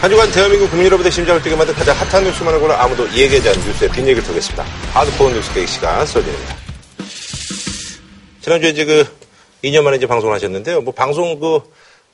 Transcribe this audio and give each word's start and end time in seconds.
한 0.00 0.08
주간 0.08 0.30
대한민국 0.32 0.70
국민 0.70 0.86
여러분의 0.86 1.12
심장을 1.12 1.42
뛰게 1.42 1.54
만든 1.54 1.74
가장 1.74 1.94
핫한 1.94 2.24
뉴스만을 2.24 2.58
골라 2.58 2.82
아무도 2.82 3.06
얘기하지 3.12 3.50
않는 3.50 3.66
뉴스의 3.66 3.90
뒷얘기를 3.90 4.22
털겠습니다. 4.22 4.64
하드코어 4.94 5.28
뉴스 5.30 5.52
계획 5.52 5.68
시간 5.68 6.06
썰진입니다. 6.06 6.56
지난주에 8.40 8.70
이제 8.70 8.84
그 8.86 9.06
2년 9.62 9.82
만에 9.82 9.98
이제 9.98 10.06
방송을 10.06 10.34
하셨는데요. 10.36 10.80
뭐 10.80 10.94
방송 10.94 11.38
그 11.38 11.60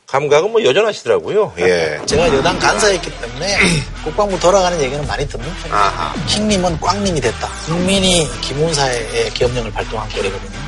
감각은 0.09 0.51
뭐 0.51 0.65
여전하시더라고요. 0.65 1.53
예. 1.59 2.01
제가 2.07 2.27
여당 2.35 2.59
간사였기 2.59 3.09
때문에 3.21 3.57
국방부 4.03 4.39
돌아가는 4.41 4.81
얘기는 4.81 5.07
많이 5.07 5.29
듣는 5.29 5.47
편이에요. 5.47 5.75
아하. 5.77 6.13
킹님은 6.27 6.81
꽝님이 6.81 7.21
됐다. 7.21 7.49
국민이 7.67 8.27
기본사의 8.41 9.31
기업령을 9.31 9.71
발동한 9.71 10.09
꼴이거든요. 10.09 10.59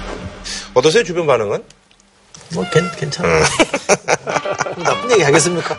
어떠세요? 0.73 1.03
주변 1.03 1.27
반응은? 1.27 1.65
뭐 2.55 2.65
괜, 2.71 2.89
괜찮아요. 2.97 3.43
나쁜 4.83 5.11
얘기 5.13 5.23
하겠습니까? 5.23 5.79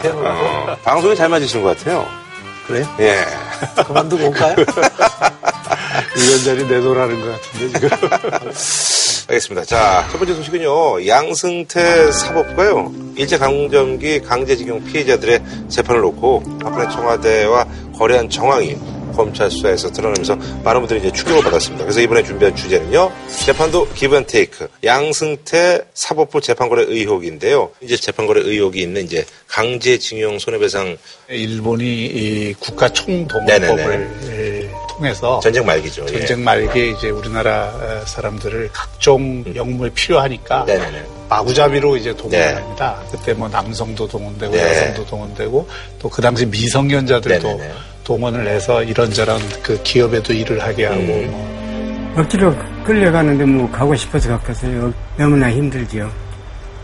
대놓고. 0.00 0.22
어, 0.26 0.76
방송이 0.84 1.16
잘 1.16 1.28
맞으시는 1.28 1.64
것 1.64 1.76
같아요. 1.78 2.06
그래요? 2.66 2.86
예. 3.00 3.24
그만두고 3.84 4.26
올까요? 4.28 4.54
이런 6.16 6.44
자리 6.44 6.64
내놓으라는 6.66 7.20
것 7.20 7.40
같은데, 7.40 7.78
지금. 7.78 7.88
알겠습니다. 9.30 9.64
자, 9.64 10.08
첫 10.10 10.18
번째 10.18 10.34
소식은요. 10.34 11.06
양승태 11.06 12.10
사법과요. 12.10 12.92
일제강점기 13.16 14.22
강제징용 14.22 14.84
피해자들의 14.84 15.42
재판을 15.68 16.00
놓고 16.00 16.42
박근혜 16.60 16.88
청와대와 16.90 17.66
거래한 17.96 18.28
정황이 18.28 18.76
검찰 19.20 19.50
수사에서 19.50 19.92
드러나면서 19.92 20.34
많은 20.64 20.80
분들이 20.80 21.00
이제 21.00 21.12
충격을 21.12 21.42
받았습니다. 21.42 21.84
그래서 21.84 22.00
이번에 22.00 22.22
준비한 22.22 22.56
주제는요. 22.56 23.12
재판도 23.44 23.88
기브앤 23.94 24.24
테이크. 24.26 24.66
양승태 24.82 25.82
사법부 25.92 26.40
재판거래 26.40 26.84
의혹인데요. 26.88 27.70
이제 27.82 27.96
재판거래 27.96 28.40
의혹이 28.40 28.80
있는 28.80 29.04
이제 29.04 29.26
강제징용 29.46 30.38
손해배상 30.38 30.96
일본이 31.28 32.06
이 32.06 32.54
국가 32.58 32.88
네네네. 32.88 33.26
총동원법을 33.26 34.10
에, 34.30 34.59
통해서 35.00 35.40
전쟁 35.40 35.64
말기죠. 35.64 36.04
예. 36.12 36.18
전쟁 36.18 36.44
말기에 36.44 36.90
이제 36.90 37.08
우리나라 37.10 37.64
어, 37.68 38.02
사람들을 38.04 38.68
각종 38.72 39.42
영무에 39.54 39.90
필요하니까 39.90 40.64
네네네. 40.66 41.04
마구잡이로 41.28 41.96
이제 41.96 42.10
네. 42.10 42.16
동원을 42.16 42.56
합니다. 42.56 43.00
그때 43.10 43.32
뭐 43.32 43.48
남성도 43.48 44.06
동원되고 44.06 44.52
네. 44.54 44.62
여성도 44.62 45.06
동원되고 45.06 45.68
또 45.98 46.10
그 46.10 46.20
당시 46.20 46.44
미성년자들도 46.44 47.48
네네네. 47.48 47.72
동원을 48.04 48.46
해서 48.48 48.82
이런저런 48.82 49.40
그 49.62 49.80
기업에도 49.82 50.32
일을 50.32 50.60
하게 50.62 50.84
하고 50.86 50.98
음. 51.00 51.30
뭐 52.14 52.22
억지로 52.22 52.54
끌려가는데 52.84 53.44
뭐 53.44 53.70
가고 53.70 53.94
싶어서 53.94 54.28
갔겠어요. 54.30 54.92
너무나 55.16 55.50
힘들죠. 55.50 56.10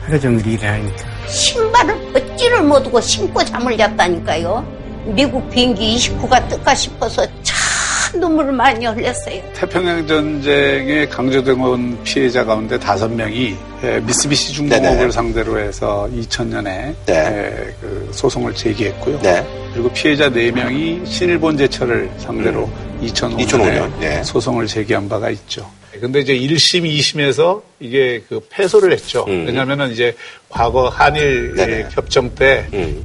하루 0.05 0.19
종일 0.20 0.47
일을 0.47 0.69
하니까. 0.69 1.05
신발을 1.27 2.12
벗지를 2.12 2.62
못하고 2.62 3.01
신고 3.01 3.45
잠을 3.45 3.77
잤다니까요. 3.77 4.64
미국 5.06 5.48
비행기 5.51 5.97
29가 5.97 6.48
뜰까 6.48 6.75
싶어서 6.75 7.27
참 7.42 7.66
눈물을 8.15 8.53
많이 8.53 8.87
흘렸어요. 8.87 9.43
태평양 9.55 10.07
전쟁에 10.07 11.07
강제동원 11.07 12.03
피해자 12.05 12.45
가운데 12.45 12.79
다섯 12.79 13.09
명이 13.09 13.57
에, 13.83 14.01
미쓰비시 14.01 14.53
중공업을 14.53 14.97
네네. 14.98 15.11
상대로 15.11 15.59
해서 15.59 16.09
2000년에 16.15 16.95
네. 17.07 17.75
그 17.81 18.09
소송을 18.13 18.55
제기했고요. 18.55 19.21
네. 19.21 19.47
그리고 19.73 19.91
피해자 19.93 20.29
네명이 20.29 21.03
신일본 21.05 21.59
제철을 21.59 22.11
상대로 22.19 22.69
2005년에 23.03 23.47
2005년, 23.47 24.03
예. 24.03 24.23
소송을 24.23 24.67
제기한 24.67 25.09
바가 25.09 25.31
있죠. 25.31 25.70
근데 26.01 26.20
이제 26.20 26.35
1심, 26.35 26.85
2심에서 26.85 27.63
이게 27.81 28.23
그 28.29 28.41
패소를 28.51 28.93
했죠. 28.93 29.25
음. 29.29 29.47
왜냐면은 29.47 29.91
이제 29.91 30.15
과거 30.48 30.89
한일 30.89 31.55
네네. 31.55 31.89
협정 31.91 32.35
때 32.35 32.67
음. 32.73 33.05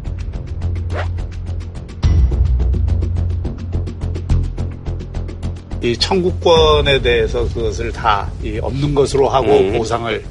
이 5.81 5.97
청구권에 5.97 7.01
대해서 7.01 7.47
그것을 7.53 7.91
다 7.91 8.29
이 8.43 8.59
없는 8.61 8.93
것으로 8.95 9.27
하고 9.29 9.57
음. 9.57 9.77
보상을 9.77 10.23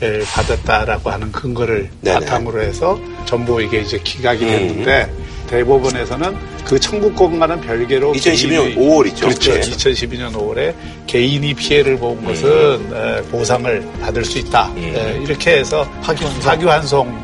에, 0.00 0.20
받았다라고 0.20 1.10
하는 1.10 1.32
근거를 1.32 1.90
네네. 2.02 2.20
바탕으로 2.20 2.62
해서 2.62 2.98
전부 3.26 3.60
이게 3.60 3.80
이제 3.80 3.98
기각이 4.02 4.44
음. 4.44 4.48
됐는데 4.50 5.12
대법원에서는 5.48 6.36
그 6.64 6.78
청구권과는 6.78 7.62
별개로 7.62 8.12
2012년 8.12 8.74
개인이- 8.74 8.76
5월 8.76 9.06
있죠. 9.08 9.26
그렇죠. 9.28 9.52
예. 9.54 9.60
2012년 9.60 10.32
5월에 10.34 10.74
개인이 11.06 11.54
피해를 11.54 11.96
본 11.98 12.22
것은 12.24 12.92
에, 12.94 13.22
보상을 13.30 13.88
받을 14.02 14.24
수 14.24 14.38
있다. 14.38 14.66
음. 14.76 14.92
에, 14.94 15.18
이렇게 15.24 15.52
해서 15.58 15.88
파기환송. 16.02 16.40
파기환송 16.42 17.22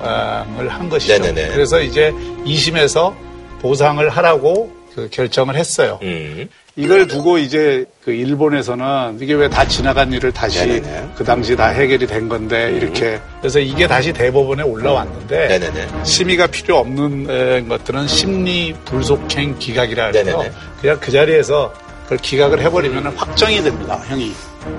을 0.59 0.69
한 0.69 0.89
것이죠. 0.89 1.19
네네네. 1.19 1.49
그래서 1.53 1.81
이제 1.81 2.13
2심에서 2.47 3.15
보상을 3.61 4.07
하라고 4.09 4.73
그 4.95 5.09
결정을 5.11 5.57
했어요. 5.57 5.99
음. 6.03 6.49
이걸 6.77 7.07
두고 7.07 7.39
이제 7.39 7.85
그 8.05 8.13
일본에서는 8.13 9.19
이게 9.21 9.35
왜 9.35 9.49
다 9.49 9.67
지나간 9.67 10.13
일을 10.13 10.33
다시 10.33 10.59
네네네. 10.67 11.11
그 11.15 11.23
당시 11.25 11.55
다 11.55 11.69
해결이 11.69 12.07
된 12.07 12.29
건데 12.29 12.73
이렇게 12.73 13.21
그래서 13.41 13.61
이게 13.61 13.87
다시 13.87 14.13
대법원에 14.13 14.63
올라왔는데 14.65 15.49
네네네. 15.49 16.05
심의가 16.05 16.49
필요 16.49 16.79
없는 16.79 17.27
에, 17.31 17.63
것들은 17.63 18.09
심리 18.09 18.75
불속행 18.85 19.59
기각이라 19.59 20.07
해서 20.07 20.23
네네네. 20.25 20.53
그냥 20.81 20.99
그 21.01 21.13
자리에서 21.13 21.73
그걸 22.05 22.19
기각을 22.19 22.61
해버리면 22.61 23.07
확정이 23.17 23.63
됩니다, 23.63 23.97
형이. 24.09 24.33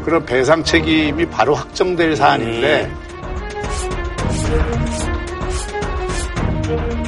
그럼 0.03 0.25
배상 0.25 0.63
책임이 0.63 1.25
바로 1.27 1.55
확정될 1.55 2.15
사안인데 2.15 2.91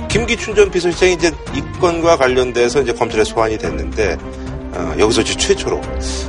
김기춘 0.09 0.55
전 0.55 0.71
비서실장이 0.71 1.13
이제 1.13 1.31
이 1.57 1.79
건과 1.79 2.17
관련돼서 2.17 2.81
이제 2.81 2.93
검찰에 2.93 3.23
소환이 3.23 3.57
됐는데 3.57 4.17
어, 4.73 4.95
여기서 4.99 5.21
이제 5.21 5.35
최초로 5.35 5.81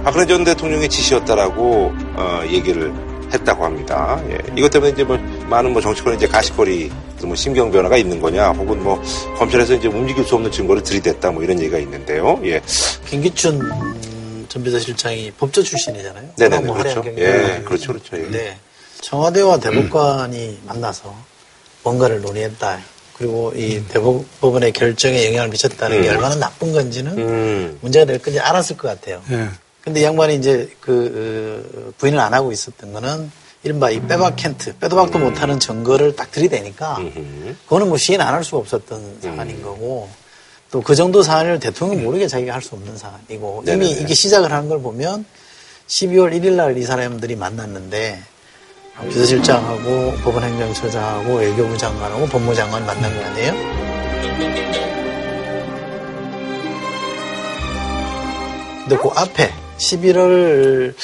박근혜 0.02 0.24
전 0.26 0.42
대통령의 0.42 0.88
지시였다라고 0.88 1.92
어, 2.14 2.42
얘기를 2.46 2.92
했다고 3.30 3.62
합니다. 3.62 4.18
예. 4.30 4.38
이것 4.56 4.70
때문에 4.70 4.92
이제 4.92 5.04
뭐 5.04 5.18
많은 5.50 5.72
뭐 5.74 5.82
정치권에 5.82 6.16
이제 6.16 6.26
가시거리 6.26 6.90
뭐 7.24 7.36
심경 7.36 7.70
변화가 7.70 7.98
있는 7.98 8.20
거냐, 8.20 8.52
혹은 8.52 8.82
뭐 8.82 9.02
검찰에서 9.36 9.74
이제 9.74 9.86
움직일 9.88 10.24
수 10.24 10.34
없는 10.36 10.50
증거를 10.50 10.82
들이댔다 10.82 11.30
뭐 11.32 11.42
이런 11.42 11.60
얘기가 11.60 11.78
있는데요. 11.78 12.40
예, 12.44 12.62
김기춘 13.06 13.60
음, 13.60 14.46
전 14.48 14.62
비서실장이 14.62 15.32
법조 15.32 15.62
출신이잖아요. 15.62 16.30
네네 16.38 16.60
뭐 16.60 16.76
그렇죠. 16.76 17.04
예, 17.18 17.60
그렇죠, 17.66 17.92
그렇죠. 17.92 18.16
예. 18.16 18.30
네. 18.30 18.58
청와대와 19.02 19.58
대법관이 19.58 20.60
만나서 20.64 21.14
뭔가를 21.82 22.22
논의했다. 22.22 22.78
그리고 23.18 23.52
이 23.56 23.82
대법원의 23.88 24.72
결정에 24.72 25.26
영향을 25.26 25.48
미쳤다는 25.50 26.02
게 26.02 26.08
음. 26.08 26.14
얼마나 26.14 26.36
나쁜 26.36 26.72
건지는 26.72 27.18
음, 27.18 27.78
문제가 27.80 28.04
될 28.06 28.18
건지 28.20 28.38
알았을 28.38 28.76
것 28.76 28.88
같아요. 28.88 29.20
예. 29.32 29.48
근데 29.82 30.00
이 30.00 30.04
양반이 30.04 30.36
이제 30.36 30.70
그 30.80 31.64
어, 31.74 31.92
부인을 31.98 32.18
안 32.20 32.32
하고 32.34 32.52
있었던 32.52 32.92
거는 32.92 33.30
이른바 33.64 33.90
이 33.90 34.00
빼박 34.00 34.36
캔트, 34.36 34.76
빼도 34.78 34.94
박도 34.94 35.18
못하는 35.18 35.58
증거를 35.58 36.14
딱 36.14 36.30
들이대니까. 36.30 36.98
그거는 37.64 37.88
뭐 37.88 37.96
시인 37.98 38.20
안 38.20 38.32
할 38.34 38.44
수가 38.44 38.58
없었던 38.58 39.18
사안인 39.20 39.62
거고 39.62 40.08
또 40.70 40.80
그 40.82 40.94
정도 40.94 41.22
사안을 41.22 41.58
대통령이 41.58 42.02
모르게 42.02 42.28
자기가 42.28 42.54
할 42.54 42.62
수 42.62 42.74
없는 42.76 42.96
사안이고 42.96 43.64
이미 43.66 43.78
네네네. 43.78 44.00
이게 44.02 44.14
시작을 44.14 44.52
하는 44.52 44.68
걸 44.68 44.80
보면 44.80 45.24
12월 45.88 46.32
1일 46.38 46.52
날 46.52 46.76
이 46.78 46.82
사람들이 46.84 47.34
만났는데 47.36 48.20
비서실장하고 49.06 50.12
법원행정처장하고 50.24 51.36
외교부 51.36 51.76
장관하고 51.76 52.26
법무장관 52.26 52.84
만난 52.84 53.14
거 53.14 53.24
아니에요? 53.24 53.52
근데 58.88 58.96
그 58.96 59.08
앞에 59.14 59.52
11월 59.78 60.94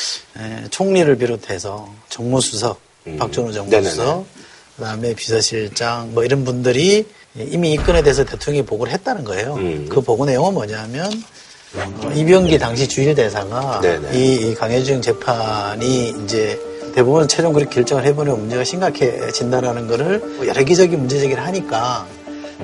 총리를 0.71 1.17
비롯해서 1.17 1.89
정무수석, 2.09 2.81
음. 3.07 3.17
박준호. 3.19 3.53
정무수석, 3.53 4.27
그 4.77 4.83
다음에 4.83 5.15
비서실장 5.15 6.15
뭐 6.15 6.25
이런 6.25 6.45
분들이 6.45 7.07
이미 7.37 7.73
이 7.73 7.77
건에 7.77 8.03
대해서 8.03 8.25
대통령이 8.25 8.67
보고를 8.67 8.93
했다는 8.93 9.25
거예요. 9.25 9.55
음. 9.55 9.87
그 9.89 10.01
보고 10.01 10.25
내용은 10.25 10.55
뭐냐면 10.55 11.13
어, 11.77 12.13
이병기 12.15 12.59
당시 12.59 12.89
주일 12.89 13.15
대사가. 13.15 13.81
이, 14.13 14.51
이 14.51 14.55
강혜중 14.55 15.03
재판이 15.03 16.15
이제 16.25 16.59
대법원 16.95 17.27
최종 17.29 17.53
그렇게 17.53 17.75
결정을 17.77 18.05
해보면 18.05 18.39
문제가 18.39 18.63
심각해진다라는 18.65 19.89
거를 19.89 20.23
여러 20.47 20.63
기적인 20.63 20.99
문제 20.99 21.19
제기를 21.19 21.45
하니까 21.45 22.07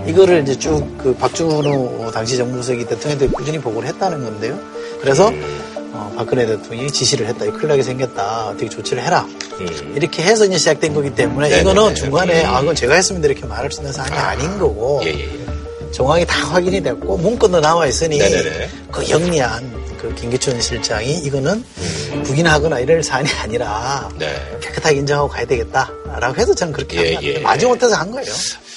이거를 0.07 0.43
이제 0.43 0.57
쭉 0.57 0.99
그 0.99 1.15
박준호 1.15 2.11
당시 2.13 2.37
정무수석이 2.37 2.87
대통령한테 2.87 3.29
꾸준히 3.29 3.59
보고를 3.59 3.89
했다는 3.89 4.23
건데요. 4.23 4.59
그래서 5.01 5.33
어, 5.93 6.13
박근혜 6.17 6.47
대통령이 6.47 6.91
지시를 6.91 7.27
했다. 7.27 7.47
이 7.47 7.51
큰일 7.51 7.69
나게 7.69 7.83
생겼다. 7.83 8.49
어떻게 8.49 8.69
조치를 8.69 9.03
해라. 9.03 9.27
음. 9.61 9.93
이렇게 9.97 10.23
해서 10.23 10.45
이제 10.45 10.59
시작된 10.59 10.95
거기 10.95 11.13
때문에 11.15 11.49
네네네. 11.49 11.63
이거는 11.63 11.95
중간에 11.95 12.45
음. 12.45 12.51
아, 12.51 12.61
그건 12.61 12.75
제가 12.75 12.95
했으면 12.95 13.25
이렇게 13.25 13.45
말할 13.47 13.73
수 13.73 13.81
있는 13.81 13.93
사안이 13.93 14.17
아, 14.17 14.35
닌 14.37 14.59
거고 14.59 15.01
예, 15.05 15.09
예, 15.09 15.21
예. 15.25 15.91
정황이 15.91 16.25
다 16.25 16.37
확인이 16.47 16.81
됐고 16.83 17.17
문건도 17.17 17.61
나와 17.61 17.87
있으니. 17.87 18.19
그 18.93 19.09
영리한 19.11 19.80
그 20.01 20.15
김기춘 20.15 20.59
실장이 20.61 21.19
이거는 21.19 21.63
부인하거나 22.25 22.81
이럴 22.81 23.03
사안이 23.03 23.29
아니라 23.43 24.09
음. 24.13 24.19
네. 24.19 24.59
깨끗하게 24.63 24.97
인정하고 24.97 25.29
가야 25.29 25.45
되겠다라고 25.45 26.41
해서 26.41 26.55
저는 26.55 26.73
그렇게 26.73 27.11
예, 27.11 27.15
한. 27.15 27.25
예. 27.25 27.39
마지 27.41 27.67
못해서 27.67 27.95
한 27.97 28.11
거예요. 28.11 28.33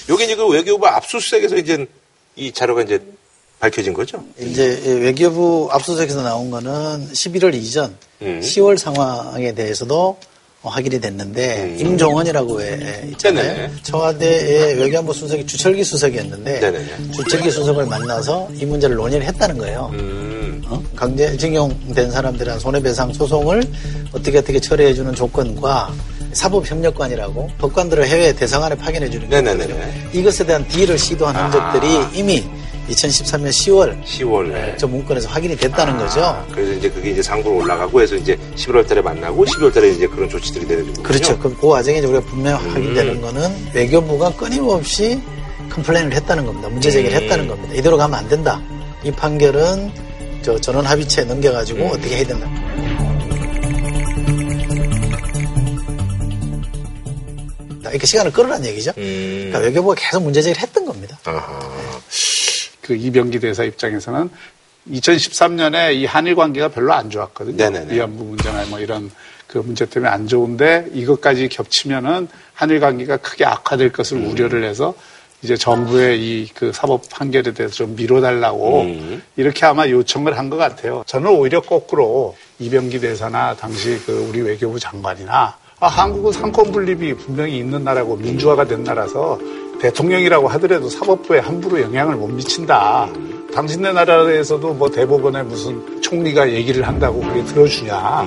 요게 0.10 0.25
이제 0.25 0.36
그 0.36 0.46
외교부 0.48 0.86
압수수색에서 0.86 1.56
이제 1.56 1.86
이 2.36 2.52
자료가 2.52 2.81
이제 2.81 3.02
밝혀진 3.60 3.94
거죠? 3.94 4.22
이제 4.38 4.81
외교부 4.86 5.70
압수수색에서 5.72 6.24
나온 6.24 6.52
거는 6.52 7.08
11월 7.14 7.54
이전 7.54 7.96
음. 8.22 8.42
10월 8.44 8.78
상황에 8.78 9.54
대해서도 9.54 10.18
확인이 10.69 11.00
됐는데 11.00 11.63
음. 11.63 11.77
임종원이라고 11.80 12.54
왜 12.54 13.07
있잖아요. 13.12 13.56
네네. 13.56 13.71
청와대의 13.83 14.80
외교안보 14.80 15.12
수석이 15.12 15.45
주철기 15.45 15.83
수석이었는데 15.83 16.60
네네네. 16.60 17.12
주철기 17.12 17.51
수석을 17.51 17.86
만나서 17.86 18.50
이 18.56 18.65
문제를 18.65 18.95
논의를 18.95 19.25
했다는 19.27 19.57
거예요. 19.57 19.92
음. 19.94 20.62
어? 20.68 20.81
강제징용된 20.95 22.12
사람들한 22.12 22.60
손해배상 22.60 23.12
소송을 23.13 23.63
어떻게 24.13 24.38
어떻게 24.38 24.60
처리해주는 24.60 25.13
조건과 25.15 25.94
사법협력관이라고 26.31 27.50
법관들을 27.57 28.07
해외 28.07 28.33
대사관에 28.33 28.75
파견해주는 28.75 29.30
게 29.30 29.42
네네네. 29.42 29.65
있거든요. 29.65 29.86
이것에 30.13 30.45
대한 30.45 30.65
딜을 30.68 30.98
시도한 30.98 31.36
아. 31.36 31.45
흔적들이 31.45 32.18
이미 32.18 32.44
2013년 32.90 33.50
10월 33.50 34.04
10월에. 34.04 34.78
저 34.78 34.88
문건에서 34.88 35.30
확인이 35.30 35.56
됐다는 35.56 35.98
거죠. 35.98 36.46
그래서 36.52 36.74
이제 36.74 36.90
그게 36.90 37.12
이제 37.12 37.22
상부로 37.22 37.58
올라가고 37.58 38.02
해서 38.02 38.16
이제 38.16 38.38
11월 38.56 38.88
달에 38.88 39.02
만나고 39.02 39.46
12월 39.46 39.74
달에 39.74 39.90
이제 39.90 40.08
그런 40.08 40.30
조치들이 40.30 40.66
내려지고. 40.66 41.04
그렇죠. 41.04 41.38
그, 41.40 41.56
그 41.56 41.68
과정에 41.68 42.00
우리가 42.00 42.22
분명 42.22 42.62
음. 42.62 42.70
확인되는 42.72 43.22
거는 43.22 43.68
외교부가 43.74 44.32
끊임없이 44.32 45.22
컴플레인을 45.70 46.14
했다는 46.14 46.46
겁니다. 46.46 46.70
문제 46.70 46.92
제기를 46.92 47.18
음. 47.18 47.24
했다는 47.24 47.48
겁니다. 47.48 47.74
이대로 47.74 47.98
가면 47.98 48.20
안 48.20 48.28
된다. 48.28 48.62
이 49.04 49.12
판결은 49.12 49.92
저 50.42 50.60
전원 50.60 50.86
합의체에 50.86 51.26
넘겨가지고 51.26 51.84
음. 51.84 51.88
어떻게 51.92 52.18
해야 52.18 52.28
된다. 52.28 52.50
이렇게 57.90 58.08
시간을 58.08 58.32
끌으란 58.32 58.66
얘기죠. 58.66 58.92
음. 58.98 59.50
그러니까 59.52 59.60
외교부가 59.60 59.96
계속 59.96 60.24
문제 60.24 60.42
제기를 60.42 60.62
했던 60.62 60.86
겁니다. 60.86 61.18
아하. 61.26 61.60
그 62.84 62.94
이병기 62.96 63.40
대사 63.40 63.64
입장에서는 63.64 64.30
2013년에 64.92 65.96
이 65.96 66.06
한일 66.06 66.36
관계가 66.36 66.68
별로 66.70 66.94
안 66.94 67.10
좋았거든요. 67.10 67.56
네네네. 67.56 67.94
위안부 67.96 68.24
문제나 68.24 68.66
뭐 68.66 68.80
이런 68.80 69.10
그 69.48 69.58
문제 69.60 69.86
때문에 69.86 70.12
안 70.12 70.28
좋은데 70.28 70.88
이것까지 70.94 71.48
겹치면은 71.50 72.28
한일 72.54 72.80
관계가 72.80 73.18
크게 73.18 73.46
악화될 73.46 73.92
것을 73.92 74.18
음. 74.18 74.30
우려를 74.32 74.64
해서 74.64 74.94
이제 75.42 75.56
정부의 75.58 76.20
이 76.22 76.50
그 76.54 76.72
사법 76.74 77.10
판결에 77.10 77.54
대해서 77.54 77.74
좀 77.74 77.96
미뤄달라고 77.96 78.82
음. 78.82 79.24
이렇게 79.36 79.66
아마 79.66 79.88
요청을 79.88 80.38
한 80.38 80.50
것 80.50 80.58
같아요. 80.58 81.04
저는 81.08 81.30
오히려 81.32 81.62
거꾸로 81.62 82.36
이병기 82.60 83.00
대사나 83.00 83.56
당시 83.56 84.00
그 84.06 84.28
우리 84.30 84.42
외교부 84.42 84.80
장관이나 84.80 85.58
아, 85.80 85.88
한국은 85.88 86.32
상권 86.32 86.72
분립이 86.72 87.14
분명히 87.16 87.58
있는 87.58 87.84
나라고 87.84 88.16
민주화가 88.16 88.66
된 88.66 88.84
나라서 88.84 89.38
대통령이라고 89.84 90.48
하더라도 90.48 90.88
사법부에 90.90 91.40
함부로 91.40 91.82
영향을 91.82 92.16
못 92.16 92.28
미친다. 92.28 93.10
당신네 93.54 93.92
나라에서도 93.92 94.74
뭐 94.76 94.90
대법원에 94.90 95.44
무슨 95.44 96.02
총리가 96.02 96.52
얘기를 96.52 96.88
한다고 96.88 97.20
그게 97.20 97.44
들어주냐. 97.44 98.26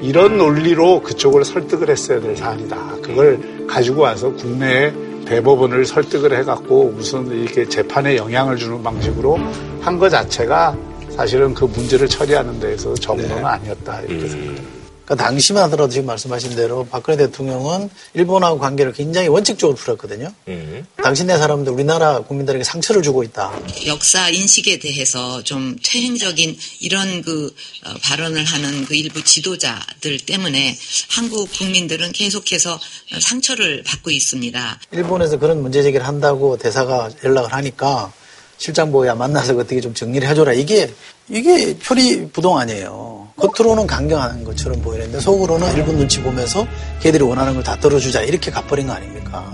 이런 0.00 0.36
논리로 0.36 1.00
그쪽을 1.02 1.44
설득을 1.44 1.90
했어야 1.90 2.20
될 2.20 2.36
사안이다. 2.36 2.96
그걸 3.02 3.66
가지고 3.68 4.02
와서 4.02 4.32
국내에 4.32 4.92
대법원을 5.26 5.84
설득을 5.86 6.36
해갖고 6.38 6.90
무슨 6.90 7.26
이렇게 7.30 7.68
재판에 7.68 8.16
영향을 8.16 8.56
주는 8.56 8.82
방식으로 8.82 9.38
한 9.80 9.98
것 10.00 10.10
자체가 10.10 10.76
사실은 11.10 11.54
그 11.54 11.64
문제를 11.66 12.08
처리하는 12.08 12.58
데에서 12.58 12.94
정도는 12.94 13.44
아니었다. 13.44 14.00
이렇게 14.02 14.26
생각합니다. 14.26 14.85
그러니까 15.06 15.24
당시만 15.24 15.62
하더라도 15.64 15.92
지금 15.92 16.06
말씀하신 16.06 16.56
대로 16.56 16.84
박근혜 16.84 17.16
대통령은 17.16 17.88
일본하고 18.14 18.58
관계를 18.58 18.92
굉장히 18.92 19.28
원칙적으로 19.28 19.76
풀었거든요. 19.76 20.32
음. 20.48 20.84
당신네 21.02 21.38
사람들 21.38 21.72
우리나라 21.72 22.20
국민들에게 22.20 22.64
상처를 22.64 23.02
주고 23.02 23.22
있다. 23.22 23.52
역사 23.86 24.28
인식에 24.28 24.80
대해서 24.80 25.42
좀 25.44 25.76
퇴행적인 25.84 26.58
이런 26.80 27.22
그 27.22 27.54
어, 27.86 27.94
발언을 28.02 28.44
하는 28.44 28.84
그 28.84 28.96
일부 28.96 29.22
지도자들 29.22 30.18
때문에 30.26 30.76
한국 31.10 31.48
국민들은 31.52 32.10
계속해서 32.10 32.78
상처를 33.20 33.84
받고 33.84 34.10
있습니다. 34.10 34.80
일본에서 34.90 35.38
그런 35.38 35.62
문제 35.62 35.84
제기를 35.84 36.04
한다고 36.04 36.56
대사가 36.56 37.10
연락을 37.22 37.52
하니까 37.52 38.12
실장보야 38.58 39.14
만나서 39.14 39.54
어떻게 39.54 39.80
좀 39.80 39.94
정리를 39.94 40.26
해줘라. 40.28 40.52
이게 40.52 40.92
이게 41.28 41.76
표리 41.78 42.28
부동 42.28 42.58
아니에요. 42.58 43.25
겉으로는 43.36 43.86
강경한 43.86 44.44
것처럼 44.44 44.80
보이는데 44.80 45.20
속으로는 45.20 45.74
일본 45.76 45.96
눈치 45.96 46.20
보면서 46.22 46.66
걔들이 47.00 47.22
원하는 47.22 47.54
걸다 47.54 47.76
들어주자 47.76 48.22
이렇게 48.22 48.50
가버린 48.50 48.86
거 48.86 48.94
아닙니까? 48.94 49.44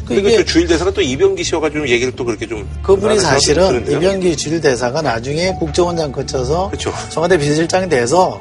그 0.00 0.14
그리고 0.14 0.28
이게 0.28 0.38
또 0.38 0.44
주일 0.44 0.66
대사가 0.66 0.90
또 0.92 1.00
이병기 1.00 1.42
씨여가지고 1.44 1.88
얘기를 1.88 2.14
또 2.14 2.24
그렇게 2.24 2.46
좀. 2.46 2.68
그분이 2.82 3.18
사실은. 3.20 3.84
이병기 3.90 4.36
주일 4.36 4.60
대사가 4.60 5.00
나중에 5.02 5.52
국정원장 5.58 6.12
거쳐서 6.12 6.70
그쵸. 6.70 6.92
청와대 7.10 7.36
비서실장이 7.38 7.88
돼서 7.88 8.40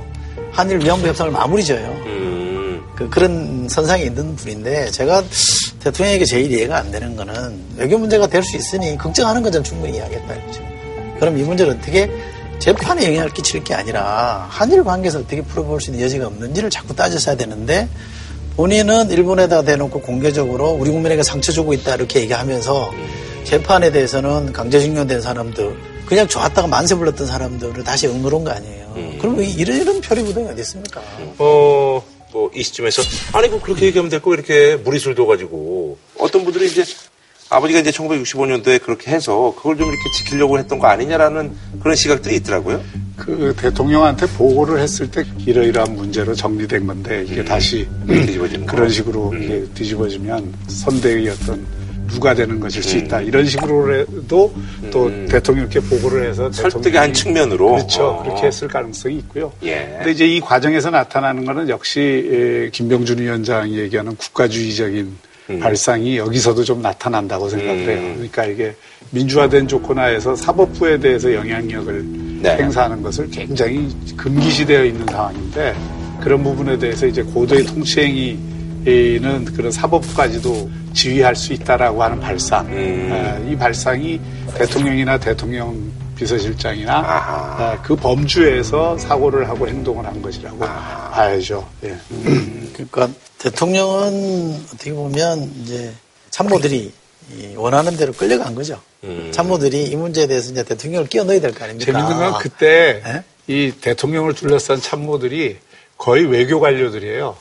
한일 0.51 0.83
위안부 0.83 1.07
협상을 1.07 1.31
마무리 1.31 1.63
져요. 1.63 1.87
음. 2.05 2.81
그, 2.95 3.09
그런 3.09 3.67
선상에 3.69 4.03
있는 4.03 4.35
분인데 4.35 4.91
제가 4.91 5.23
대통령에게 5.83 6.25
제일 6.25 6.51
이해가 6.51 6.77
안 6.77 6.91
되는 6.91 7.15
거는 7.15 7.59
외교 7.77 7.97
문제가 7.97 8.27
될 8.27 8.43
수 8.43 8.57
있으니 8.57 8.97
걱정하는 8.97 9.41
건전 9.41 9.63
충분히 9.63 9.93
이해하겠다 9.93 10.33
이거죠. 10.35 10.61
그럼 11.19 11.37
이 11.37 11.43
문제를 11.43 11.73
어떻게 11.73 12.09
재판에 12.61 13.07
영향을 13.07 13.31
끼칠 13.31 13.63
게 13.63 13.73
아니라 13.73 14.45
한일 14.49 14.83
관계에서 14.83 15.19
어떻게 15.19 15.41
풀어볼 15.41 15.81
수 15.81 15.89
있는 15.89 16.05
여지가 16.05 16.27
없는지를 16.27 16.69
자꾸 16.69 16.95
따졌어야 16.95 17.35
되는데 17.35 17.89
본인은 18.55 19.09
일본에다 19.09 19.63
대놓고 19.63 20.01
공개적으로 20.01 20.69
우리 20.69 20.91
국민에게 20.91 21.23
상처 21.23 21.51
주고 21.51 21.73
있다 21.73 21.95
이렇게 21.95 22.19
얘기하면서 22.21 22.91
재판에 23.45 23.91
대해서는 23.91 24.53
강제징용된 24.53 25.21
사람들 25.21 25.75
그냥 26.05 26.27
좋았다가 26.27 26.67
만세 26.67 26.93
불렀던 26.95 27.25
사람들을 27.25 27.83
다시 27.83 28.05
응거놓은 28.07 28.43
거 28.43 28.51
아니에요. 28.51 28.93
그럼 29.19 29.41
이- 29.41 29.49
이런 29.51 29.77
이런 29.81 30.01
표리 30.01 30.21
부동이 30.23 30.47
어디 30.49 30.61
있습니까? 30.61 31.01
어, 31.39 32.03
뭐, 32.33 32.51
이 32.53 32.61
시점에서, 32.63 33.01
아니, 33.33 33.47
뭐, 33.47 33.59
그렇게 33.61 33.85
얘기하면 33.87 34.09
될 34.09 34.21
거, 34.21 34.33
이렇게 34.33 34.75
무리수를 34.77 35.15
둬가지고, 35.15 35.97
어떤 36.17 36.43
분들이 36.43 36.67
이제, 36.67 36.83
아버지가 37.51 37.81
이제 37.81 37.91
1965년도에 37.91 38.81
그렇게 38.81 39.11
해서, 39.11 39.53
그걸 39.57 39.75
좀 39.77 39.89
이렇게 39.89 40.01
지키려고 40.15 40.57
했던 40.57 40.79
거 40.79 40.87
아니냐라는 40.87 41.51
그런 41.81 41.95
시각들이 41.97 42.37
있더라고요. 42.37 42.81
그 43.17 43.53
대통령한테 43.57 44.25
보고를 44.25 44.79
했을 44.79 45.11
때 45.11 45.25
이러이러한 45.45 45.93
문제로 45.93 46.33
정리된 46.33 46.87
건데 46.87 47.25
이게 47.27 47.43
다시 47.43 47.85
뒤집어지는 48.07 48.65
거. 48.65 48.73
그런 48.75 48.89
식으로 48.89 49.33
이게 49.35 49.65
뒤집어지면 49.75 50.53
선대의 50.67 51.27
어떤 51.29 51.65
누가 52.07 52.33
되는 52.33 52.59
것일 52.59 52.83
수 52.83 52.97
있다 52.97 53.21
이런 53.21 53.45
식으로라도 53.45 54.53
또 54.89 55.27
대통령께 55.27 55.79
보고를 55.81 56.29
해서 56.29 56.49
설득의 56.51 56.99
한 56.99 57.13
측면으로. 57.13 57.71
그렇죠 57.73 58.07
어. 58.07 58.23
그렇게 58.23 58.47
했을 58.47 58.67
가능성이 58.69 59.17
있고요. 59.17 59.51
예. 59.63 59.93
근데 59.97 60.11
이제 60.11 60.25
이 60.25 60.39
과정에서 60.39 60.89
나타나는 60.89 61.45
거는 61.45 61.69
역시 61.69 61.99
에, 61.99 62.69
김병준 62.71 63.19
위원장이 63.19 63.77
얘기하는 63.77 64.15
국가주의적인 64.15 65.30
발상이 65.59 66.17
여기서도 66.17 66.63
좀 66.63 66.81
나타난다고 66.81 67.49
생각을 67.49 67.79
해요. 67.87 67.97
음. 67.99 68.13
그러니까 68.15 68.45
이게 68.45 68.75
민주화된 69.11 69.67
조건하에서 69.67 70.35
사법부에 70.35 70.99
대해서 70.99 71.33
영향력을 71.33 72.05
네. 72.41 72.57
행사하는 72.57 73.01
것을 73.01 73.29
굉장히 73.29 73.89
금기시되어 74.15 74.85
있는 74.85 75.05
상황인데 75.07 75.75
그런 76.21 76.43
부분에 76.43 76.77
대해서 76.77 77.07
이제 77.07 77.21
고도의 77.21 77.65
통치행위는 77.65 79.45
그런 79.55 79.71
사법부까지도 79.71 80.69
지휘할 80.93 81.35
수 81.35 81.53
있다라고 81.53 82.03
하는 82.03 82.19
발상. 82.19 82.65
음. 82.67 83.11
에, 83.11 83.51
이 83.51 83.55
발상이 83.55 84.19
대통령이나 84.55 85.17
대통령 85.17 85.75
비서실장이나 86.25 86.93
아하. 86.99 87.73
에, 87.73 87.77
그 87.83 87.95
범주에서 87.95 88.97
사고를 88.99 89.49
하고 89.49 89.67
행동을 89.67 90.05
한 90.05 90.21
것이라고 90.21 90.59
봐야죠. 90.59 91.67
예. 91.83 91.97
그러니까 92.73 93.09
대통령은 93.39 94.63
어떻게 94.73 94.93
보면 94.93 95.51
이제 95.63 95.91
참모들이 96.29 96.93
이 97.37 97.53
원하는 97.55 97.97
대로 97.97 98.13
끌려간 98.13 98.53
거죠. 98.53 98.79
음. 99.03 99.31
참모들이 99.33 99.85
이 99.85 99.95
문제에 99.95 100.27
대해서 100.27 100.51
이제 100.51 100.63
대통령을 100.63 101.07
끼워 101.07 101.23
넣어야 101.25 101.39
될 101.41 101.53
거 101.53 101.63
아닙니까? 101.63 101.91
재밌는 101.91 102.17
건 102.17 102.39
그때 102.39 103.01
예? 103.05 103.23
이 103.47 103.71
대통령을 103.81 104.33
둘러싼 104.35 104.79
참모들이 104.79 105.57
거의 105.97 106.25
외교 106.25 106.59
관료들이에요. 106.59 107.35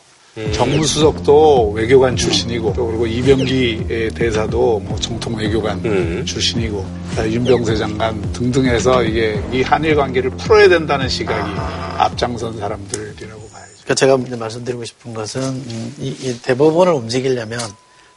음. 0.47 0.53
정무수석도 0.53 1.73
외교관 1.73 2.17
출신이고 2.17 2.73
또 2.75 2.87
그리고 2.87 3.07
이병기 3.07 4.11
대사도 4.15 4.81
뭐 4.81 4.99
정통 4.99 5.37
외교관 5.37 5.81
음. 5.85 6.25
출신이고 6.25 6.85
아, 7.17 7.27
윤병세 7.27 7.77
장관 7.77 8.21
등등 8.33 8.65
해서 8.67 9.03
이게 9.03 9.41
이 9.53 9.63
한일 9.63 9.97
관계를 9.97 10.31
풀어야 10.31 10.69
된다는 10.69 11.09
시각이 11.09 11.51
앞장선 11.99 12.59
사람들이라고 12.59 13.49
봐야죠. 13.49 13.71
그러니까 13.85 13.95
제가 13.95 14.19
이제 14.27 14.37
말씀드리고 14.37 14.85
싶은 14.85 15.15
것은 15.15 15.43
음, 15.43 15.95
이, 15.99 16.09
이 16.21 16.41
대법원을 16.43 16.93
움직이려면 16.93 17.61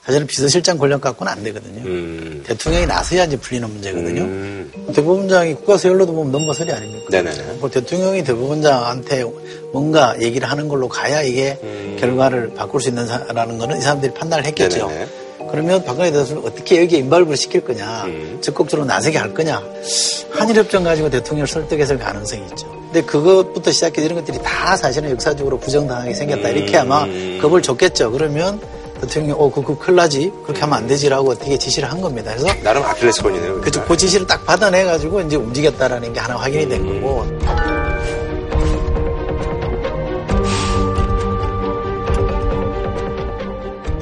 사실은 0.06 0.28
비서실장 0.28 0.78
권력 0.78 1.00
갖고는 1.00 1.32
안 1.32 1.44
되거든요. 1.44 1.82
음. 1.86 2.44
대통령이 2.46 2.86
나서야 2.86 3.24
이제 3.24 3.38
풀리는 3.38 3.70
문제거든요. 3.70 4.22
음. 4.22 4.72
대법원장이 4.94 5.56
국가서열로도 5.56 6.14
보면 6.14 6.32
넘버설이 6.32 6.72
아닙니까? 6.74 7.08
네네네. 7.10 7.58
뭐 7.60 7.70
대통령이 7.70 8.24
대법원장한테 8.26 9.24
뭔가 9.72 10.16
얘기를 10.22 10.50
하는 10.50 10.68
걸로 10.68 10.90
가야 10.90 11.22
이게 11.22 11.58
음. 11.64 11.96
결과를 12.00 12.54
바꿀 12.54 12.82
수 12.82 12.90
있는 12.90 13.08
사라는 13.08 13.58
거는 13.58 13.78
이 13.78 13.82
사람들이 13.82 14.14
판단을 14.14 14.46
했겠죠. 14.46 14.88
네네네. 14.88 15.08
그러면 15.50 15.84
박근혜 15.84 16.12
대통령을 16.12 16.50
어떻게 16.50 16.82
여기에 16.82 17.00
인발부를 17.00 17.38
시킬 17.38 17.62
거냐, 17.62 18.06
음. 18.06 18.40
적극적으로 18.42 18.86
나서게 18.86 19.18
할 19.18 19.34
거냐, 19.34 19.62
한일협정 20.32 20.84
가지고 20.84 21.10
대통령을 21.12 21.48
설득했을 21.48 21.98
가능성이 21.98 22.42
있죠. 22.50 22.68
근데 22.92 23.04
그것부터 23.04 23.72
시작해서 23.72 24.06
이런 24.06 24.20
것들이 24.20 24.40
다 24.44 24.76
사실은 24.76 25.12
역사적으로 25.12 25.60
부정당하게 25.60 26.14
생겼다. 26.14 26.50
이렇게 26.50 26.78
아마 26.78 27.04
음. 27.04 27.40
겁을 27.42 27.62
줬겠죠. 27.62 28.12
그러면 28.12 28.60
대통령이, 29.08 29.40
어, 29.40 29.50
그거 29.52 29.78
큰일 29.78 29.96
나지? 29.98 30.32
그렇게 30.44 30.62
하면 30.62 30.78
안 30.78 30.88
되지라고 30.88 31.32
어떻게 31.32 31.58
지시를 31.58 31.90
한 31.92 32.02
겁니다. 32.02 32.32
그래서 32.36 32.48
나름 32.64 32.84
아킬레스건이네요. 32.84 33.62
그쪽 33.62 33.88
그 33.88 33.96
지시를 33.98 34.26
딱 34.28 34.46
받아내가지고 34.46 35.22
이제 35.22 35.36
움직였다라는 35.36 36.14
게 36.14 36.20
하나 36.20 36.36
확인이 36.38 36.68
된 36.68 37.02
거고. 37.02 37.24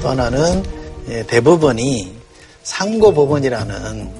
또 0.01 0.09
하나는 0.09 0.63
예, 1.09 1.23
대법원이 1.27 2.15
상고법원이라는 2.63 3.75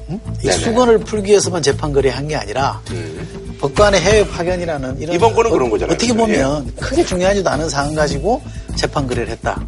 음? 0.10 0.20
이. 0.44 0.52
수건을 0.52 1.00
풀기 1.00 1.30
위해서만 1.32 1.62
재판 1.62 1.94
거래한 1.94 2.28
게 2.28 2.36
아니라 2.36 2.82
음. 2.92 3.56
법관의 3.60 4.02
해외 4.02 4.28
파견이라는 4.28 5.00
이런 5.00 5.16
이번 5.16 5.34
건은 5.36 5.52
어- 5.52 5.54
그런 5.54 5.70
거잖아요. 5.70 5.94
어떻게 5.94 6.14
보면 6.14 6.74
크게 6.76 7.04
중요하지도 7.06 7.48
않은 7.52 7.70
사안 7.70 7.94
가지고 7.94 8.42
재판 8.76 9.06
거래를 9.08 9.30
했다. 9.30 9.62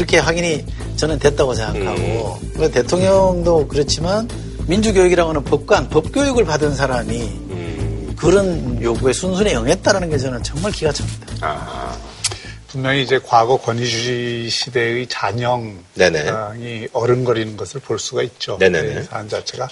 그렇게 0.00 0.16
확인이 0.16 0.64
저는 0.96 1.18
됐다고 1.18 1.52
생각하고 1.52 2.40
그 2.56 2.70
대통령도 2.70 3.68
그렇지만 3.68 4.26
민주교육이라고 4.66 5.28
하는 5.28 5.44
법관 5.44 5.90
법교육을 5.90 6.46
받은 6.46 6.74
사람이 6.74 7.20
음. 7.20 8.14
그런 8.16 8.82
요구에 8.82 9.12
순순히 9.12 9.54
응했다는 9.54 10.08
게 10.08 10.16
저는 10.16 10.42
정말 10.42 10.72
기가 10.72 10.90
찹니다. 10.90 11.26
아, 11.42 11.94
분명히 12.68 13.02
이제 13.02 13.20
과거 13.22 13.58
권위주의 13.58 14.48
시대의 14.48 15.06
잔영이 15.06 15.74
네네. 15.96 16.88
어른거리는 16.94 17.58
것을 17.58 17.82
볼 17.82 17.98
수가 17.98 18.22
있죠. 18.22 18.56
네네네. 18.58 19.00
이 19.02 19.04
사안 19.04 19.28
자체가. 19.28 19.68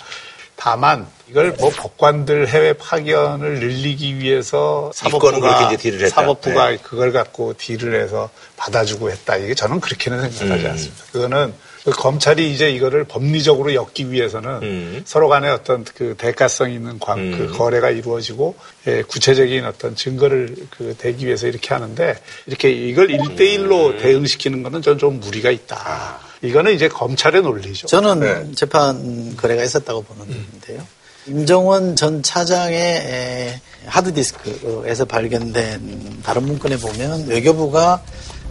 다만 0.58 1.06
이걸 1.30 1.52
뭐 1.52 1.70
법관들 1.70 2.48
해외 2.48 2.72
파견을 2.72 3.60
늘리기 3.60 4.18
위해서 4.18 4.90
사법부가 4.92 5.72
이제 5.72 5.76
딜을 5.76 6.06
했다. 6.06 6.16
사법부가 6.16 6.70
네. 6.70 6.78
그걸 6.82 7.12
갖고 7.12 7.54
딜을 7.56 8.00
해서 8.02 8.28
받아주고 8.56 9.08
했다. 9.08 9.36
이게 9.36 9.54
저는 9.54 9.78
그렇게는 9.78 10.30
생각하지 10.30 10.66
음. 10.66 10.70
않습니다. 10.72 11.04
그거는 11.12 11.54
그 11.84 11.92
검찰이 11.92 12.52
이제 12.52 12.70
이거를 12.70 13.04
법리적으로 13.04 13.72
엮기 13.72 14.10
위해서는 14.10 14.50
음. 14.62 15.02
서로 15.04 15.28
간에 15.28 15.48
어떤 15.48 15.84
그 15.84 16.16
대가성 16.18 16.72
있는 16.72 16.98
관, 16.98 17.18
음. 17.18 17.38
그 17.38 17.56
거래가 17.56 17.90
이루어지고 17.90 18.56
예, 18.88 19.02
구체적인 19.02 19.64
어떤 19.64 19.94
증거를 19.94 20.56
그 20.70 20.96
대기 20.98 21.26
위해서 21.26 21.46
이렇게 21.46 21.72
하는데 21.72 22.18
이렇게 22.46 22.70
이걸 22.70 23.10
일대일로 23.12 23.86
음. 23.86 23.98
대응시키는 23.98 24.64
거는 24.64 24.82
저는 24.82 24.98
좀 24.98 25.20
무리가 25.20 25.52
있다. 25.52 26.18
이거는 26.42 26.74
이제 26.74 26.88
검찰의 26.88 27.42
논리죠. 27.42 27.86
저는 27.86 28.20
네. 28.20 28.54
재판 28.54 29.36
거래가 29.36 29.64
있었다고 29.64 30.02
보는데요. 30.02 30.86
임정원 31.26 31.96
전 31.96 32.22
차장의 32.22 32.78
에, 32.78 33.60
하드디스크에서 33.86 35.04
발견된 35.04 36.20
다른 36.22 36.44
문건에 36.44 36.78
보면 36.78 37.26
외교부가 37.26 38.02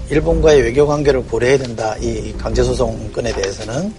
일본과의 0.10 0.62
외교 0.62 0.86
관계를 0.86 1.24
고려해야 1.24 1.58
된다. 1.58 1.96
이 2.00 2.34
강제소송 2.38 3.12
건에 3.12 3.34
대해서는 3.34 3.94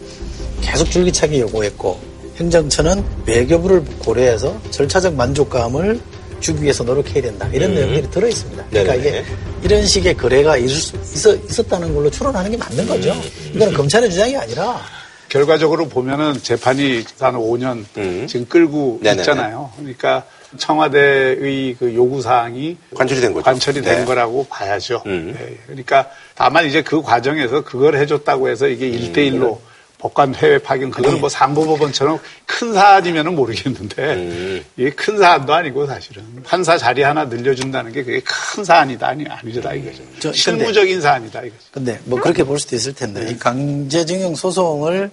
계속 0.60 0.90
줄기차게 0.90 1.40
요구했고 1.40 2.00
행정처는 2.36 3.04
외교부를 3.26 3.84
고려해서 3.98 4.58
절차적 4.70 5.14
만족감을 5.14 6.00
주기 6.40 6.62
위해서 6.62 6.84
노력해야 6.84 7.22
된다. 7.22 7.48
이런 7.52 7.70
음. 7.70 7.74
내용들이 7.76 8.10
들어 8.10 8.28
있습니다. 8.28 8.64
그러니까 8.70 8.94
네네. 8.94 9.08
이게 9.08 9.24
이런 9.62 9.86
식의 9.86 10.16
거래가 10.16 10.56
있을 10.56 10.76
수- 10.76 10.96
있어, 10.96 11.34
있었다는 11.34 11.94
걸로 11.94 12.10
추론하는 12.10 12.50
게 12.50 12.56
맞는 12.56 12.86
거죠. 12.86 13.14
이거는 13.54 13.74
검찰의 13.74 14.10
주장이 14.10 14.36
아니라 14.36 14.80
결과적으로 15.28 15.88
보면은 15.88 16.34
재판이 16.42 17.04
한 17.20 17.34
5년 17.34 17.84
음. 17.98 18.26
지금 18.28 18.46
끌고 18.48 19.00
네네네. 19.02 19.22
있잖아요. 19.22 19.70
그러니까 19.76 20.24
청와대의 20.56 21.76
그 21.78 21.94
요구 21.94 22.22
사항이 22.22 22.76
관철이 22.94 23.20
된 23.20 23.32
거죠. 23.34 23.44
관철이 23.44 23.82
된 23.82 23.98
네. 24.00 24.04
거라고 24.04 24.46
봐야죠. 24.48 25.02
음. 25.06 25.36
예, 25.38 25.58
그러니까 25.66 26.08
다만 26.34 26.66
이제 26.66 26.82
그 26.82 27.02
과정에서 27.02 27.62
그걸 27.62 27.96
해줬다고 27.96 28.48
해서 28.48 28.68
이게 28.68 28.86
음. 28.86 28.94
일대일로 28.94 29.60
법관 29.98 30.34
해외 30.36 30.58
파견 30.58 30.90
그거는 30.90 31.20
뭐 31.20 31.28
상고법원처럼 31.28 32.18
큰 32.46 32.72
사안이면은 32.72 33.34
모르겠는데 33.34 34.14
음. 34.14 34.64
이게 34.76 34.90
큰 34.90 35.18
사안도 35.18 35.52
아니고 35.52 35.86
사실은 35.86 36.22
판사 36.44 36.78
자리 36.78 37.02
하나 37.02 37.24
늘려준다는 37.24 37.92
게 37.92 38.04
그게 38.04 38.20
큰 38.24 38.62
사안이다 38.64 39.08
아니 39.08 39.24
아니다 39.28 39.74
이거죠. 39.74 40.02
저- 40.20 40.32
실무적인 40.32 41.00
사안이다 41.00 41.40
이거죠. 41.42 41.62
근데 41.72 42.00
뭐 42.04 42.20
그렇게 42.20 42.44
볼 42.44 42.60
수도 42.60 42.76
있을 42.76 42.94
텐데 42.94 43.28
이 43.30 43.38
강제징용 43.38 44.36
소송을 44.36 45.10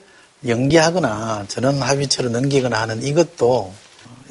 연기하거나 0.47 1.45
전원 1.47 1.81
합의체로 1.81 2.29
넘기거나 2.29 2.79
하는 2.81 3.01
이것도 3.03 3.73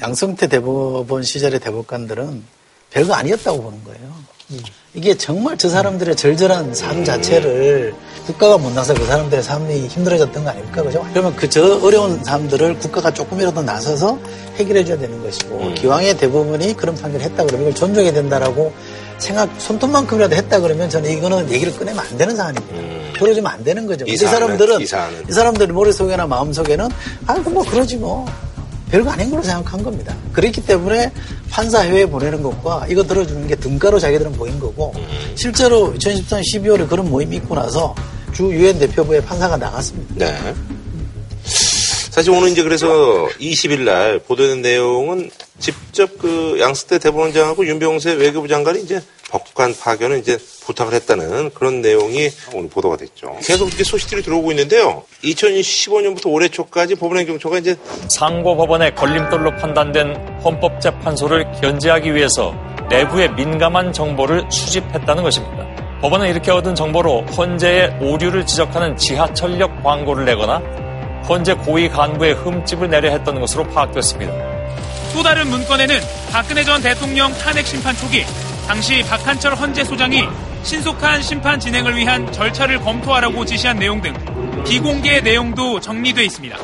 양성태 0.00 0.46
대법원 0.49 1.25
시절의 1.25 1.58
대법관들은 1.61 2.42
별거 2.90 3.14
아니었다고 3.14 3.61
보는 3.62 3.82
거예요. 3.84 4.14
이게 4.92 5.16
정말 5.16 5.58
저 5.58 5.68
사람들의 5.68 6.14
절절한 6.14 6.75
삶 6.75 7.04
자체를 7.04 7.92
국가가 8.26 8.56
못 8.56 8.72
나서 8.72 8.94
그 8.94 9.04
사람들의 9.04 9.42
삶이 9.42 9.86
힘들어졌던 9.88 10.44
거 10.44 10.50
아닙니까? 10.50 10.82
그죠? 10.82 11.04
그러면 11.12 11.36
그 11.36 11.48
저 11.48 11.78
어려운 11.82 12.22
삶들을 12.24 12.78
국가가 12.78 13.12
조금이라도 13.12 13.62
나서서 13.62 14.18
해결해 14.56 14.84
줘야 14.84 14.98
되는 14.98 15.22
것이고 15.22 15.74
기왕에 15.74 16.16
대법원이 16.16 16.74
그런 16.74 16.94
판결을 16.96 17.24
했다 17.26 17.44
그러면 17.44 17.68
이걸 17.68 17.74
존중해야 17.74 18.12
된다라고 18.12 18.72
생각 19.18 19.48
손톱만큼이라도 19.58 20.34
했다 20.34 20.58
그러면 20.58 20.88
저는 20.90 21.10
이거는 21.10 21.50
얘기를 21.52 21.76
꺼내면 21.76 22.04
안 22.04 22.16
되는 22.18 22.34
사안입니다. 22.34 23.18
그러지면 23.20 23.52
안 23.52 23.62
되는 23.62 23.86
거죠. 23.86 24.04
이 24.06 24.16
사안은, 24.16 24.40
사람들은 24.40 24.80
이 24.80 24.86
사안은. 24.86 25.22
이 25.28 25.32
사람들 25.32 25.66
머릿속에나 25.68 26.26
마음속에는 26.26 26.88
아이고 27.26 27.50
뭐 27.50 27.62
그러지 27.62 27.96
뭐 27.98 28.26
별거 28.90 29.10
아닌 29.10 29.30
걸로 29.30 29.42
생각한 29.42 29.82
겁니다. 29.84 30.14
그렇기 30.32 30.62
때문에 30.66 31.12
판사 31.50 31.80
해외에 31.80 32.06
보내는 32.06 32.42
것과 32.42 32.86
이거 32.88 33.04
들어주는 33.04 33.46
게 33.46 33.54
등가로 33.54 34.00
자기들은 34.00 34.32
보인 34.32 34.58
거고 34.58 34.92
실제로 35.36 35.92
2013년 35.94 36.42
12월에 36.42 36.88
그런 36.88 37.08
모임이 37.08 37.36
있고 37.36 37.54
나서 37.54 37.94
주 38.34 38.52
유엔 38.52 38.78
대표부에 38.78 39.20
판사가 39.20 39.56
나갔습니다. 39.56 40.14
네. 40.16 40.54
사실 42.10 42.30
오늘 42.30 42.50
이제 42.50 42.62
그래서 42.62 43.28
20일 43.40 43.80
날 43.80 44.18
보도된 44.20 44.62
내용은 44.62 45.30
직접 45.58 46.18
그 46.18 46.58
양승태 46.60 46.98
대법원장하고 46.98 47.66
윤병세 47.66 48.12
외교부 48.12 48.46
장관이 48.46 48.82
이제 48.82 49.02
법관 49.30 49.74
파견을 49.76 50.18
이제 50.18 50.38
부탁을 50.64 50.94
했다는 50.94 51.50
그런 51.54 51.80
내용이 51.80 52.30
오늘 52.52 52.68
보도가 52.70 52.96
됐죠. 52.96 53.36
계속 53.42 53.66
이렇게 53.66 53.82
소식들이 53.82 54.22
들어오고 54.22 54.52
있는데요. 54.52 55.02
2015년부터 55.24 56.32
올해 56.32 56.48
초까지 56.48 56.94
법원행정처가 56.94 57.58
이제 57.58 57.76
상고법원의 58.08 58.94
걸림돌로 58.94 59.56
판단된 59.56 60.38
헌법재판소를 60.44 61.50
견제하기 61.60 62.14
위해서 62.14 62.54
내부의 62.88 63.32
민감한 63.34 63.92
정보를 63.92 64.44
수집했다는 64.50 65.24
것입니다. 65.24 65.73
법원은 66.00 66.28
이렇게 66.28 66.50
얻은 66.50 66.74
정보로 66.74 67.22
헌재의 67.22 67.98
오류를 68.00 68.46
지적하는 68.46 68.96
지하철역 68.96 69.82
광고를 69.82 70.24
내거나 70.24 70.58
헌재 71.28 71.54
고위 71.54 71.88
간부의 71.88 72.34
흠집을 72.34 72.90
내려 72.90 73.10
했던 73.10 73.40
것으로 73.40 73.64
파악됐습니다. 73.68 74.32
또 75.14 75.22
다른 75.22 75.48
문건에는 75.48 76.00
박근혜 76.30 76.64
전 76.64 76.82
대통령 76.82 77.32
탄핵 77.34 77.66
심판 77.66 77.96
초기 77.96 78.24
당시 78.66 79.02
박한철 79.04 79.54
헌재 79.54 79.84
소장이 79.84 80.24
신속한 80.64 81.22
심판 81.22 81.60
진행을 81.60 81.96
위한 81.96 82.30
절차를 82.32 82.80
검토하라고 82.80 83.44
지시한 83.44 83.78
내용 83.78 84.00
등 84.02 84.14
비공개 84.64 85.20
내용도 85.20 85.78
정리돼 85.80 86.24
있습니다. 86.24 86.58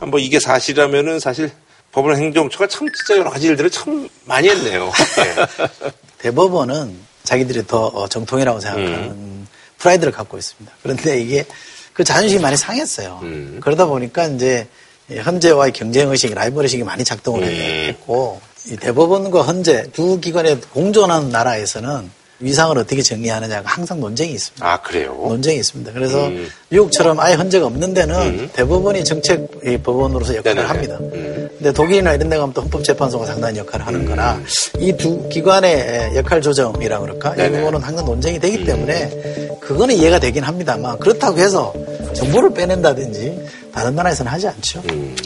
뭐 0.00 0.18
이게 0.18 0.40
사실이라면은 0.40 1.20
사실 1.20 1.50
법원 1.92 2.16
행정처가 2.16 2.66
참 2.66 2.88
진짜 2.92 3.20
여러 3.20 3.30
가지 3.30 3.46
일들을 3.48 3.70
참 3.70 4.08
많이 4.24 4.48
했네요. 4.48 4.90
네. 5.16 5.90
대법원은 6.18 7.11
자기들이 7.24 7.66
더 7.66 7.86
어, 7.86 8.08
정통이라고 8.08 8.60
생각하는 8.60 9.46
프라이드를 9.78 10.12
갖고 10.12 10.38
있습니다. 10.38 10.72
그런데 10.82 11.20
이게 11.20 11.44
그 11.92 12.04
자존심이 12.04 12.40
많이 12.40 12.56
상했어요. 12.56 13.20
음. 13.22 13.58
그러다 13.62 13.86
보니까 13.86 14.26
이제 14.26 14.68
이 15.10 15.18
헌재와의 15.18 15.72
경쟁 15.72 16.10
의식이 16.10 16.34
라이벌 16.34 16.64
의식이 16.64 16.84
많이 16.84 17.04
작동을 17.04 17.42
음. 17.42 17.48
했고 17.48 18.40
이 18.66 18.76
대법원과 18.76 19.42
헌재 19.42 19.90
두 19.92 20.20
기관의 20.20 20.60
공존하는 20.72 21.30
나라에서는 21.30 22.10
위상을 22.42 22.76
어떻게 22.76 23.00
정리하느냐가 23.02 23.68
항상 23.68 24.00
논쟁이 24.00 24.32
있습니다. 24.32 24.66
아 24.66 24.80
그래요. 24.82 25.14
논쟁이 25.14 25.58
있습니다. 25.58 25.92
그래서 25.92 26.26
음. 26.26 26.48
미국처럼 26.68 27.18
아예 27.20 27.34
헌재가 27.34 27.66
없는 27.66 27.94
데는 27.94 28.16
음. 28.16 28.50
대법원이 28.52 29.04
정책 29.04 29.48
이 29.64 29.76
법원으로서 29.78 30.36
역할을 30.36 30.56
네네네. 30.56 30.66
합니다. 30.68 30.98
음. 31.00 31.48
근데 31.56 31.72
독일이나 31.72 32.14
이런 32.14 32.28
데 32.28 32.36
가면 32.36 32.52
또 32.52 32.62
헌법재판소가 32.62 33.26
상당한 33.26 33.56
역할을 33.56 33.86
하는 33.86 34.04
거라 34.06 34.40
이 34.78 34.92
두 34.92 35.28
기관의 35.28 36.16
역할 36.16 36.42
조정이라 36.42 36.98
그럴까? 37.00 37.34
이 37.34 37.36
네네. 37.36 37.58
부분은 37.58 37.80
항상 37.80 38.04
논쟁이 38.04 38.38
되기 38.40 38.64
때문에 38.64 39.58
그거는 39.60 39.94
이해가 39.94 40.18
되긴 40.18 40.42
합니다만 40.42 40.98
그렇다고 40.98 41.38
해서 41.38 41.72
정보를 42.14 42.52
빼낸다든지 42.52 43.46
다른 43.72 43.94
나라에서는 43.94 44.30
하지 44.30 44.48
않죠. 44.48 44.82
음. 44.90 45.16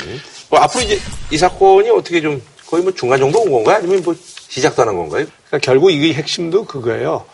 뭐 0.51 0.61
앞으로 0.61 0.85
이제 0.85 0.99
이 1.33 1.39
사건이 1.39 1.91
어떻게 1.91 2.21
좀 2.21 2.41
거의 2.67 2.83
뭐 2.83 2.93
중간 2.95 3.19
정도 3.19 3.41
온 3.41 3.51
건가요? 3.51 3.77
아니면 3.77 4.03
뭐 4.05 4.15
한 4.89 4.97
건가요? 4.97 5.27
그러니까 5.49 5.59
결국 5.59 5.91
이게 5.91 6.13
핵심도 6.13 6.65
그거예요. 6.65 7.25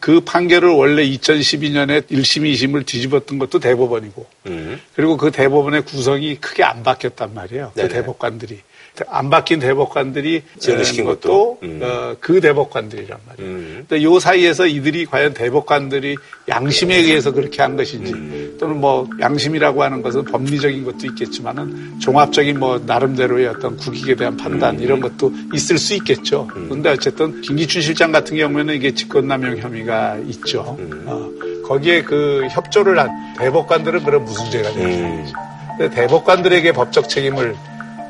그 0.00 0.20
판결을 0.20 0.70
원래 0.70 1.04
2012년에 1.04 2.06
1심, 2.08 2.50
2심을 2.52 2.86
뒤집었던 2.86 3.38
것도 3.38 3.58
대법원이고 3.60 4.26
음. 4.46 4.80
그리고 4.94 5.18
그 5.18 5.30
대법원의 5.30 5.82
구성이 5.84 6.36
크게 6.36 6.64
안 6.64 6.82
바뀌었단 6.82 7.34
말이에요. 7.34 7.72
그 7.74 7.82
네네. 7.82 7.94
대법관들이. 7.94 8.60
안 9.08 9.30
바뀐 9.30 9.58
대법관들이 9.60 10.42
지원을 10.58 10.82
어, 10.82 10.84
시킨 10.84 11.04
것도 11.04 11.20
것도? 11.20 11.58
음. 11.62 11.80
어, 11.82 12.16
그 12.20 12.40
대법관들이란 12.40 13.18
말이에요. 13.26 13.50
음. 13.50 13.84
근데 13.88 14.02
요 14.02 14.18
사이에서 14.18 14.66
이들이 14.66 15.06
과연 15.06 15.34
대법관들이 15.34 16.16
양심에 16.48 16.96
의해서 16.96 17.32
그렇게 17.32 17.62
한 17.62 17.76
것인지 17.76 18.12
음. 18.12 18.56
또는 18.58 18.80
뭐 18.80 19.08
양심이라고 19.20 19.82
하는 19.82 20.02
것은 20.02 20.24
법리적인 20.24 20.84
것도 20.84 21.06
있겠지만은 21.06 22.00
종합적인 22.00 22.58
뭐 22.58 22.80
나름대로의 22.84 23.46
어떤 23.46 23.76
국익에 23.76 24.16
대한 24.16 24.36
판단 24.36 24.76
음. 24.76 24.82
이런 24.82 25.00
것도 25.00 25.32
있을 25.54 25.78
수 25.78 25.94
있겠죠. 25.94 26.48
그런데 26.52 26.90
어쨌든 26.90 27.40
김기춘 27.40 27.82
실장 27.82 28.12
같은 28.12 28.36
경우에는 28.36 28.74
이게 28.74 28.92
직권남용 28.94 29.58
혐의가 29.58 30.18
있죠. 30.26 30.76
음. 30.78 31.04
어, 31.06 31.30
거기에 31.66 32.02
그 32.02 32.46
협조를 32.50 32.98
한 32.98 33.10
대법관들은 33.38 34.04
그럼 34.04 34.24
무슨 34.24 34.50
죄가 34.50 34.72
되는 34.72 34.90
음. 34.90 35.22
거죠. 35.22 35.34
근데 35.78 35.94
대법관들에게 35.94 36.72
법적 36.72 37.08
책임을 37.08 37.54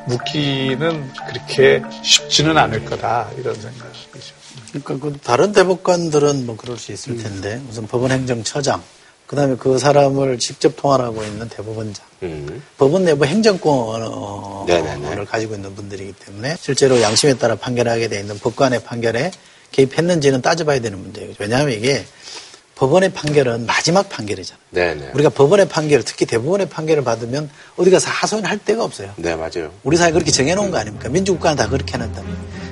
묻기는 0.06 1.12
그렇게 1.28 1.82
쉽지는 2.02 2.56
않을 2.56 2.84
거다 2.84 3.30
이런 3.38 3.54
생각이죠. 3.54 4.34
그러니까 4.72 4.98
그 4.98 5.18
다른 5.22 5.52
대법관들은 5.52 6.46
뭐 6.46 6.56
그럴 6.56 6.76
수 6.76 6.92
있을 6.92 7.16
텐데 7.16 7.60
우선 7.68 7.86
법원 7.86 8.12
행정처장 8.12 8.82
그다음에 9.26 9.54
그 9.56 9.78
사람을 9.78 10.38
직접 10.38 10.74
통할하고 10.76 11.22
있는 11.22 11.48
대법원장 11.48 12.04
음. 12.24 12.62
법원 12.76 13.04
내부 13.04 13.24
행정권을 13.24 14.08
네네네. 14.66 15.24
가지고 15.24 15.54
있는 15.54 15.74
분들이기 15.74 16.12
때문에 16.14 16.56
실제로 16.58 17.00
양심에 17.00 17.34
따라 17.34 17.54
판결하게 17.54 18.08
돼 18.08 18.20
있는 18.20 18.38
법관의 18.38 18.82
판결에 18.82 19.30
개입했는지는 19.70 20.42
따져봐야 20.42 20.80
되는 20.80 20.98
문제예요. 20.98 21.34
왜냐하면 21.38 21.74
이게 21.74 22.04
법원의 22.80 23.12
판결은 23.12 23.66
마지막 23.66 24.08
판결이잖아요. 24.08 24.58
네네. 24.70 25.10
우리가 25.12 25.28
법원의 25.28 25.68
판결, 25.68 26.02
특히 26.02 26.24
대법원의 26.24 26.70
판결을 26.70 27.04
받으면 27.04 27.50
어디 27.76 27.90
가서 27.90 28.08
하소연할 28.08 28.58
데가 28.64 28.82
없어요. 28.84 29.10
네, 29.16 29.36
맞아요. 29.36 29.70
우리 29.82 29.98
사회 29.98 30.10
그렇게 30.10 30.30
정해놓은 30.30 30.70
거 30.70 30.78
아닙니까? 30.78 31.10
민주국가는 31.10 31.58
다 31.58 31.68
그렇게 31.68 31.92
해놨다. 31.92 32.22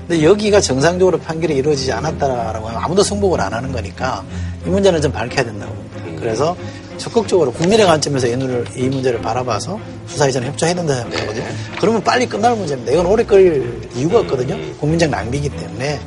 근데 0.08 0.24
여기가 0.24 0.62
정상적으로 0.62 1.18
판결이 1.18 1.54
이루어지지 1.56 1.92
않았다라고 1.92 2.68
하면 2.68 2.82
아무도 2.82 3.02
승복을 3.02 3.38
안 3.38 3.52
하는 3.52 3.70
거니까 3.70 4.24
이 4.64 4.70
문제는 4.70 5.02
좀 5.02 5.12
밝혀야 5.12 5.44
된다고 5.44 5.74
봅니다. 5.74 6.20
그래서 6.22 6.56
적극적으로 6.96 7.52
국민의 7.52 7.84
관점에서 7.84 8.28
이, 8.28 8.36
눈을, 8.36 8.64
이 8.76 8.88
문제를 8.88 9.20
바라봐서 9.20 9.78
수사에 10.06 10.30
저는 10.30 10.48
협조해야 10.48 10.74
된다 10.74 10.94
생각하거든요. 10.94 11.44
그러면 11.78 12.02
빨리 12.02 12.26
끝날 12.26 12.56
문제입니다. 12.56 12.92
이건 12.92 13.04
오래 13.04 13.22
끌 13.24 13.78
이유가 13.94 14.20
없거든요. 14.20 14.56
국민적 14.78 15.10
낭비이기 15.10 15.50
때문에. 15.50 16.00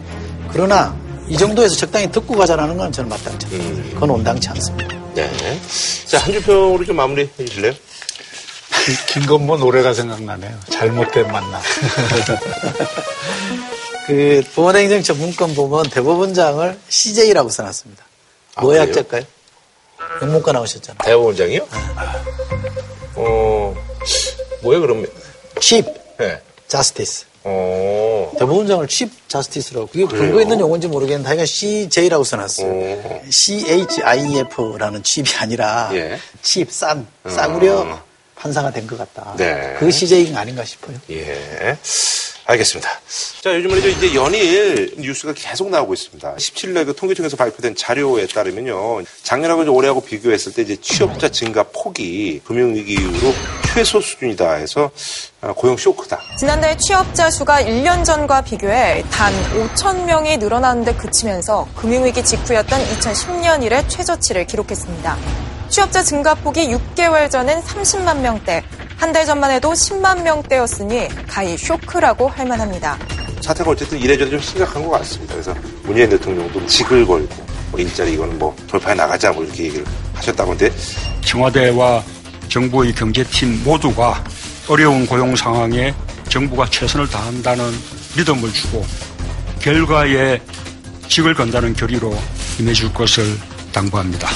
그러나 0.52 0.96
이 1.32 1.38
정도에서 1.38 1.76
적당히 1.78 2.12
듣고 2.12 2.36
가자라는 2.36 2.76
건 2.76 2.92
저는 2.92 3.10
마땅치 3.10 3.46
않습니다. 3.46 3.94
그건 3.94 4.10
온당치 4.10 4.50
않습니다. 4.50 4.94
네. 5.16 5.32
자, 6.06 6.18
한 6.18 6.34
줄평으로 6.34 6.84
좀 6.84 6.98
마무리 6.98 7.30
해주실래요? 7.40 7.72
김건모 9.08 9.56
노래가 9.58 9.94
생각나네요. 9.94 10.60
잘못된 10.70 11.32
만남. 11.32 11.62
그 14.08 14.44
보건행정처 14.56 15.14
문건 15.14 15.56
보면 15.56 15.84
대법원장을 15.84 16.78
CJ라고 16.90 17.48
써놨습니다. 17.48 18.04
아, 18.56 18.62
뭐의 18.62 18.80
그래요? 18.80 18.90
학자일까요? 18.90 19.24
영문과 20.22 20.52
나오셨잖아요. 20.52 20.98
대법원장이요? 21.06 21.68
어, 23.16 23.74
뭐예요, 24.64 24.82
그러면? 24.82 25.08
칩 25.62 25.86
네. 26.18 26.42
자 26.68 26.84
대법원장을 27.44 28.88
칩 28.88 29.12
자스티스라고 29.28 29.88
그게? 29.88 30.06
근거 30.06 30.42
있는 30.42 30.60
용어인지 30.60 30.88
모르겠는데 30.88 31.28
하여간 31.28 31.46
CJ라고 31.46 32.24
써놨어요. 32.24 32.68
어. 32.72 33.22
CHIEF라는 33.30 35.04
칩이 35.04 35.36
아니라 35.40 35.90
예. 35.94 36.18
칩, 36.42 36.72
싼, 36.72 37.06
싸구려 37.28 37.80
어. 37.82 38.11
판사가 38.42 38.72
된 38.72 38.88
것 38.88 38.98
같다. 38.98 39.36
네. 39.38 39.76
그 39.78 39.92
CJ가 39.92 40.40
아닌가 40.40 40.66
싶어요. 40.66 40.98
예. 41.12 41.78
알겠습니다. 42.46 42.90
자, 43.42 43.56
요즘 43.56 43.70
말이죠. 43.70 43.88
이제 43.90 44.16
연일 44.16 44.96
뉴스가 44.98 45.34
계속 45.34 45.70
나오고 45.70 45.94
있습니다. 45.94 46.36
17일 46.36 46.86
그 46.88 46.96
통계청에서 46.96 47.38
발표된 47.38 47.76
자료에 47.76 48.26
따르면요. 48.26 49.04
작년하고 49.24 49.62
이제 49.62 49.70
올해하고 49.70 50.02
비교했을 50.02 50.54
때 50.54 50.64
이제 50.64 50.76
취업자 50.82 51.30
증가 51.30 51.64
폭이 51.64 52.42
금융위기 52.44 52.94
이후로 52.94 53.34
최소 53.74 54.02
수준이다 54.02 54.54
해서 54.56 54.90
아, 55.40 55.54
고용 55.54 55.78
쇼크다. 55.78 56.20
지난달 56.40 56.76
취업자 56.80 57.30
수가 57.30 57.62
1년 57.62 58.04
전과 58.04 58.42
비교해 58.42 59.04
단 59.12 59.32
5천 59.76 60.06
명이 60.06 60.38
늘어나는데 60.38 60.96
그치면서 60.96 61.68
금융위기 61.76 62.26
직후였던 62.26 62.82
2010년 62.98 63.64
이래 63.64 63.88
최저치를 63.88 64.48
기록했습니다. 64.48 65.18
취업자 65.72 66.04
증가폭이 66.04 66.68
6개월 66.68 67.32
전엔 67.32 67.62
30만 67.62 68.20
명대, 68.20 68.62
한 68.98 69.14
달 69.14 69.26
전만 69.26 69.52
해도 69.52 69.72
10만 69.72 70.22
명대였으니 70.22 71.08
가히 71.28 71.58
쇼크라고 71.58 72.28
할 72.28 72.46
만합니다. 72.46 72.98
사태가 73.42 73.72
어쨌든 73.72 73.98
이래저래 73.98 74.30
좀 74.30 74.40
심각한 74.42 74.84
것 74.84 74.92
같습니다. 75.00 75.34
그래서 75.34 75.56
문재인 75.84 76.10
대통령도 76.10 76.66
직을 76.68 77.08
걸고 77.08 77.46
뭐 77.72 77.80
일자리 77.80 78.14
이거는 78.14 78.38
뭐 78.38 78.54
돌파해 78.68 78.94
나가자 78.96 79.32
뭐 79.32 79.44
이렇게 79.46 79.64
얘기를 79.64 79.86
하셨다고 80.14 80.52
하는데 80.52 80.76
청와대와 81.26 82.04
정부의 82.50 82.94
경제팀 82.94 83.64
모두가 83.64 84.24
어려운 84.68 85.08
고용 85.08 85.36
상황에 85.38 85.94
정부가 86.30 86.70
최선을 86.70 87.08
다한다는 87.10 87.72
믿음을 88.18 88.52
주고 88.54 88.86
결과에 89.60 90.40
직을 91.08 91.34
건다는 91.34 91.74
결의로 91.74 92.14
임해줄 92.60 92.94
것을 92.94 93.24
당부합니다. 93.72 94.28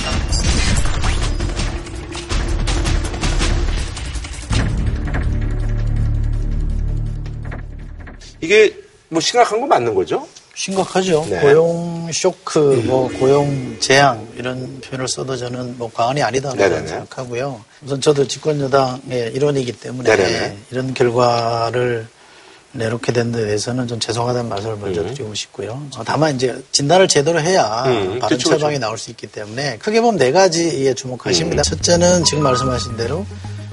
이게 8.46 8.76
뭐 9.10 9.20
심각한 9.20 9.60
건 9.60 9.68
맞는 9.70 9.94
거죠? 9.96 10.28
심각하죠. 10.56 11.26
네. 11.30 11.42
고용 11.42 12.10
쇼크, 12.14 12.60
뭐 12.86 13.10
고용 13.20 13.76
재앙 13.80 14.26
이런 14.38 14.80
표현을 14.82 15.08
써도 15.08 15.36
저는 15.36 15.78
뭐 15.78 15.92
과언이 15.94 16.22
아니다라고 16.24 16.58
네네네. 16.62 16.88
생각하고요. 16.88 17.62
우선 17.84 18.00
저도 18.00 18.26
집권 18.28 18.62
여당의 18.62 19.32
일원이기 19.34 19.74
때문에 19.74 20.16
네네네. 20.16 20.58
이런 20.72 20.94
결과를 20.94 22.08
내놓게 22.72 23.12
된 23.14 23.32
데 23.32 23.46
대해서는 23.46 23.88
좀 23.88 24.00
죄송하다는 24.00 24.50
말씀을 24.50 24.78
먼저 24.78 25.02
음. 25.02 25.08
드리고 25.14 25.34
싶고요. 25.34 25.82
어, 25.98 26.04
다만 26.06 26.36
이제 26.36 26.62
진단을 26.72 27.08
제대로 27.08 27.40
해야 27.42 27.84
음, 27.88 28.20
바른 28.20 28.38
그쵸, 28.38 28.50
처방이 28.52 28.76
그쵸. 28.76 28.86
나올 28.86 28.98
수 28.98 29.12
있기 29.12 29.28
때문에 29.28 29.78
크게 29.78 30.00
보면 30.02 30.18
네 30.20 30.32
가지에 30.32 30.94
주목하십니다. 30.94 31.62
음. 31.62 31.64
첫째는 31.64 32.24
지금 32.26 32.44
말씀하신 32.44 32.96
대로 32.98 33.26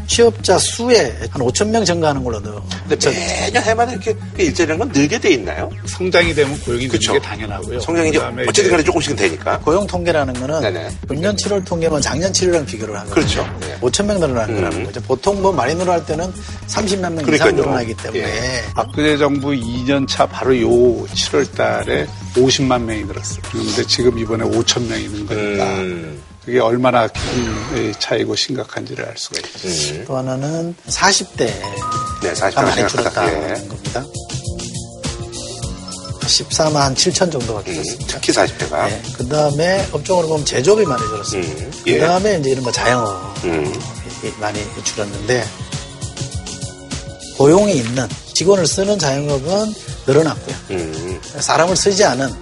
취업자 0.06 0.58
수에 0.58 1.16
한 1.30 1.42
5천 1.42 1.68
명 1.68 1.84
증가하는 1.84 2.22
걸로 2.22 2.40
넣어. 2.40 2.62
근데 2.88 3.10
매년 3.10 3.62
해마다 3.62 3.92
이렇게 3.92 4.14
그 4.36 4.42
일자리라는 4.42 4.78
건 4.78 4.88
늘게 4.92 5.18
돼 5.18 5.30
있나요? 5.32 5.70
성장이 5.86 6.34
되면 6.34 6.58
고용이 6.60 6.88
그쵸. 6.88 7.12
되는 7.12 7.20
게 7.20 7.28
당연하고요. 7.28 7.80
성장이 7.80 8.08
이제 8.10 8.18
어쨌든 8.48 8.70
간에 8.70 8.82
조금씩은 8.82 9.16
되니까. 9.16 9.58
고용 9.60 9.86
통계라는 9.86 10.34
거는 10.34 10.60
네네. 10.60 10.88
금년 11.08 11.36
7월 11.36 11.64
통계만 11.64 12.00
작년 12.00 12.32
7월이랑 12.32 12.66
비교를 12.66 12.94
하거든요. 13.00 13.14
그렇죠. 13.14 13.48
네. 13.60 13.76
5천 13.80 14.04
명 14.06 14.20
늘어나는 14.20 14.54
음. 14.54 14.60
거라는 14.60 14.84
거죠. 14.84 15.00
보통 15.02 15.40
뭐 15.42 15.52
많이 15.52 15.74
늘어날 15.74 16.04
때는 16.04 16.32
30만 16.68 17.00
명 17.00 17.12
이상 17.20 17.24
그러니까요. 17.24 17.52
늘어나기 17.52 17.94
때문에 17.94 18.20
예. 18.22 18.62
박근혜 18.74 19.16
정부 19.16 19.50
2년 19.50 20.06
차 20.08 20.26
바로 20.26 20.58
요 20.60 20.68
7월 21.06 21.50
달에 21.54 22.06
50만 22.34 22.82
명이 22.82 23.04
늘었어요. 23.04 23.40
그런데 23.50 23.84
지금 23.86 24.18
이번에 24.18 24.44
5천 24.44 24.82
명이 24.88 25.02
는 25.08 25.26
거니까 25.26 25.64
음, 25.80 26.20
그게 26.44 26.58
얼마나 26.58 27.06
큰 27.06 27.92
차이고 27.98 28.34
심각한지를 28.34 29.06
알 29.06 29.16
수가 29.16 29.38
있죠. 29.40 29.68
음. 29.68 30.04
또 30.06 30.16
하나는 30.16 30.74
40대가 30.88 32.20
네, 32.22 32.32
40대 32.32 32.54
많이. 32.62 32.88
줄었다는 32.88 33.50
예. 33.50 33.68
겁니다. 33.68 34.04
14만 36.22 36.94
7천 36.94 37.30
정도가 37.30 37.60
음, 37.60 37.64
줄었습니다. 37.72 38.06
특히 38.06 38.32
40대가. 38.32 38.86
네. 38.88 39.02
그 39.16 39.28
다음에 39.28 39.86
업종으로 39.92 40.28
보면 40.28 40.44
제조업이 40.44 40.84
많이 40.84 41.02
줄었습니다. 41.02 41.64
음, 41.64 41.72
예. 41.86 41.98
그 41.98 42.06
다음에 42.06 42.38
이제 42.38 42.50
이런 42.50 42.62
뭐 42.64 42.72
자영업이 42.72 43.48
음. 43.48 43.72
많이 44.40 44.60
줄었는데 44.84 45.44
고용이 47.38 47.76
있는 47.76 48.08
직원을 48.34 48.66
쓰는 48.66 48.98
자영업은 48.98 49.74
늘어났고요. 50.06 50.56
음, 50.70 51.20
사람을 51.38 51.76
쓰지 51.76 52.04
않은 52.04 52.32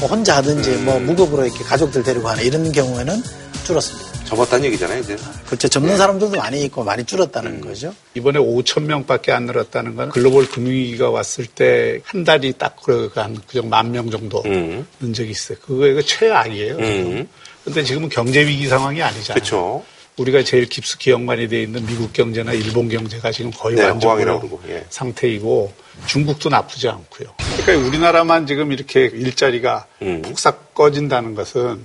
뭐 0.00 0.08
혼자 0.08 0.36
하든지 0.36 0.70
뭐 0.78 0.98
무급으로 0.98 1.44
이렇게 1.46 1.62
가족들 1.64 2.02
데리고 2.02 2.28
하는 2.28 2.42
이런 2.44 2.72
경우에는 2.72 3.22
줄었습니다. 3.64 4.24
접었다는 4.24 4.66
얘기잖아요, 4.66 5.00
이제. 5.00 5.16
그렇죠. 5.46 5.68
접는 5.68 5.96
사람들도 5.96 6.36
많이 6.36 6.62
있고 6.64 6.84
많이 6.84 7.04
줄었다는 7.04 7.60
거죠. 7.60 7.94
이번에 8.14 8.38
5천 8.38 8.82
명밖에 8.84 9.32
안 9.32 9.46
늘었다는 9.46 9.96
건 9.96 10.08
글로벌 10.10 10.48
금융위기가 10.48 11.10
왔을 11.10 11.46
때 11.46 12.00
한 12.04 12.24
달이 12.24 12.54
딱 12.58 12.76
그한 12.82 13.40
그정 13.46 13.68
만명 13.68 14.10
정도 14.10 14.42
음. 14.46 14.86
는 15.00 15.12
적이 15.12 15.30
있어요. 15.30 15.58
그거 15.60 15.86
이거 15.86 16.00
최악이에요. 16.02 16.76
음. 16.76 17.28
근데 17.64 17.82
지금은 17.82 18.08
경제 18.08 18.46
위기 18.46 18.66
상황이 18.66 19.02
아니잖아요. 19.02 19.34
그렇죠. 19.34 19.84
우리가 20.16 20.44
제일 20.44 20.68
깊숙이 20.68 21.10
연관이 21.10 21.48
돼 21.48 21.62
있는 21.62 21.84
미국 21.86 22.12
경제나 22.12 22.52
일본 22.52 22.88
경제가 22.88 23.32
지금 23.32 23.50
거의 23.50 23.74
네, 23.76 23.84
완전 23.84 24.10
호황이라고 24.10 24.40
고용 24.40 24.60
그러고, 24.60 24.72
예. 24.72 24.84
상태이고 24.88 25.72
중국도 26.06 26.50
나쁘지 26.50 26.88
않고요. 26.88 27.30
그러니까 27.64 27.88
우리나라만 27.88 28.46
지금 28.46 28.70
이렇게 28.70 29.06
일자리가 29.06 29.86
음. 30.02 30.22
폭삭 30.22 30.74
꺼진다는 30.74 31.34
것은 31.34 31.80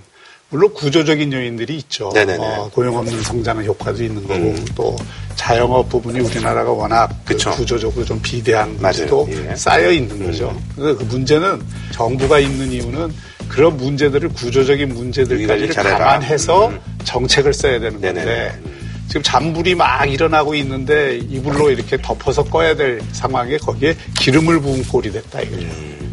물론 0.50 0.74
구조적인 0.74 1.32
요인들이 1.32 1.78
있죠. 1.78 2.12
어, 2.40 2.70
고용 2.74 2.98
없는 2.98 3.22
성장의 3.22 3.68
효과도 3.68 4.04
있는 4.04 4.28
거고 4.28 4.56
또 4.76 4.96
자영업 5.36 5.90
부분이 5.90 6.20
우리나라가 6.22 6.72
워낙 6.72 7.10
그. 7.24 7.52
구조적으로 7.52 8.04
좀 8.04 8.20
비대한. 8.22 8.76
것도 9.08 9.30
예. 9.32 9.56
쌓여 9.56 9.92
있는 9.92 10.26
거죠. 10.26 10.60
그래서 10.76 10.98
그 10.98 11.04
문제는 11.04 11.62
정부가 11.92 12.40
있는 12.40 12.72
이유는 12.72 13.14
그런 13.48 13.78
문제들을 13.78 14.30
구조적인 14.30 14.94
잘해라. 15.72 15.98
감안해서 15.98 16.70
음. 16.70 16.80
정책을 17.04 17.54
써야 17.54 17.80
되는 17.80 18.02
건데 18.02 18.14
네네네. 18.14 18.52
지금 19.08 19.24
잔불이 19.24 19.76
막 19.76 20.06
일어나고 20.06 20.54
있는데 20.56 21.18
이불로 21.18 21.72
이렇게 21.72 21.98
덮어서 21.98 22.44
꺼야 22.44 22.76
될 22.76 23.02
상황에 23.12 23.58
거기에 23.58 23.96
기름을 24.20 24.62
부은 24.62 24.84
꼴이 24.84 25.12
됐다 25.12 25.42
이거죠. 25.42 25.68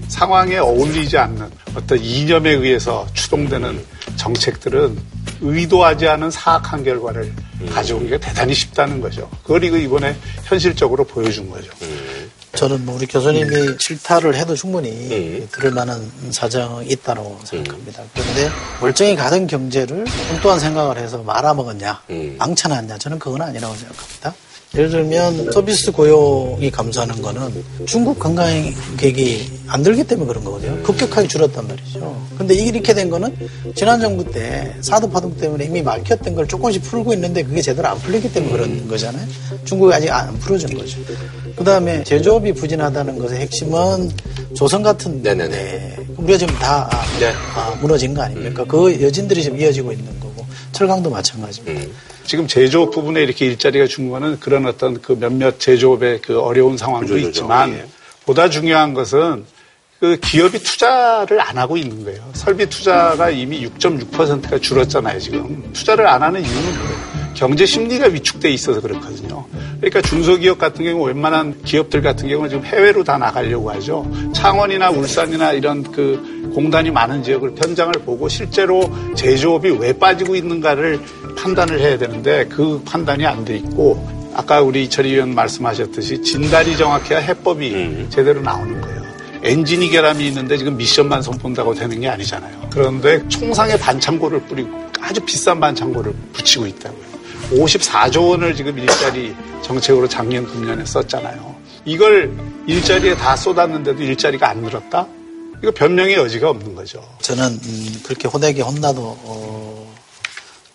음. 0.06 0.08
상황에 0.08 0.58
어울리지 0.58 1.18
않는 1.18 1.50
어떤 1.74 1.98
이념에 1.98 2.50
의해서 2.50 3.06
추동되는 3.12 3.84
정책들은 4.16 4.98
의도하지 5.40 6.08
않은 6.08 6.30
사악한 6.30 6.84
결과를 6.84 7.32
음. 7.60 7.70
가져오기가 7.72 8.18
대단히 8.18 8.54
쉽다는 8.54 9.00
거죠. 9.00 9.28
그걸 9.42 9.64
이거 9.64 9.76
이번에 9.76 10.16
현실적으로 10.44 11.04
보여준 11.04 11.50
거죠. 11.50 11.70
음. 11.82 12.30
저는 12.54 12.86
뭐 12.86 12.94
우리 12.96 13.06
교수님이 13.06 13.76
실타를 13.78 14.34
해도 14.34 14.54
충분히 14.54 14.90
음. 14.90 15.48
들을 15.52 15.70
만한 15.72 16.10
사정이 16.30 16.88
있다고 16.88 17.38
생각합니다. 17.44 18.02
그런데 18.14 18.50
멀쩡히 18.80 19.14
가던 19.14 19.46
경제를 19.46 20.06
엉뚱한 20.32 20.58
생각을 20.58 20.96
해서 20.96 21.18
말아먹었냐, 21.18 22.02
음. 22.08 22.36
망쳐놨냐, 22.38 22.96
저는 22.96 23.18
그건 23.18 23.42
아니라고 23.42 23.74
생각합니다. 23.74 24.34
예를 24.74 24.90
들면 24.90 25.52
서비스 25.52 25.90
고용이 25.92 26.70
감소하는 26.70 27.22
거는 27.22 27.64
중국 27.86 28.18
관광객이 28.18 29.50
안 29.68 29.82
들기 29.82 30.04
때문에 30.04 30.28
그런 30.28 30.44
거거든요. 30.44 30.82
급격하게 30.82 31.28
줄었단 31.28 31.66
말이죠. 31.66 32.26
근데 32.36 32.54
이렇게 32.54 32.92
된 32.92 33.08
거는 33.08 33.34
지난 33.74 34.00
정부 34.00 34.28
때 34.30 34.74
사드 34.82 35.08
파동 35.08 35.34
때문에 35.36 35.64
이미 35.66 35.82
막혔던 35.82 36.34
걸 36.34 36.46
조금씩 36.46 36.82
풀고 36.82 37.14
있는데 37.14 37.42
그게 37.42 37.62
제대로 37.62 37.88
안 37.88 37.98
풀리기 38.00 38.32
때문에 38.32 38.52
그런 38.52 38.88
거잖아요. 38.88 39.26
중국이 39.64 39.94
아직 39.94 40.10
안 40.10 40.36
풀어준 40.38 40.76
거죠. 40.76 40.98
그 41.56 41.64
다음에 41.64 42.02
제조업이 42.04 42.52
부진하다는 42.52 43.18
것의 43.18 43.40
핵심은 43.40 44.10
조선 44.54 44.82
같은 44.82 45.22
네네네. 45.22 45.48
데 45.48 45.96
우리가 46.16 46.38
지금 46.38 46.54
다 46.56 46.88
아, 46.90 47.18
네. 47.18 47.32
아, 47.54 47.78
무너진 47.80 48.12
거 48.14 48.22
아닙니까? 48.22 48.64
그 48.68 49.00
여진들이 49.00 49.42
지금 49.42 49.58
이어지고 49.58 49.92
있는 49.92 50.06
거고 50.20 50.44
철강도 50.72 51.08
마찬가지입니다. 51.08 51.86
음. 51.86 51.92
지금 52.26 52.46
제조업 52.46 52.90
부분에 52.90 53.22
이렇게 53.22 53.46
일자리가 53.46 53.86
준 53.86 54.10
거는 54.10 54.40
그런 54.40 54.66
어떤 54.66 55.00
그 55.00 55.12
몇몇 55.18 55.58
제조업의 55.58 56.20
그 56.22 56.40
어려운 56.40 56.76
상황도 56.76 57.06
구조조정, 57.06 57.28
있지만 57.30 57.72
예. 57.72 57.86
보다 58.24 58.48
중요한 58.48 58.94
것은 58.94 59.44
그 60.00 60.18
기업이 60.20 60.58
투자를 60.58 61.40
안 61.40 61.56
하고 61.56 61.76
있는 61.76 62.04
거예요. 62.04 62.22
설비 62.34 62.66
투자가 62.66 63.30
이미 63.30 63.66
6.6%가 63.66 64.58
줄었잖아요, 64.58 65.18
지금. 65.20 65.72
투자를 65.72 66.06
안 66.06 66.22
하는 66.22 66.42
이유는 66.42 66.62
뭐예요? 66.62 67.15
경제 67.36 67.66
심리가 67.66 68.06
위축돼 68.06 68.50
있어서 68.50 68.80
그렇거든요. 68.80 69.44
그러니까 69.78 70.00
중소기업 70.00 70.58
같은 70.58 70.84
경우 70.84 71.04
웬만한 71.04 71.62
기업들 71.64 72.00
같은 72.00 72.28
경우는 72.28 72.48
지금 72.48 72.64
해외로 72.64 73.04
다 73.04 73.18
나가려고 73.18 73.70
하죠. 73.72 74.10
창원이나 74.34 74.90
울산이나 74.90 75.52
이런 75.52 75.82
그 75.82 76.50
공단이 76.54 76.90
많은 76.90 77.22
지역을 77.22 77.52
현장을 77.58 77.92
보고 78.06 78.28
실제로 78.28 78.90
제조업이 79.14 79.68
왜 79.78 79.92
빠지고 79.92 80.34
있는가를 80.34 80.98
판단을 81.36 81.78
해야 81.78 81.98
되는데 81.98 82.46
그 82.48 82.82
판단이 82.86 83.26
안 83.26 83.44
돼 83.44 83.56
있고 83.58 84.02
아까 84.34 84.60
우리 84.62 84.84
이철희 84.84 85.12
의원 85.12 85.34
말씀하셨듯이 85.34 86.22
진단이 86.22 86.76
정확해야 86.76 87.18
해법이 87.18 87.74
음. 87.74 88.06
제대로 88.08 88.40
나오는 88.40 88.80
거예요. 88.80 89.02
엔진이 89.42 89.90
결함이 89.90 90.26
있는데 90.28 90.56
지금 90.56 90.76
미션만 90.78 91.20
손본다고 91.22 91.74
되는 91.74 92.00
게 92.00 92.08
아니잖아요. 92.08 92.68
그런데 92.70 93.26
총상의 93.28 93.78
반창고를 93.78 94.40
뿌리고 94.42 94.70
아주 95.00 95.20
비싼 95.20 95.60
반창고를 95.60 96.12
붙이고 96.32 96.66
있다고요. 96.66 97.05
54조 97.50 98.30
원을 98.30 98.54
지금 98.54 98.78
일자리 98.78 99.34
정책으로 99.62 100.08
작년 100.08 100.46
금년에 100.46 100.84
썼잖아요. 100.84 101.54
이걸 101.84 102.36
일자리에 102.66 103.16
다 103.16 103.36
쏟았는데도 103.36 104.02
일자리가 104.02 104.48
안 104.48 104.60
늘었다? 104.62 105.06
이거 105.62 105.70
변명의 105.70 106.14
여지가 106.14 106.50
없는 106.50 106.74
거죠. 106.74 107.02
저는 107.20 107.44
음, 107.44 108.00
그렇게 108.04 108.28
호되게 108.28 108.62
혼나도 108.62 109.00
어, 109.22 109.95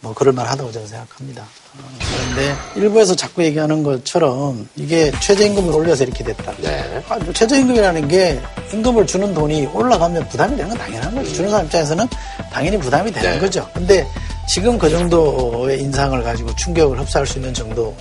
뭐 0.01 0.13
그럴 0.15 0.33
만하다고 0.33 0.71
저는 0.71 0.87
생각합니다. 0.87 1.43
어, 1.43 1.99
그런데 1.99 2.55
일부에서 2.75 3.15
자꾸 3.15 3.43
얘기하는 3.43 3.83
것처럼 3.83 4.67
이게 4.75 5.11
최저임금을 5.21 5.73
올려서 5.73 6.03
이렇게 6.03 6.23
됐다. 6.23 6.53
네. 6.57 7.03
아, 7.07 7.17
뭐 7.17 7.31
최저임금이라는 7.31 8.07
게 8.07 8.41
임금을 8.73 9.05
주는 9.05 9.33
돈이 9.33 9.67
올라가면 9.67 10.27
부담이 10.29 10.57
되는 10.57 10.69
건 10.69 10.77
당연한 10.77 11.13
거죠. 11.15 11.31
주는 11.33 11.49
사람 11.51 11.65
입장에서는 11.67 12.07
당연히 12.51 12.79
부담이 12.79 13.11
되는 13.11 13.31
네. 13.33 13.39
거죠. 13.39 13.69
근데 13.75 14.07
지금 14.47 14.77
그 14.79 14.89
정도의 14.89 15.79
인상을 15.81 16.21
가지고 16.23 16.55
충격을 16.55 16.99
흡수할 16.99 17.27
수 17.27 17.37
있는 17.37 17.53
정도의 17.53 17.93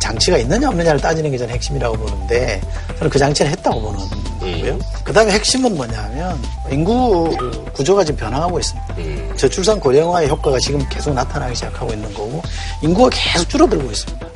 장치가 0.00 0.38
있느냐 0.38 0.68
없느냐를 0.68 1.00
따지는 1.00 1.30
게 1.30 1.38
저는 1.38 1.54
핵심이라고 1.54 1.96
보는데 1.96 2.60
저는 2.98 3.10
그 3.10 3.18
장치는 3.18 3.50
했다고 3.52 3.80
보는 3.80 3.98
거고요. 3.98 4.78
그 5.04 5.12
다음에 5.12 5.32
핵심은 5.32 5.74
뭐냐면 5.76 6.40
인구 6.70 7.36
구조가 7.72 8.04
지금 8.04 8.18
변화하고 8.20 8.58
있습니다. 8.58 8.94
음. 8.98 9.32
저출산 9.36 9.80
고령화의 9.80 10.28
효과가 10.28 10.58
지금 10.58 10.84
계속 10.88 11.12
나타나기 11.14 11.54
시작하고 11.54 11.92
있는 11.92 12.12
거고 12.14 12.42
인구가 12.82 13.10
계속 13.12 13.48
줄어들고 13.48 13.90
있습니다. 13.90 14.26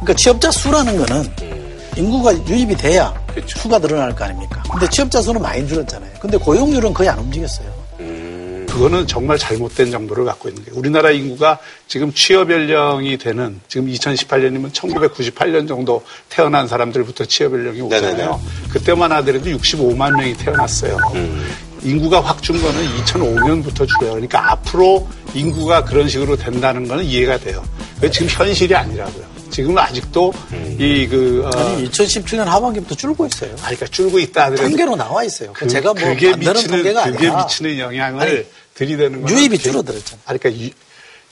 그러니까 0.00 0.14
취업자 0.14 0.50
수라는 0.50 0.96
거는 0.98 1.32
인구가 1.96 2.32
유입이 2.46 2.76
돼야 2.76 3.14
수가 3.46 3.78
늘어날 3.78 4.14
거 4.14 4.24
아닙니까? 4.24 4.62
근데 4.70 4.88
취업자 4.88 5.20
수는 5.22 5.40
많이 5.40 5.66
줄었잖아요. 5.66 6.10
근데 6.20 6.36
고용률은 6.36 6.92
거의 6.92 7.08
안 7.08 7.18
움직였어요. 7.18 7.85
그거는 8.76 9.06
정말 9.06 9.38
잘못된 9.38 9.90
정보를 9.90 10.26
갖고 10.26 10.48
있는 10.50 10.62
거예요. 10.64 10.78
우리나라 10.78 11.10
인구가 11.10 11.58
지금 11.88 12.12
취업 12.12 12.50
연령이 12.50 13.16
되는 13.16 13.58
지금 13.68 13.88
2018년이면 13.90 14.70
1998년 14.72 15.66
정도 15.66 16.04
태어난 16.28 16.68
사람들부터 16.68 17.24
취업 17.24 17.54
연령이 17.54 17.80
오잖아요. 17.80 18.12
네네네. 18.16 18.38
그때만 18.70 19.10
하더라도 19.12 19.46
65만 19.50 20.14
명이 20.18 20.34
태어났어요. 20.36 20.98
인구가 21.82 22.20
확 22.20 22.42
준 22.42 22.60
거는 22.60 22.80
2005년부터 23.04 23.88
줄어요. 23.88 24.12
그러니까 24.12 24.52
앞으로 24.52 25.08
인구가 25.34 25.82
그런 25.84 26.08
식으로 26.08 26.36
된다는 26.36 26.86
거는 26.86 27.04
이해가 27.04 27.38
돼요. 27.38 27.64
그게 27.94 28.10
지금 28.10 28.28
현실이 28.28 28.74
아니라고요. 28.74 29.24
지금은 29.50 29.78
아직도 29.78 30.32
이그 30.78 31.48
아니 31.54 31.88
2017년 31.88 32.44
하반기부터 32.44 32.94
줄고 32.94 33.26
있어요. 33.26 33.54
그러니까 33.56 33.86
줄고 33.86 34.18
있다 34.18 34.42
하더라도 34.44 34.68
통계로 34.68 34.96
나와 34.96 35.24
있어요. 35.24 35.52
그, 35.54 35.66
제가 35.66 35.94
뭐 35.94 36.02
그게 36.02 36.30
만드는 36.30 36.52
미치는 36.52 36.76
통계가 36.76 37.04
그게 37.04 37.26
아니라 37.28 37.42
미치는 37.42 37.78
영향을 37.78 38.22
아니, 38.22 38.44
들이대는 38.76 39.22
거는 39.22 39.36
유입이 39.36 39.56
그- 39.56 39.62
줄어들었잖아요. 39.64 40.22
아니, 40.26 40.38
그러니까 40.38 40.64
유, 40.64 40.70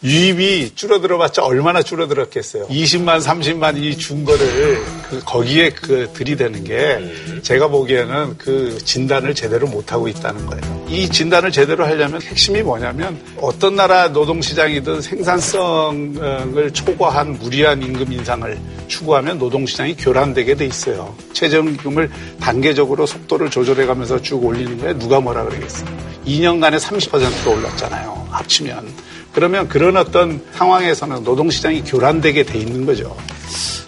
유입이 0.04 0.72
줄어들어봤자 0.74 1.42
얼마나 1.42 1.82
줄어들었겠어요. 1.82 2.68
20만, 2.68 3.22
30만 3.22 3.78
이 3.78 3.94
준 3.96 4.24
거를 4.24 4.82
그 5.08 5.20
거기에 5.24 5.70
그 5.70 6.10
들이대는 6.12 6.64
게 6.64 7.00
제가 7.42 7.68
보기에는 7.68 8.36
그 8.36 8.76
진단을 8.84 9.34
제대로 9.34 9.66
못하고 9.66 10.06
있다는 10.08 10.44
거예요. 10.44 10.86
이 10.90 11.08
진단을 11.08 11.50
제대로 11.52 11.86
하려면 11.86 12.20
핵심이 12.20 12.60
뭐냐면 12.62 13.18
어떤 13.40 13.76
나라 13.76 14.08
노동시장이든 14.08 15.00
생산성을 15.00 16.70
초과한 16.74 17.38
무리한 17.38 17.82
임금 17.82 18.12
인상을 18.12 18.58
추구하면 18.88 19.38
노동시장이 19.38 19.96
교란되게 19.96 20.54
돼 20.54 20.66
있어요. 20.66 21.16
최저임금을 21.32 22.10
단계적으로 22.40 23.06
속도를 23.06 23.48
조절해가면서 23.48 24.20
쭉 24.20 24.44
올리는 24.44 24.76
거에 24.78 24.92
누가 24.98 25.18
뭐라 25.20 25.44
그러겠어요. 25.44 25.88
2년간에 26.26 26.78
30%가 26.78 27.50
올랐잖아요. 27.50 28.28
합치면. 28.30 29.13
그러면 29.34 29.68
그런 29.68 29.96
어떤 29.96 30.40
상황에서는 30.54 31.24
노동시장이 31.24 31.82
교란되게 31.84 32.44
돼 32.44 32.58
있는 32.58 32.86
거죠. 32.86 33.16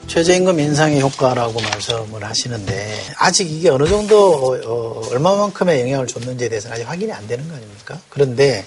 최저임금 0.08 0.58
인상의 0.58 1.00
효과라고 1.00 1.60
말씀을 1.60 2.24
하시는데 2.24 2.96
아직 3.18 3.50
이게 3.50 3.68
어느 3.68 3.86
정도 3.86 4.32
어, 4.32 4.56
어, 4.64 5.08
얼마만큼의 5.10 5.82
영향을 5.82 6.06
줬는지에 6.06 6.48
대해서는 6.48 6.74
아직 6.74 6.88
확인이 6.88 7.12
안 7.12 7.26
되는 7.28 7.46
거 7.48 7.54
아닙니까? 7.54 8.00
그런데 8.08 8.64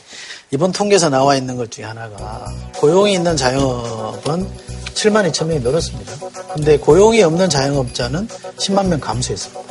이번 0.51 0.71
통계에서 0.71 1.09
나와 1.09 1.35
있는 1.35 1.57
것 1.57 1.69
중에 1.71 1.85
하나가 1.85 2.45
고용이 2.77 3.13
있는 3.13 3.35
자영업은 3.35 4.47
7만 4.93 5.31
2천 5.31 5.47
명이 5.47 5.59
늘었습니다. 5.61 6.13
근데 6.53 6.77
고용이 6.77 7.21
없는 7.23 7.49
자영업자는 7.49 8.27
10만 8.57 8.87
명 8.87 8.99
감소했습니다. 8.99 9.61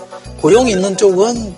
고용이 0.40 0.72
있는 0.72 0.96
쪽은 0.96 1.54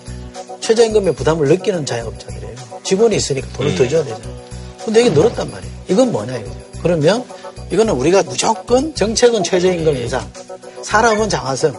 최저임금의 0.61 1.15
부담을 1.15 1.47
느끼는 1.47 1.85
자영업자들이에요. 1.85 2.55
직원이 2.83 3.15
있으니까 3.15 3.47
돈을 3.53 3.75
더 3.75 3.87
줘야 3.87 4.03
되잖아요. 4.03 4.40
근데 4.85 5.01
이게 5.01 5.09
늘었단 5.09 5.49
말이에요. 5.51 5.73
이건 5.89 6.11
뭐냐 6.11 6.37
이거죠. 6.37 6.57
그러면 6.81 7.23
이거는 7.71 7.93
우리가 7.93 8.23
무조건 8.23 8.93
정책은 8.95 9.43
최저임금 9.43 9.95
인상, 9.97 10.27
사람은 10.83 11.29
장하성, 11.29 11.73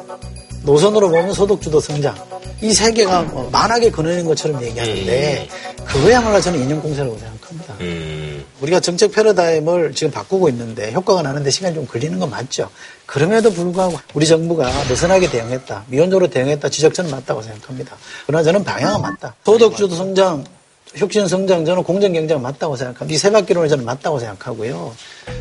노선으로 0.63 1.09
보면 1.11 1.33
소득주도 1.33 1.81
성장. 1.81 2.15
이 2.63 2.73
세 2.73 2.93
개가 2.93 3.23
뭐 3.23 3.49
만하게 3.51 3.91
그려낸 3.91 4.25
것처럼 4.25 4.63
얘기하는데 4.63 5.49
그거야말로 5.85 6.41
저는 6.41 6.63
인용공세라고 6.63 7.19
생각합니다. 7.19 7.75
음. 7.81 8.45
우리가 8.61 8.79
정책 8.79 9.11
패러다임을 9.11 9.93
지금 9.95 10.13
바꾸고 10.13 10.49
있는데 10.51 10.93
효과가 10.93 11.23
나는데 11.23 11.51
시간이 11.51 11.75
좀 11.75 11.89
걸리는 11.89 12.21
건 12.21 12.31
맞죠. 12.31 12.71
그럼에도 13.05 13.51
불구하고 13.53 13.99
우리 14.15 14.29
정부가 14.29 14.71
느슨하게 14.89 15.29
대응했다. 15.29 15.85
미온적으로 15.89 16.31
대응했다. 16.31 16.69
지적처는 16.69 17.11
맞다고 17.11 17.43
생각합니다. 17.43 17.97
그러나 18.29 18.45
저는 18.45 18.63
방향은 18.63 19.03
맞다. 19.03 19.35
소득주도 19.45 19.97
성장 19.97 20.45
혁신 20.95 21.27
성장 21.27 21.65
저는 21.65 21.83
공정 21.83 22.13
경제가 22.13 22.39
맞다고 22.41 22.77
생각합니다. 22.77 23.15
이 23.15 23.19
세 23.19 23.31
바퀴론이 23.31 23.69
저는 23.69 23.85
맞다고 23.85 24.19
생각하고요. 24.19 24.95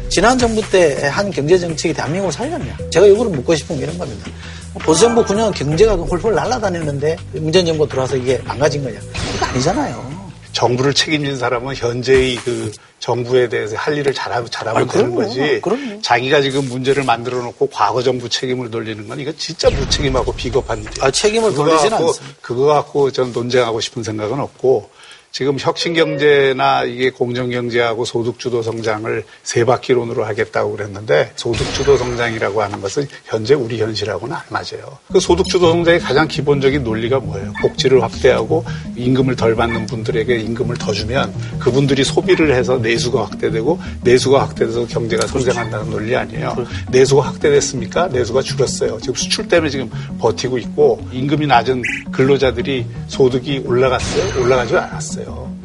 지난 0.10 0.38
정부 0.38 0.62
때 0.70 1.08
한 1.10 1.30
경제 1.32 1.58
정책이 1.58 1.94
대한민국을 1.94 2.32
살렸냐? 2.32 2.78
제가 2.92 3.06
이거를 3.08 3.32
묻고 3.32 3.56
싶은 3.56 3.78
게 3.78 3.84
이런 3.84 3.98
겁니다. 3.98 4.30
보수 4.86 5.02
정부 5.02 5.24
9년 5.26 5.54
경제가 5.54 5.96
홀홀 5.96 6.34
날아다녔는데 6.36 7.18
문재인 7.34 7.66
정부 7.66 7.88
들어와서 7.88 8.16
이게 8.16 8.38
망가진 8.46 8.84
거냐? 8.84 9.00
그거 9.34 9.46
아니잖아요. 9.48 10.22
정부를 10.54 10.94
책임진 10.94 11.38
사람은 11.38 11.76
현재의 11.76 12.36
그 12.38 12.72
정부에 13.00 13.48
대해서 13.50 13.76
할 13.78 13.98
일을 13.98 14.14
잘하고 14.14 14.48
잘하면 14.50 14.82
아니, 14.84 14.90
되는. 14.92 15.16
거지. 15.16 15.60
그럼요. 15.62 16.02
자기가 16.02 16.42
지금 16.42 16.66
문제를 16.68 17.04
만들어 17.04 17.42
놓고 17.42 17.68
과거 17.68 18.02
정부 18.04 18.28
책임을 18.30 18.70
돌리는 18.70 19.08
건 19.08 19.20
이거 19.20 19.32
진짜 19.38 19.70
무책임하고 19.70 20.34
비겁한 20.34 20.80
일이에요. 20.80 20.94
아, 21.02 21.10
책임을 21.12 21.54
갖고, 21.54 21.72
않습니다. 21.74 21.98
그거 22.42 22.66
갖고 22.66 23.12
전 23.12 23.32
논쟁하고 23.32 23.80
싶은 23.82 24.04
생각은 24.04 24.40
없고 24.40 24.90
지금 25.32 25.56
혁신 25.58 25.94
경제나 25.94 26.84
이게 26.84 27.10
공정 27.10 27.50
경제하고 27.50 28.04
소득 28.04 28.38
주도 28.38 28.62
성장을 28.62 29.24
세 29.44 29.64
바퀴론으로 29.64 30.26
하겠다고 30.26 30.76
그랬는데 30.76 31.32
소득 31.38 31.74
주도 31.74 31.96
성장이라고 31.96 32.62
하는 32.62 32.82
것은 32.82 33.08
현재 33.24 33.54
우리 33.54 33.80
현실하고는 33.80 34.36
안 34.36 34.42
맞아요. 34.50 34.98
그 35.10 35.22
소득 35.22 35.46
주도 35.46 35.70
성장의 35.72 36.02
가장 36.02 36.28
기본적인 36.28 36.84
논리가 36.84 37.20
뭐예요? 37.20 37.54
복지를 37.62 38.04
확대하고 38.04 38.66
임금을 38.98 39.38
덜 39.38 39.56
받는 39.56 39.86
분들에게 39.86 40.36
임금을 40.36 40.76
더 40.76 40.92
주면 40.92 41.34
그분들이 41.60 42.04
소비를 42.04 42.54
해서 42.54 42.78
내수가 42.78 43.24
확대되고 43.24 43.80
내수가 44.04 44.42
확대돼서 44.42 44.86
경제가 44.86 45.28
성장한다는 45.28 45.92
논리 45.92 46.14
아니에요. 46.14 46.58
내수가 46.92 47.22
확대됐습니까? 47.22 48.08
내수가 48.10 48.42
줄었어요. 48.42 49.00
지금 49.00 49.16
수출 49.16 49.48
때문에 49.48 49.70
지금 49.70 49.90
버티고 50.20 50.58
있고 50.58 51.08
임금이 51.14 51.48
낮은 51.48 51.84
근로자들이 52.12 52.86
소득이 53.08 53.64
올라갔어요? 53.66 54.42
올라가지 54.44 54.76
않았어요. 54.76 55.21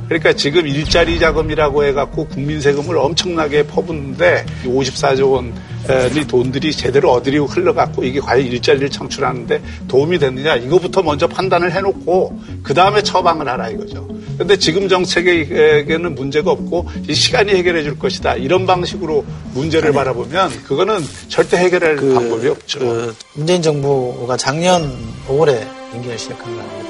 그러니까 0.06 0.32
지금 0.34 0.66
일자리 0.68 1.18
자금이라고 1.18 1.84
해갖고 1.84 2.28
국민 2.28 2.60
세금을 2.60 2.96
엄청나게 2.96 3.66
퍼붓는데 3.66 4.46
54조 4.64 5.32
원의 5.32 6.26
돈들이 6.28 6.72
제대로 6.72 7.10
어디로 7.12 7.46
흘러갔고 7.46 8.04
이게 8.04 8.20
과연 8.20 8.46
일자리를 8.46 8.88
창출하는데 8.90 9.60
도움이 9.88 10.18
됐느냐 10.20 10.56
이거부터 10.56 11.02
먼저 11.02 11.26
판단을 11.26 11.72
해놓고 11.72 12.40
그 12.62 12.72
다음에 12.72 13.02
처방을 13.02 13.48
하라 13.48 13.70
이거죠. 13.70 14.06
근데 14.38 14.56
지금 14.56 14.88
정책에게는 14.88 16.14
문제가 16.14 16.52
없고 16.52 16.86
이 17.08 17.14
시간이 17.14 17.52
해결해 17.54 17.82
줄 17.82 17.98
것이다 17.98 18.34
이런 18.34 18.66
방식으로 18.66 19.24
문제를 19.54 19.92
바라보면 19.92 20.50
그거는 20.64 21.00
절대 21.28 21.56
해결할 21.56 21.96
방법이 21.96 22.46
없죠. 22.48 22.78
그 22.78 23.16
문재인 23.34 23.62
정부가 23.62 24.36
작년 24.36 24.94
5월에 25.26 25.66
임기를 25.94 26.18
시작한 26.18 26.54
거 26.54 26.60
아닙니까, 26.60 26.78
그죠? 26.82 26.85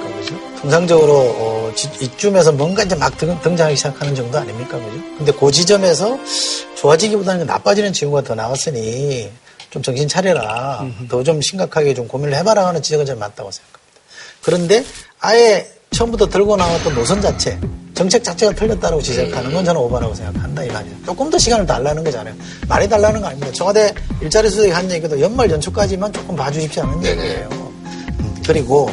통상적으로 0.70 1.12
어, 1.14 1.72
지- 1.76 1.88
이쯤에서 2.00 2.50
뭔가 2.50 2.82
이제 2.82 2.96
막 2.96 3.16
등, 3.16 3.38
등장하기 3.40 3.76
시작하는 3.76 4.14
정도 4.16 4.36
아닙니까, 4.38 4.76
그죠? 4.78 4.90
근데 5.16 5.30
그 5.32 5.50
지점에서 5.52 6.18
좋아지기보다는 6.76 7.46
나빠지는 7.46 7.92
징후가 7.92 8.22
더 8.22 8.34
나왔으니 8.34 9.30
좀 9.70 9.80
정신 9.80 10.08
차려라, 10.08 10.84
더 11.08 11.22
좀 11.22 11.40
심각하게 11.40 11.94
좀 11.94 12.08
고민을 12.08 12.34
해봐라 12.38 12.66
하는 12.66 12.82
지적은 12.82 13.06
좀 13.06 13.16
맞다고 13.20 13.48
생각합니다. 13.52 14.00
그런데 14.42 14.84
아예 15.20 15.70
처음부터 15.92 16.28
들고 16.28 16.56
나왔던 16.56 16.94
노선 16.96 17.22
자체, 17.22 17.60
정책 17.94 18.24
자체가 18.24 18.52
틀렸다고 18.52 19.00
지적하는 19.00 19.52
건 19.52 19.64
저는 19.64 19.80
오바라고 19.80 20.14
생각한다 20.16 20.64
이 20.64 20.68
말이에요. 20.68 20.96
조금 21.06 21.30
더 21.30 21.38
시간을 21.38 21.64
달라는 21.64 22.02
거잖아요. 22.02 22.34
많이 22.66 22.88
달라는 22.88 23.20
거 23.20 23.28
아닙니다. 23.28 23.52
청와대 23.52 23.94
일자리 24.20 24.50
수석이 24.50 24.70
한 24.70 24.90
얘기도 24.90 25.20
연말 25.20 25.48
연초까지만 25.48 26.12
조금 26.12 26.34
봐주십시 26.34 26.80
하는 26.80 27.04
얘기예요. 27.04 27.48
음, 27.52 28.42
그리고 28.44 28.90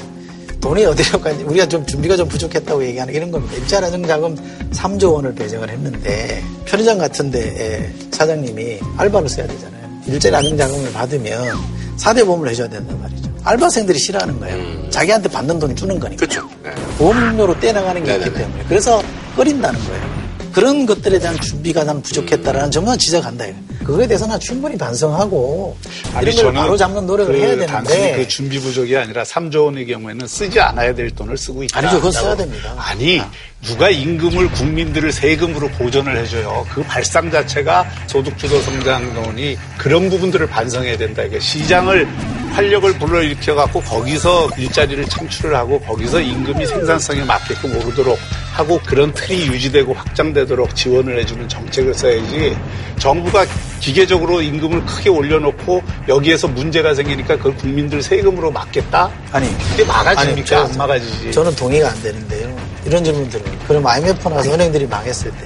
돈이 0.63 0.85
어디로 0.85 1.19
가는지 1.19 1.43
우리가 1.43 1.67
좀 1.67 1.85
준비가 1.85 2.15
좀 2.15 2.25
부족했다고 2.29 2.85
얘기하는 2.85 3.13
이런 3.13 3.29
겁니다. 3.31 3.53
일자리 3.57 3.85
안정자금 3.85 4.37
3조 4.71 5.13
원을 5.13 5.35
배정을 5.35 5.69
했는데 5.69 6.41
편의점 6.63 6.97
같은데 6.97 7.93
사장님이 8.11 8.79
알바를 8.95 9.27
써야 9.27 9.45
되잖아요. 9.45 9.83
일자리 10.07 10.33
안정자금을 10.37 10.93
받으면 10.93 11.57
4대 11.97 12.25
보험을 12.25 12.47
해줘야 12.47 12.69
된단 12.69 12.97
말이죠. 13.01 13.29
알바생들이 13.43 13.99
싫어하는 13.99 14.39
거예요. 14.39 14.89
자기한테 14.89 15.27
받는 15.27 15.59
돈이 15.59 15.75
주는 15.75 15.99
거니까. 15.99 16.25
그렇죠. 16.25 16.49
네. 16.63 16.71
보험료로 16.97 17.59
떼나가는 17.59 18.01
게 18.01 18.13
있기 18.13 18.23
네네네. 18.29 18.39
때문에. 18.45 18.65
그래서 18.69 19.03
꺼린다는 19.35 19.77
거예요. 19.85 20.22
그런 20.53 20.85
것들에 20.85 21.19
대한 21.19 21.35
준비가 21.39 21.83
난 21.83 22.01
부족했다라는 22.01 22.71
점은 22.71 22.97
지적한다. 22.97 23.45
그거에 23.83 24.07
대해서 24.07 24.27
난 24.27 24.39
충분히 24.39 24.77
반성하고 24.77 25.75
이런 26.21 26.35
걸 26.35 26.53
바로 26.53 26.77
잡는 26.77 27.05
노력을 27.05 27.33
그 27.33 27.39
해야 27.39 27.65
단순히 27.65 27.97
되는데 27.99 28.17
그 28.23 28.27
준비 28.27 28.59
부족이 28.59 28.95
아니라 28.95 29.23
3조 29.23 29.65
원의 29.65 29.87
경우에는 29.87 30.27
쓰지 30.27 30.59
않아야 30.59 30.93
될 30.93 31.09
돈을 31.11 31.37
쓰고 31.37 31.63
있다. 31.63 31.79
아니죠. 31.79 31.95
그거 31.97 32.11
써야 32.11 32.35
됩니다. 32.35 32.73
아니 32.77 33.19
누가 33.63 33.89
임금을 33.89 34.51
국민들을 34.51 35.11
세금으로 35.11 35.69
보전을 35.69 36.17
해줘요. 36.17 36.65
그 36.71 36.83
발상 36.83 37.31
자체가 37.31 37.85
소득주도 38.07 38.61
성장론이 38.61 39.57
그런 39.77 40.09
부분들을 40.09 40.47
반성해야 40.47 40.97
된다. 40.97 41.23
이게 41.23 41.39
시장을 41.39 42.07
활력을 42.51 42.99
불러일으켜 42.99 43.55
갖고 43.55 43.81
거기서 43.81 44.49
일자리를 44.57 45.03
창출을 45.05 45.55
하고 45.55 45.79
거기서 45.81 46.21
임금이 46.21 46.67
생산성에 46.67 47.23
맞게끔 47.23 47.75
오르도록 47.77 48.19
하고 48.53 48.79
그런 48.85 49.11
틀이 49.13 49.47
유지되고 49.47 49.93
확장되도록 49.93 50.75
지원을 50.75 51.19
해주는 51.19 51.49
정책을 51.49 51.93
써야지 51.93 52.55
정부가 52.99 53.45
기계적으로 53.79 54.41
임금을 54.41 54.85
크게 54.85 55.09
올려놓고 55.09 55.81
여기에서 56.07 56.47
문제가 56.47 56.93
생기니까 56.93 57.35
그걸 57.37 57.55
국민들 57.57 58.01
세금으로 58.03 58.51
막겠다? 58.51 59.11
아니 59.31 59.47
그게 59.71 59.83
막아집니까? 59.83 60.31
아니, 60.31 60.45
저- 60.45 60.57
안 60.71 60.77
막아지지. 60.77 61.31
저는 61.31 61.55
동의가 61.55 61.89
안 61.89 62.01
되는데요. 62.03 62.55
이런 62.85 63.03
질문 63.03 63.27
들어요. 63.27 63.51
그럼 63.67 63.85
IMF 63.87 64.29
나서 64.29 64.53
은행들이 64.53 64.85
망했을 64.85 65.31
때, 65.31 65.37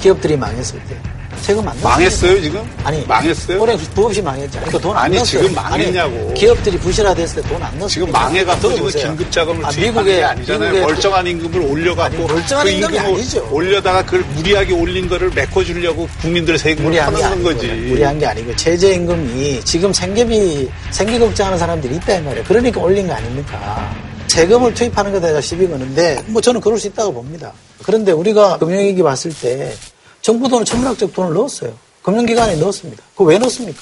기업들이 0.00 0.36
망했을 0.36 0.78
때, 0.84 0.96
세금 1.42 1.66
안 1.66 1.76
망했어요 1.82 2.40
지금? 2.40 2.62
아니, 2.84 3.04
망했어요? 3.04 3.62
은행 3.62 3.76
부없이 3.94 4.22
망했잖아요. 4.22 4.68
그러니까 4.68 4.78
돈안 4.88 5.04
아니, 5.04 5.16
넣었어요. 5.16 5.40
지금 5.42 5.54
망했냐고. 5.54 6.16
아니, 6.28 6.34
기업들이 6.34 6.78
부실화됐을 6.78 7.42
때 7.42 7.48
돈 7.48 7.62
안 7.62 7.70
넣었어요. 7.78 7.88
지금 7.88 8.10
망해갖고 8.12 8.90
지금 8.90 8.90
긴급 8.90 9.32
자금을 9.32 9.66
아, 9.66 9.70
게 9.70 10.22
아니잖아요. 10.22 10.70
미국의 10.72 10.80
멀쩡한 10.86 11.26
임금을 11.26 11.60
올려갖고 11.60 12.16
아니, 12.24 12.32
멀쩡한 12.32 12.64
그 12.66 12.70
임금이 12.70 12.98
아니죠. 12.98 13.48
올려다가 13.50 14.04
그걸 14.04 14.20
무리하게 14.36 14.72
올린 14.72 15.08
거를 15.08 15.30
메꿔주려고 15.30 16.08
국민들의 16.20 16.58
세금을 16.58 16.96
퍼는 16.96 17.42
거지. 17.42 17.66
무리한 17.66 18.18
게 18.18 18.26
아니고 18.26 18.54
최저 18.56 18.92
임금이 18.92 19.64
지금 19.64 19.92
생계비 19.92 20.70
생계 20.92 21.18
걱정하는 21.18 21.58
사람들이 21.58 21.96
있다 21.96 22.16
이 22.18 22.22
말이에요. 22.22 22.44
그러니까 22.46 22.80
올린 22.80 23.06
거 23.08 23.14
아닙니까? 23.14 23.92
세금을 24.28 24.72
투입하는 24.74 25.10
것에 25.10 25.20
대해서 25.20 25.40
시비 25.40 25.68
거는데 25.68 26.22
뭐 26.26 26.40
저는 26.40 26.60
그럴 26.60 26.78
수 26.78 26.86
있다고 26.86 27.12
봅니다. 27.12 27.52
그런데 27.82 28.12
우리가 28.12 28.58
금융위기 28.58 29.02
봤을 29.02 29.30
때 29.34 29.74
정부 30.22 30.48
돈을 30.48 30.64
천문학적 30.64 31.12
돈을 31.12 31.34
넣었어요. 31.34 31.74
금융기관에 32.02 32.56
넣었습니다. 32.56 33.02
그거 33.12 33.24
왜 33.24 33.38
넣습니까? 33.38 33.80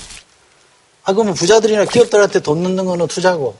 아 1.04 1.12
그러면 1.12 1.34
부자들이나 1.34 1.84
기업들한테 1.84 2.40
돈 2.40 2.62
넣는 2.62 2.84
거는 2.84 3.06
투자고 3.06 3.56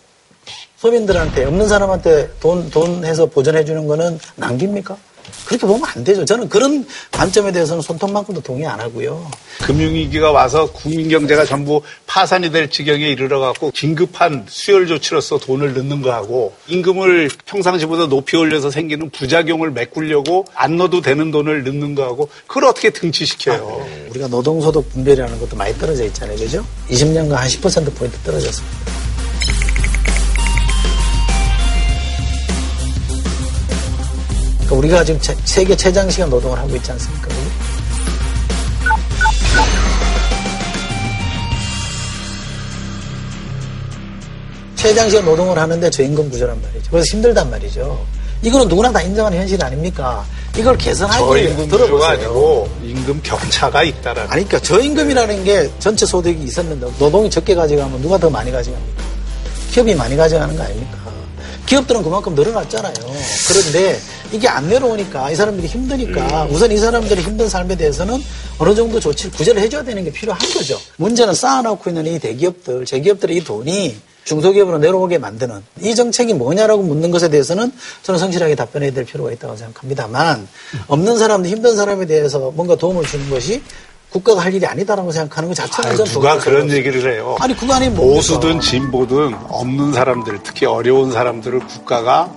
소비인들한테 0.79 1.45
없는 1.45 1.69
사람한테 1.69 2.31
돈, 2.41 2.71
돈 2.71 3.05
해서 3.05 3.27
보전해 3.27 3.65
주는 3.65 3.87
거는 3.87 4.19
낭비입니까? 4.37 4.97
그렇게 5.51 5.67
보면 5.67 5.83
안 5.97 6.05
되죠. 6.05 6.25
저는 6.25 6.49
그런 6.49 6.87
관점에 7.11 7.51
대해서는 7.51 7.83
손톱만큼도 7.83 8.41
동의 8.41 8.69
안 8.69 8.79
하고요. 8.79 9.29
금융위기가 9.63 10.31
와서 10.31 10.71
국민 10.71 11.09
경제가 11.09 11.45
전부 11.45 11.83
파산이 12.07 12.53
될 12.53 12.71
지경에 12.71 13.09
이르러 13.09 13.41
갖고 13.41 13.73
긴급한 13.73 14.47
수혈 14.49 14.87
조치로서 14.87 15.39
돈을 15.39 15.75
넣는 15.75 16.03
거하고 16.03 16.55
임금을 16.69 17.31
평상시보다 17.47 18.07
높이 18.07 18.37
올려서 18.37 18.71
생기는 18.71 19.11
부작용을 19.11 19.73
메꾸려고 19.73 20.45
안 20.55 20.77
넣어도 20.77 21.01
되는 21.01 21.33
돈을 21.33 21.65
넣는 21.65 21.97
거하고 21.97 22.29
그걸 22.47 22.67
어떻게 22.67 22.91
등치시켜요? 22.91 23.89
우리가 24.11 24.29
노동소득 24.29 24.89
분배라는 24.91 25.41
것도 25.41 25.57
많이 25.57 25.77
떨어져 25.79 26.05
있잖아요. 26.05 26.37
그죠? 26.37 26.65
20년간 26.89 27.31
한 27.31 27.49
10%포인트 27.49 28.17
떨어졌습니다. 28.19 29.10
그러니까 34.71 34.75
우리가 34.77 35.05
지금 35.05 35.21
체- 35.21 35.37
세계 35.45 35.75
최장시간 35.77 36.31
노동을 36.31 36.57
하고 36.59 36.77
있지 36.77 36.93
않습니까? 36.93 37.29
최장시간 44.77 45.25
노동을 45.25 45.59
하는데 45.59 45.91
저임금 45.91 46.31
구조란 46.31 46.61
말이죠. 46.63 46.91
그래서 46.91 47.05
힘들단 47.13 47.51
말이죠. 47.51 48.05
이거는 48.43 48.69
누구나 48.69 48.91
다 48.91 49.03
인정하는 49.03 49.39
현실 49.39 49.63
아닙니까? 49.63 50.25
이걸 50.57 50.77
개선하기 50.79 51.23
위해 51.37 51.55
들어보세요. 51.69 52.69
임금 52.83 53.21
격차가 53.23 53.83
있다라는 53.83 54.23
아니, 54.33 54.45
그러니까 54.49 54.59
저임금이라는 54.61 55.45
게 55.45 55.71
전체 55.79 56.07
소득이 56.07 56.43
있었는데 56.45 56.87
노동이 56.99 57.29
적게 57.29 57.55
가져가면 57.55 58.01
누가 58.01 58.17
더 58.17 58.31
많이 58.31 58.51
가져갑니까? 58.51 59.03
기업이 59.71 59.95
많이 59.95 60.17
가져가는 60.17 60.57
거 60.57 60.63
아닙니까? 60.63 60.99
기업들은 61.71 62.03
그만큼 62.03 62.35
늘어났잖아요. 62.35 62.93
그런데 63.47 64.01
이게 64.33 64.49
안 64.49 64.69
내려오니까 64.69 65.31
이 65.31 65.37
사람들이 65.37 65.69
힘드니까 65.69 66.49
우선 66.51 66.73
이 66.73 66.77
사람들의 66.77 67.23
힘든 67.23 67.49
삶에 67.49 67.77
대해서는 67.77 68.21
어느 68.59 68.75
정도 68.75 68.99
조치를 68.99 69.31
구제를 69.31 69.63
해줘야 69.63 69.85
되는 69.85 70.03
게 70.03 70.11
필요한 70.11 70.41
거죠. 70.53 70.77
문제는 70.97 71.33
쌓아놓고 71.33 71.89
있는 71.89 72.07
이 72.07 72.19
대기업들, 72.19 72.85
제기업들의 72.85 73.37
이 73.37 73.45
돈이 73.45 73.97
중소기업으로 74.25 74.79
내려오게 74.79 75.19
만드는 75.19 75.63
이 75.81 75.95
정책이 75.95 76.35
뭐냐라고 76.35 76.83
묻는 76.83 77.13
것에 77.13 77.29
대해서는 77.29 77.73
저는 78.03 78.19
성실하게 78.19 78.57
답변해야 78.57 78.91
될 78.91 79.05
필요가 79.05 79.31
있다고 79.31 79.57
생각합니다만 79.57 80.49
없는 80.89 81.19
사람들 81.19 81.51
힘든 81.51 81.77
사람에 81.77 82.05
대해서 82.07 82.51
뭔가 82.51 82.75
도움을 82.75 83.05
주는 83.05 83.31
것이 83.31 83.63
국가가 84.11 84.43
할 84.43 84.53
일이 84.53 84.67
아니다라고 84.67 85.13
생각하는 85.13 85.49
것 85.49 85.55
자체는 85.55 85.91
아니, 86.01 86.05
누가 86.11 86.39
그런 86.39 86.67
되는 86.67 86.77
얘기를 86.77 87.13
해요. 87.13 87.37
아니 87.41 87.55
그거 87.57 87.75
아니면 87.75 87.95
뭡니까? 87.97 88.17
보수든 88.17 88.61
진보든 88.61 89.35
없는 89.49 89.93
사람들, 89.93 90.41
특히 90.43 90.67
어려운 90.67 91.13
사람들을 91.13 91.61
국가가 91.61 92.31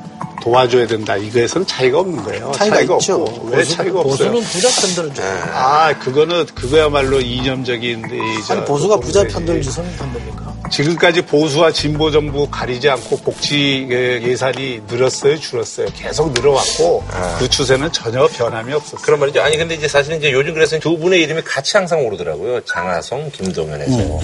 도와줘야 0.43 0.85
된다. 0.87 1.15
이거에서는 1.15 1.65
차이가 1.65 1.99
없는 1.99 2.21
거예요. 2.21 2.51
차이가, 2.53 2.81
있죠. 2.81 3.23
없고. 3.23 3.47
왜 3.49 3.59
보수, 3.59 3.75
차이가 3.77 3.99
없어요? 4.01 4.31
보수는 4.31 4.41
부자 4.41 4.81
편들을 4.81 5.13
줘요. 5.13 5.43
아, 5.53 5.97
그거는 5.99 6.45
그거야말로 6.47 7.21
이념적인 7.21 8.03
아니 8.49 8.65
보수가 8.65 8.99
부자. 8.99 9.23
편들을 9.25 9.61
주서민 9.61 9.95
편들입니까? 9.95 10.53
지금까지 10.69 11.21
보수와 11.21 11.71
진보 11.71 12.11
정부 12.11 12.49
가리지 12.49 12.89
않고 12.89 13.17
복지 13.17 13.87
예산이 13.89 14.81
늘었어요, 14.89 15.39
줄었어요. 15.39 15.87
계속 15.95 16.33
늘어왔고 16.33 17.03
그 17.39 17.49
추세는 17.49 17.93
전혀 17.93 18.27
변함이 18.27 18.73
없었어요. 18.73 19.01
그런 19.01 19.21
말이죠. 19.21 19.41
아니 19.41 19.57
근데 19.57 19.75
이제 19.75 19.87
사실은 19.87 20.17
이제 20.17 20.31
요즘 20.33 20.53
그래서 20.53 20.77
두 20.79 20.97
분의 20.97 21.21
이름이 21.21 21.41
같이 21.43 21.77
항상 21.77 22.05
오르더라고요. 22.05 22.61
장하성, 22.65 23.31
김동연에서. 23.31 24.19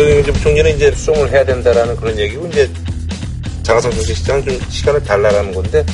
김동연 0.00 0.22
부총리는 0.22 0.76
이제 0.76 0.90
수용을 0.92 1.30
해야 1.30 1.44
된다라는 1.44 1.94
그런 1.94 2.18
얘기고 2.18 2.46
이제 2.46 2.70
장하성 3.62 3.90
정치시장은 3.90 4.44
좀 4.46 4.70
시간을 4.70 5.04
달라라는 5.04 5.54
건데 5.54 5.84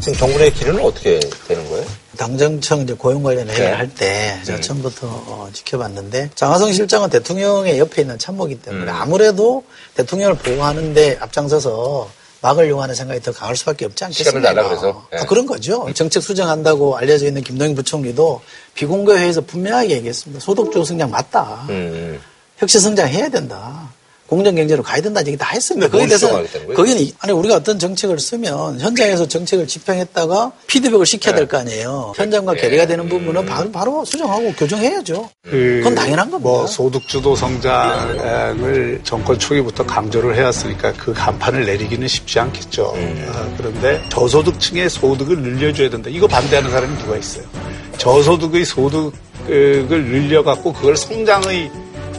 지금 0.00 0.18
정부 0.18 0.40
의 0.40 0.52
길은 0.52 0.80
어떻게 0.80 1.20
되는 1.46 1.68
거예요? 1.68 1.86
당정청 2.16 2.80
이제 2.80 2.94
고용 2.94 3.22
관련 3.22 3.48
회의를 3.48 3.66
네. 3.66 3.72
할때 3.72 4.40
제가 4.42 4.58
음. 4.58 4.62
처음부터 4.62 5.06
어, 5.06 5.50
지켜봤는데 5.52 6.30
장하성 6.34 6.72
실장은 6.72 7.10
대통령의 7.10 7.78
옆에 7.78 8.02
있는 8.02 8.18
참모기 8.18 8.60
때문에 8.60 8.90
음. 8.90 8.96
아무래도 8.96 9.62
대통령을 9.94 10.34
보호하는데 10.34 11.18
앞장서서 11.20 12.10
막으려고 12.40 12.82
하는 12.82 12.94
생각이 12.94 13.20
더 13.20 13.32
강할 13.32 13.56
수밖에 13.56 13.84
없지 13.84 14.04
않겠습니까? 14.04 14.30
시간을 14.30 14.54
달라고 14.54 14.74
해서? 14.74 15.06
네. 15.12 15.18
아, 15.18 15.24
그런 15.26 15.46
거죠. 15.46 15.88
정책 15.94 16.22
수정한다고 16.22 16.96
알려져 16.96 17.26
있는 17.26 17.42
김동연 17.42 17.74
부총리도 17.74 18.40
비공개 18.74 19.12
회의에서 19.12 19.40
분명하게 19.40 19.90
얘기했습니다. 19.96 20.40
소득주 20.40 20.84
성장 20.84 21.10
맞다. 21.10 21.66
음. 21.68 22.20
혁신 22.58 22.80
성장 22.80 23.08
해야 23.08 23.28
된다. 23.28 23.90
공정 24.28 24.54
경제로 24.54 24.82
가야 24.82 25.00
된다 25.00 25.20
얘기 25.26 25.36
다 25.36 25.48
했습니다. 25.52 25.88
근데 25.88 26.04
거기에 26.06 26.28
뭘 26.30 26.46
대해서? 26.46 26.74
거기는 26.74 27.00
이- 27.00 27.12
아니 27.18 27.32
우리가 27.32 27.56
어떤 27.56 27.78
정책을 27.78 28.18
쓰면 28.20 28.78
현장에서 28.78 29.26
정책을 29.26 29.66
집행했다가 29.66 30.52
피드백을 30.66 31.06
시켜야 31.06 31.34
될 31.34 31.48
거 31.48 31.56
아니에요. 31.56 32.12
현장과 32.14 32.52
네. 32.54 32.60
괴리가 32.60 32.86
되는 32.86 33.08
부분은 33.08 33.46
바로, 33.46 33.72
바로 33.72 34.04
수정하고 34.04 34.52
교정해야죠. 34.52 35.30
그 35.44 35.50
그건 35.78 35.94
당연한 35.94 36.30
겁니다. 36.30 36.48
뭐 36.50 36.66
소득주도 36.66 37.34
성장을 37.34 39.00
정권 39.02 39.38
초기부터 39.38 39.86
강조를 39.86 40.36
해왔으니까 40.36 40.92
그 40.92 41.12
간판을 41.14 41.64
내리기는 41.64 42.06
쉽지 42.06 42.38
않겠죠. 42.38 42.92
음. 42.96 43.26
아, 43.32 43.48
그런데 43.56 44.02
저소득층의 44.10 44.90
소득을 44.90 45.38
늘려줘야 45.40 45.88
된다. 45.88 46.10
이거 46.10 46.26
반대하는 46.26 46.70
사람이 46.70 46.98
누가 46.98 47.16
있어요? 47.16 47.44
저소득의 47.96 48.64
소득을 48.66 49.12
늘려갖고 49.88 50.72
그걸 50.72 50.96
성장의 50.96 51.70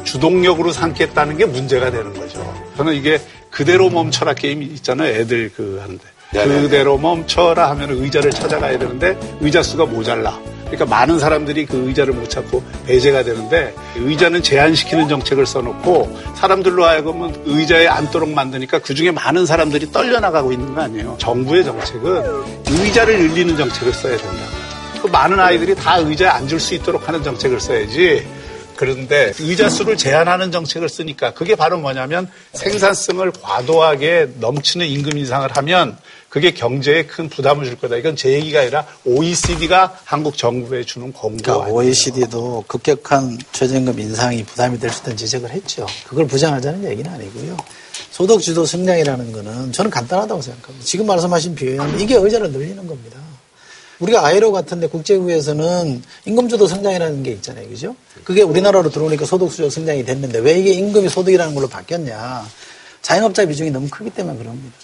주동력으로 0.10 0.72
삼겠다는 0.72 1.38
게 1.38 1.46
문제가 1.46 1.92
되는 1.92 2.14
거죠. 2.14 2.42
저는 2.78 2.96
이게 2.96 3.22
그대로 3.52 3.92
멈춰라 3.92 4.34
게임이 4.34 4.66
있잖아요. 4.66 5.14
애들 5.14 5.52
그 5.56 5.78
하는데. 5.82 6.04
네네네. 6.32 6.62
그대로 6.62 6.98
멈춰라 6.98 7.70
하면 7.72 7.92
의자를 7.92 8.32
찾아가야 8.32 8.80
되는데 8.80 9.18
의자 9.40 9.62
수가 9.62 9.86
모자라. 9.86 10.40
그러니까 10.66 10.86
많은 10.86 11.20
사람들이 11.20 11.66
그 11.66 11.88
의자를 11.88 12.14
못 12.14 12.30
찾고 12.30 12.64
배제가 12.86 13.24
되는데 13.24 13.74
의자는 13.98 14.42
제한시키는 14.44 15.10
정책을 15.10 15.46
써놓고 15.46 16.18
사람들로 16.36 16.86
하여금은 16.86 17.44
의자에 17.46 17.88
앉도록 17.88 18.30
만드니까 18.30 18.80
그 18.80 18.94
중에 18.96 19.12
많은 19.12 19.46
사람들이 19.46 19.92
떨려나가고 19.92 20.52
있는 20.52 20.74
거 20.74 20.82
아니에요. 20.82 21.18
정부의 21.20 21.64
정책은 21.66 22.24
의자를 22.68 23.20
늘리는 23.20 23.58
정책을 23.58 23.94
써야 23.94 24.18
된다. 24.18 24.44
그 25.02 25.08
많은 25.08 25.40
아이들이 25.40 25.76
다 25.76 25.98
의자에 25.98 26.28
앉을 26.28 26.60
수 26.60 26.74
있도록 26.76 27.08
하는 27.08 27.24
정책을 27.24 27.60
써야지. 27.60 28.39
그런데 28.80 29.34
의자 29.40 29.68
수를 29.70 29.98
제한하는 29.98 30.54
정책을 30.54 30.88
쓰니까 30.88 31.34
그게 31.34 31.58
바로 31.58 31.78
뭐냐면 31.80 32.32
생산성을 32.54 33.30
과도하게 33.42 34.36
넘치는 34.40 34.88
임금 34.88 35.18
인상을 35.18 35.52
하면 35.58 35.98
그게 36.30 36.52
경제에 36.52 37.04
큰 37.04 37.28
부담을 37.28 37.66
줄 37.66 37.76
거다. 37.76 37.98
이건 37.98 38.16
제 38.16 38.32
얘기가 38.32 38.62
아니라 38.62 38.88
OECD가 39.04 40.00
한국 40.06 40.38
정부에 40.38 40.86
주는 40.86 41.12
권고. 41.12 41.36
그러니까 41.44 41.66
아니에요. 41.66 41.76
OECD도 41.76 42.64
급격한 42.68 43.38
최저임금 43.52 44.00
인상이 44.00 44.46
부담이 44.46 44.80
될 44.80 44.90
수 44.92 45.02
있다는 45.02 45.18
지적을 45.18 45.50
했죠. 45.50 45.86
그걸 46.08 46.26
부정하자는 46.26 46.90
얘기는 46.90 47.12
아니고요. 47.12 47.58
소득 48.12 48.40
주도 48.40 48.66
성장이라는 48.66 49.34
거는 49.34 49.74
저는 49.74 49.92
간단하다고 49.92 50.42
생각합니다. 50.42 50.86
지금 50.86 51.06
말씀하신 51.06 51.54
비유는 51.54 52.00
이게 52.00 52.16
의자를 52.16 52.50
늘리는 52.50 52.88
겁니다. 52.88 53.20
우리가 54.00 54.26
아이로 54.26 54.52
같은데 54.52 54.88
국제구에서는 54.88 56.02
임금주도 56.26 56.68
성장이라는 56.68 57.24
게 57.24 57.32
있잖아요. 57.32 57.68
그죠? 57.68 57.96
그게 58.24 58.42
우리나라로 58.42 58.90
들어오니까 58.90 59.26
소득주도 59.26 59.70
성장이 59.70 60.06
됐는데 60.06 60.40
왜 60.40 60.58
이게 60.60 60.72
임금이 60.72 61.10
소득이라는 61.10 61.54
걸로 61.54 61.68
바뀌었냐. 61.68 62.46
자영업자 63.02 63.46
비중이 63.46 63.72
너무 63.72 63.88
크기 63.90 64.10
때문에 64.10 64.38
그럽니다. 64.38 64.76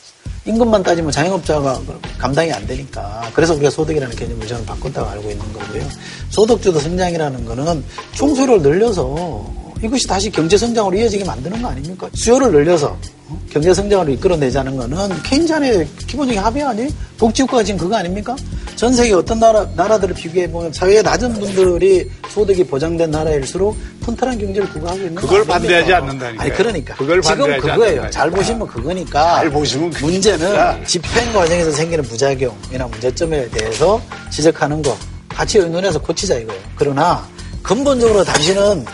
임금만 0.45 0.83
따지면 0.83 1.11
자영업자가 1.11 1.81
감당이 2.17 2.51
안 2.51 2.67
되니까. 2.67 3.31
그래서 3.33 3.53
우리가 3.53 3.69
소득이라는 3.69 4.15
개념을 4.15 4.45
저는 4.45 4.65
바꿨다고 4.65 5.09
알고 5.09 5.31
있는 5.31 5.53
거고요. 5.53 5.83
소득주도 6.29 6.79
성장이라는 6.79 7.45
거는 7.45 7.83
총수요를 8.13 8.61
늘려서 8.61 9.64
이것이 9.85 10.07
다시 10.07 10.29
경제 10.31 10.57
성장으로 10.57 10.97
이어지게 10.97 11.23
만드는 11.23 11.61
거 11.61 11.69
아닙니까? 11.69 12.09
수요를 12.13 12.51
늘려서 12.51 12.97
어? 13.27 13.39
경제 13.49 13.73
성장으로 13.73 14.11
이끌어내자는 14.13 14.75
거는 14.77 15.21
케인잔의 15.23 15.87
기본적인 16.07 16.41
합의 16.41 16.63
아니? 16.63 16.87
복지국가가 17.17 17.63
지금 17.63 17.79
그거 17.79 17.95
아닙니까? 17.95 18.35
전 18.75 18.93
세계 18.93 19.13
어떤 19.13 19.39
나라, 19.39 19.65
나라들을 19.75 20.13
비교해 20.15 20.49
보면 20.51 20.73
사회에 20.73 21.01
낮은 21.01 21.33
분들이 21.33 22.09
소득이 22.29 22.65
보장된 22.65 23.09
나라일수록 23.11 23.77
튼튼한 24.05 24.37
경제를 24.37 24.69
구가하고 24.69 24.99
있는 25.01 25.15
거 25.15 25.21
그걸? 25.21 25.45
반대하지 25.45 25.93
않는다니까요. 25.93 26.39
아니 26.41 26.51
그러니까 26.51 26.95
그걸 26.95 27.21
지금 27.21 27.37
반대하지 27.37 27.67
그거예요. 27.67 28.09
잘 28.09 28.29
보시면 28.31 28.67
그거니까. 28.67 29.35
잘 29.37 29.49
보시면 29.49 29.89
그거니까. 29.91 30.05
문제는 30.35 30.85
집행 30.85 31.31
과정에서 31.33 31.71
생기는 31.71 32.03
부작용이나 32.03 32.87
문제점에 32.87 33.49
대해서 33.49 34.01
지적하는 34.31 34.81
거 34.81 34.95
같이 35.29 35.57
의논해서 35.59 35.99
고치자 35.99 36.35
이거예요. 36.39 36.61
그러나 36.75 37.25
근본적으로 37.63 38.23
당신은 38.23 38.85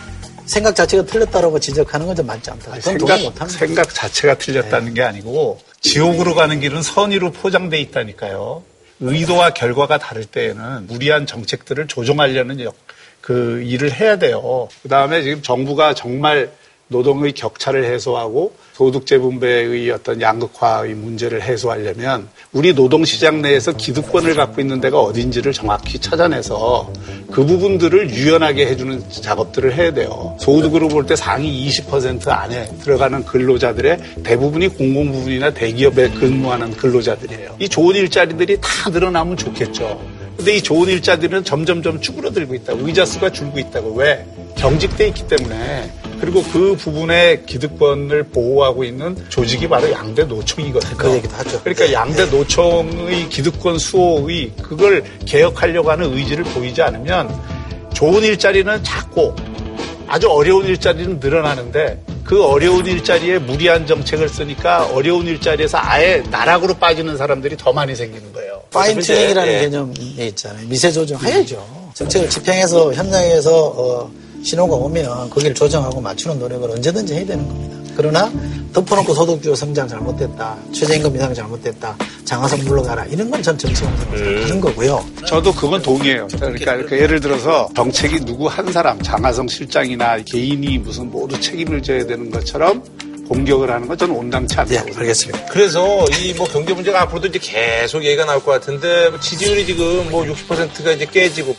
생각 0.51 0.75
자체가 0.75 1.05
틀렸다라고 1.05 1.59
지적하는 1.59 2.05
건 2.07 2.15
좀 2.15 2.25
맞지 2.27 2.49
않다. 2.51 2.71
그건 2.71 2.81
생각. 2.81 3.49
생각 3.49 3.93
자체가 3.93 4.37
틀렸다는 4.37 4.93
게 4.93 5.01
아니고 5.01 5.59
지옥으로 5.79 6.35
가는 6.35 6.59
길은 6.59 6.81
선의로 6.81 7.31
포장돼 7.31 7.79
있다니까요. 7.79 8.63
의도와 8.99 9.51
결과가 9.51 9.97
다를 9.97 10.25
때에는 10.25 10.87
무리한 10.87 11.25
정책들을 11.25 11.87
조정하려는 11.87 12.59
역- 12.61 12.75
그 13.21 13.61
일을 13.63 13.93
해야 13.93 14.17
돼요. 14.17 14.67
그 14.83 14.89
다음에 14.89 15.21
지금 15.23 15.41
정부가 15.41 15.93
정말 15.93 16.51
노동의 16.91 17.32
격차를 17.32 17.86
해소하고 17.86 18.54
소득재 18.73 19.17
분배의 19.19 19.89
어떤 19.91 20.21
양극화의 20.21 20.93
문제를 20.93 21.41
해소하려면 21.41 22.27
우리 22.51 22.73
노동시장 22.73 23.41
내에서 23.41 23.71
기득권을 23.71 24.36
갖고 24.36 24.60
있는 24.60 24.82
데가 24.82 24.99
어딘지를 24.99 25.54
정확히 25.54 25.99
찾아내서 25.99 26.91
그 27.32 27.45
부분들을 27.45 28.10
유연하게 28.10 28.67
해주는 28.67 29.10
작업들을 29.10 29.73
해야 29.73 29.93
돼요. 29.93 30.36
소득으로 30.39 30.88
볼 30.89 31.01
때 31.06 31.15
상위 31.15 31.67
20% 31.69 32.27
안에 32.27 32.65
들어가는 32.84 33.23
근로자들의 33.25 34.23
대부분이 34.23 34.67
공공부문이나 34.69 35.51
대기업에 35.54 36.10
근무하는 36.12 36.71
근로자들이에요. 36.71 37.56
이 37.60 37.67
좋은 37.69 37.95
일자리들이 37.95 38.58
다 38.62 38.89
늘어나면 38.89 39.38
좋겠죠. 39.38 39.99
근데 40.38 40.56
이 40.58 40.62
좋은 40.62 40.88
일자리는 40.89 41.43
점점점 41.43 42.01
쭈그러들고 42.01 42.54
있다. 42.56 42.73
의자 42.75 43.06
수가 43.06 43.32
줄고 43.32 43.60
있다고. 43.60 43.93
왜? 43.93 44.25
경직돼 44.58 45.08
있기 45.08 45.27
때문에. 45.27 45.91
그리고 46.21 46.43
그 46.43 46.75
부분의 46.75 47.47
기득권을 47.47 48.25
보호하고 48.25 48.84
있는 48.84 49.17
조직이 49.29 49.67
바로 49.67 49.91
양대 49.91 50.23
노총이거든요. 50.23 50.95
그 50.95 51.12
얘기도 51.15 51.36
하죠. 51.36 51.60
그러니까 51.63 51.91
양대 51.91 52.25
노총의 52.27 53.27
기득권 53.29 53.79
수호의 53.79 54.52
그걸 54.62 55.04
개혁하려고 55.25 55.89
하는 55.89 56.13
의지를 56.13 56.43
보이지 56.43 56.83
않으면 56.83 57.35
좋은 57.93 58.21
일자리는 58.23 58.83
작고 58.83 59.35
아주 60.08 60.29
어려운 60.29 60.67
일자리는 60.67 61.19
늘어나는데 61.19 62.04
그 62.23 62.43
어려운 62.46 62.85
일자리에 62.85 63.39
무리한 63.39 63.87
정책을 63.87 64.29
쓰니까 64.29 64.85
어려운 64.93 65.25
일자리에서 65.25 65.79
아예 65.81 66.23
나락으로 66.29 66.75
빠지는 66.75 67.17
사람들이 67.17 67.58
더 67.58 67.73
많이 67.73 67.96
생기는 67.96 68.31
거예요. 68.31 68.62
파인 68.71 68.93
그래서 68.93 69.13
튜닝이라는 69.13 69.50
이제, 69.52 69.58
예. 69.58 69.62
개념이 69.63 69.93
있잖아요. 70.27 70.67
미세 70.67 70.91
조정 70.91 71.19
해야죠. 71.19 71.91
정책을 71.96 72.29
집행해서 72.29 72.93
현장에서 72.93 73.65
어, 73.67 74.12
신호가 74.44 74.75
오면 74.75 75.29
거기를 75.29 75.54
조정하고 75.54 76.02
맞추는 76.02 76.39
노력을 76.39 76.69
언제든지 76.69 77.13
해야 77.13 77.25
되는 77.25 77.48
겁니다. 77.48 77.77
그러나 77.96 78.31
덮어놓고 78.73 79.13
소득주도 79.13 79.54
성장 79.54 79.87
잘못됐다, 79.87 80.58
최저임금 80.73 81.13
인상 81.13 81.33
잘못됐다, 81.33 81.96
장화성 82.23 82.60
물러가라 82.63 83.06
이런 83.06 83.29
건 83.29 83.42
전 83.44 83.58
정치 83.58 83.83
공세라고 83.83 84.17
생각하는 84.17 84.62
거고요. 84.62 85.06
저도 85.27 85.52
그건 85.54 85.81
동의해요. 85.81 86.27
그러니까 86.33 86.77
그 86.85 86.98
예를 86.98 87.19
들어서 87.19 87.67
정책이 87.75 88.21
누구 88.21 88.48
한 88.48 88.71
사람, 88.71 89.02
장하성 89.02 89.48
실장이나 89.50 90.17
개인이 90.19 90.77
무슨 90.77 91.12
모두 91.12 91.37
책임을 91.39 91.81
져야 91.83 92.06
되는 92.06 92.31
것처럼 92.31 92.81
공격을 93.27 93.69
하는 93.71 93.87
건 93.87 93.98
저는 93.98 94.15
온당치 94.15 94.58
않다고 94.60 94.89
네, 94.89 94.96
알겠습니다. 94.98 95.46
그래서 95.48 96.06
이 96.23 96.33
뭐 96.37 96.48
경제 96.48 96.73
문제가 96.73 97.02
앞으로도 97.04 97.27
이제 97.27 97.39
계속 97.39 98.04
얘기가 98.04 98.25
나올 98.25 98.44
것 98.44 98.52
같은데 98.52 99.10
뭐 99.10 99.19
지지율이 99.19 99.65
지금 99.65 100.10
뭐 100.10 100.23
60%가 100.25 100.92
이제 100.94 101.06
깨지고 101.06 101.56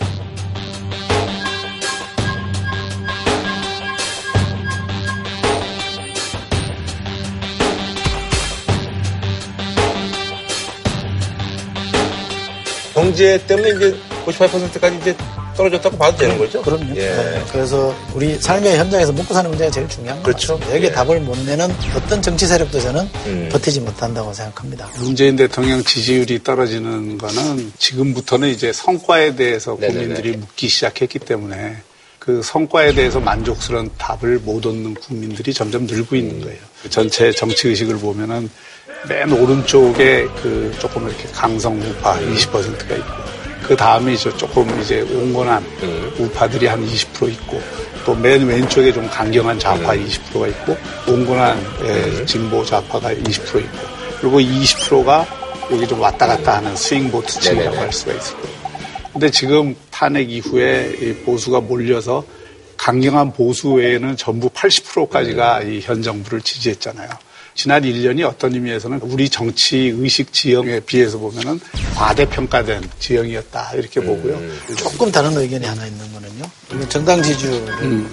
경제 13.22 13.46
때문에 13.46 13.70
이제 13.70 13.96
58%까지 14.26 14.98
이제 15.00 15.16
떨어졌다고 15.56 15.96
봐도 15.96 16.16
되는 16.16 16.36
거죠? 16.38 16.60
그럼요. 16.62 16.96
예. 16.96 17.00
네, 17.00 17.44
그래서 17.52 17.94
우리 18.14 18.36
삶의 18.36 18.78
현장에서 18.78 19.12
먹고 19.12 19.32
사는 19.32 19.48
문제가 19.48 19.70
제일 19.70 19.88
중요한 19.88 20.18
것 20.18 20.24
그렇죠. 20.24 20.58
여기에 20.72 20.88
예. 20.88 20.92
답을 20.92 21.20
못 21.20 21.38
내는 21.38 21.70
어떤 21.94 22.20
정치 22.20 22.46
세력도 22.46 22.80
저는 22.80 23.08
음. 23.26 23.48
버티지 23.52 23.80
못한다고 23.80 24.32
생각합니다. 24.32 24.90
문재인 24.98 25.36
대통령 25.36 25.84
지지율이 25.84 26.42
떨어지는 26.42 27.18
거는 27.18 27.72
지금부터는 27.78 28.48
이제 28.48 28.72
성과에 28.72 29.36
대해서 29.36 29.76
네네네. 29.78 29.98
국민들이 29.98 30.36
묻기 30.36 30.68
시작했기 30.68 31.20
때문에 31.20 31.76
그 32.18 32.40
성과에 32.42 32.94
대해서 32.94 33.20
만족스러운 33.20 33.90
답을 33.98 34.38
못 34.40 34.64
얻는 34.64 34.94
국민들이 34.94 35.52
점점 35.52 35.86
늘고 35.86 36.16
있는 36.16 36.40
거예요. 36.40 36.58
전체 36.88 37.30
정치 37.30 37.68
의식을 37.68 37.98
보면은 37.98 38.48
맨 39.08 39.32
오른쪽에 39.32 40.26
그 40.42 40.72
조금 40.78 41.08
이렇게 41.08 41.24
강성 41.32 41.80
우파 41.80 42.14
20%가 42.18 42.94
있고 42.96 43.12
그 43.64 43.76
다음에 43.76 44.14
이제 44.14 44.34
조금 44.36 44.68
이제 44.80 45.00
온건한 45.02 45.64
우파들이 46.18 46.66
한 46.66 46.84
20% 46.86 47.30
있고 47.32 47.60
또 48.04 48.14
맨 48.14 48.46
왼쪽에 48.46 48.92
좀 48.92 49.08
강경한 49.08 49.58
좌파 49.58 49.94
20%가 49.94 50.46
있고 50.48 50.76
온건한 51.08 51.58
예, 51.84 52.26
진보 52.26 52.64
좌파가 52.64 53.12
20% 53.14 53.60
있고 53.60 53.78
그리고 54.20 54.40
20%가 54.40 55.26
여기 55.70 55.86
좀 55.86 56.00
왔다 56.00 56.26
갔다 56.26 56.56
하는 56.56 56.74
스윙 56.76 57.10
보트층이라고 57.10 57.60
네네네. 57.70 57.78
할 57.82 57.92
수가 57.92 58.12
있을 58.12 58.34
거예요. 58.36 58.56
근데 59.12 59.30
지금 59.30 59.74
탄핵 59.90 60.30
이후에 60.30 60.96
이 61.00 61.14
보수가 61.24 61.60
몰려서 61.60 62.24
강경한 62.76 63.32
보수 63.32 63.72
외에는 63.74 64.16
전부 64.16 64.48
80%까지가 64.50 65.62
이 65.62 65.80
현 65.82 66.02
정부를 66.02 66.40
지지했잖아요. 66.40 67.08
지난 67.54 67.82
1년이 67.82 68.24
어떤 68.26 68.54
의미에서는 68.54 69.00
우리 69.02 69.28
정치 69.28 69.76
의식 69.96 70.32
지형에 70.32 70.80
비해서 70.80 71.18
보면은 71.18 71.60
과대평가된 71.94 72.88
지형이었다 72.98 73.72
이렇게 73.74 74.00
보고요. 74.00 74.40
조금 74.76 75.10
다른 75.12 75.36
의견이 75.36 75.64
하나 75.66 75.86
있는 75.86 76.12
거는요. 76.12 76.88
정당 76.88 77.22
지지율을 77.22 77.60
보면 77.66 78.10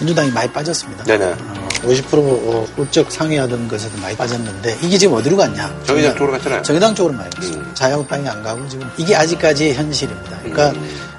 민주당이 0.00 0.30
많이 0.30 0.50
빠졌습니다. 0.52 1.04
네네. 1.04 1.24
어, 1.24 1.70
50% 1.82 2.78
우적 2.78 3.12
상회하던 3.12 3.68
것에도 3.68 3.96
많이 3.98 4.16
빠졌는데 4.16 4.78
이게 4.82 4.98
지금 4.98 5.14
어디로 5.14 5.36
갔냐? 5.36 5.82
정의당 5.84 6.14
쪽으로 6.16 6.32
갔잖아요. 6.32 6.62
정의당 6.62 6.94
쪽으로 6.94 7.14
많이 7.16 7.30
갔습니다. 7.30 7.74
자유한국당이 7.74 8.28
안 8.28 8.42
가고 8.42 8.66
지금 8.68 8.88
이게 8.96 9.14
아직까지 9.14 9.74
현실입니다. 9.74 10.38
그러니까 10.42 10.74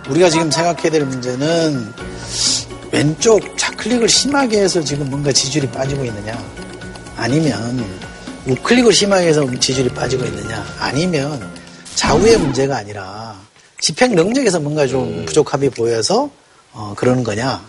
우리가 0.09 0.29
지금 0.29 0.49
생각해야 0.51 0.89
될 0.91 1.05
문제는 1.05 1.93
왼쪽 2.91 3.57
좌클릭을 3.57 4.09
심하게 4.09 4.61
해서 4.61 4.82
지금 4.82 5.09
뭔가 5.09 5.32
지지율이 5.32 5.69
빠지고 5.69 6.03
있느냐 6.05 6.38
아니면 7.22 7.86
우클릭을 8.47 8.91
심하게 8.91 9.28
해서 9.28 9.47
지지율이 9.59 9.89
빠지고 9.93 10.26
있느냐 10.26 10.65
아니면 10.80 11.39
좌우의 11.95 12.38
문제가 12.38 12.78
아니라 12.78 13.39
집행 13.80 14.15
능력에서 14.15 14.59
뭔가 14.59 14.88
좀 14.88 15.24
부족함이 15.26 15.69
보여서 15.69 16.30
어, 16.74 16.93
그러는 16.97 17.24
거냐 17.24 17.61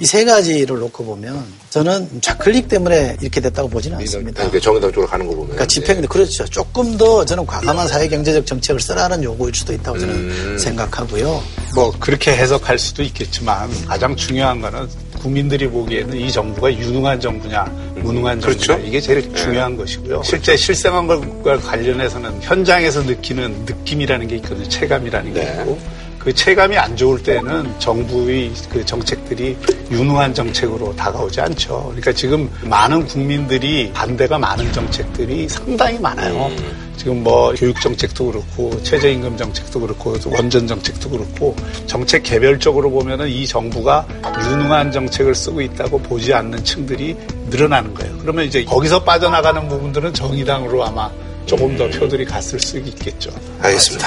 이 0.00 0.06
세 0.06 0.24
가지를 0.24 0.78
놓고 0.78 1.04
보면 1.04 1.44
저는 1.68 2.22
좌클릭 2.22 2.68
때문에 2.68 3.18
이렇게 3.20 3.38
됐다고 3.38 3.68
보지는 3.68 3.98
않습니다. 3.98 4.32
그러니까 4.32 4.58
정의당 4.58 4.90
쪽으로 4.92 5.06
가는 5.06 5.26
거 5.26 5.32
보면. 5.32 5.48
그러니까 5.48 5.66
집행인데 5.66 6.08
그렇죠. 6.08 6.46
조금 6.46 6.96
더 6.96 7.22
저는 7.22 7.44
과감한 7.44 7.86
사회 7.86 8.08
경제적 8.08 8.46
정책을 8.46 8.80
쓰라는 8.80 9.22
요구일 9.22 9.54
수도 9.54 9.74
있다고 9.74 9.98
저는 9.98 10.14
음. 10.14 10.58
생각하고요. 10.58 11.42
뭐 11.74 11.92
그렇게 12.00 12.34
해석할 12.34 12.78
수도 12.78 13.02
있겠지만 13.02 13.68
가장 13.86 14.16
중요한 14.16 14.62
거는 14.62 14.88
국민들이 15.20 15.68
보기에는 15.68 16.16
이 16.16 16.30
정부가 16.32 16.72
유능한 16.72 17.20
정부냐 17.20 17.64
무능한 17.96 18.40
정부냐 18.40 18.66
그렇죠. 18.66 18.86
이게 18.86 19.00
제일 19.00 19.34
중요한 19.34 19.76
것이고요. 19.76 20.22
실제 20.24 20.56
실생한 20.56 21.06
것과 21.06 21.58
관련해서는 21.58 22.40
현장에서 22.40 23.02
느끼는 23.02 23.64
느낌이라는 23.66 24.26
게 24.28 24.36
있거든요. 24.36 24.68
체감이라는 24.68 25.34
게 25.34 25.40
네. 25.40 25.60
있고 25.60 25.78
그 26.20 26.32
체감이 26.34 26.76
안 26.76 26.94
좋을 26.96 27.22
때는 27.22 27.72
정부의 27.78 28.52
그 28.68 28.84
정책들이 28.84 29.56
유능한 29.90 30.34
정책으로 30.34 30.94
다가오지 30.94 31.40
않죠. 31.40 31.84
그러니까 31.86 32.12
지금 32.12 32.48
많은 32.62 33.06
국민들이 33.06 33.90
반대가 33.92 34.38
많은 34.38 34.70
정책들이 34.70 35.48
상당히 35.48 35.98
많아요. 35.98 36.50
지금 36.98 37.24
뭐 37.24 37.54
교육 37.54 37.80
정책도 37.80 38.26
그렇고 38.26 38.82
최저임금 38.82 39.38
정책도 39.38 39.80
그렇고 39.80 40.14
원전 40.26 40.66
정책도 40.66 41.08
그렇고 41.08 41.56
정책 41.86 42.22
개별적으로 42.22 42.90
보면은 42.90 43.26
이 43.26 43.46
정부가 43.46 44.06
유능한 44.50 44.92
정책을 44.92 45.34
쓰고 45.34 45.62
있다고 45.62 45.98
보지 46.02 46.34
않는 46.34 46.62
층들이 46.62 47.16
늘어나는 47.48 47.94
거예요. 47.94 48.18
그러면 48.18 48.44
이제 48.44 48.62
거기서 48.64 49.02
빠져나가는 49.02 49.66
부분들은 49.66 50.12
정의당으로 50.12 50.84
아마 50.84 51.10
조금 51.46 51.74
더 51.78 51.88
표들이 51.88 52.26
갔을 52.26 52.60
수 52.60 52.76
있겠죠. 52.76 53.30
알겠습니다. 53.62 54.06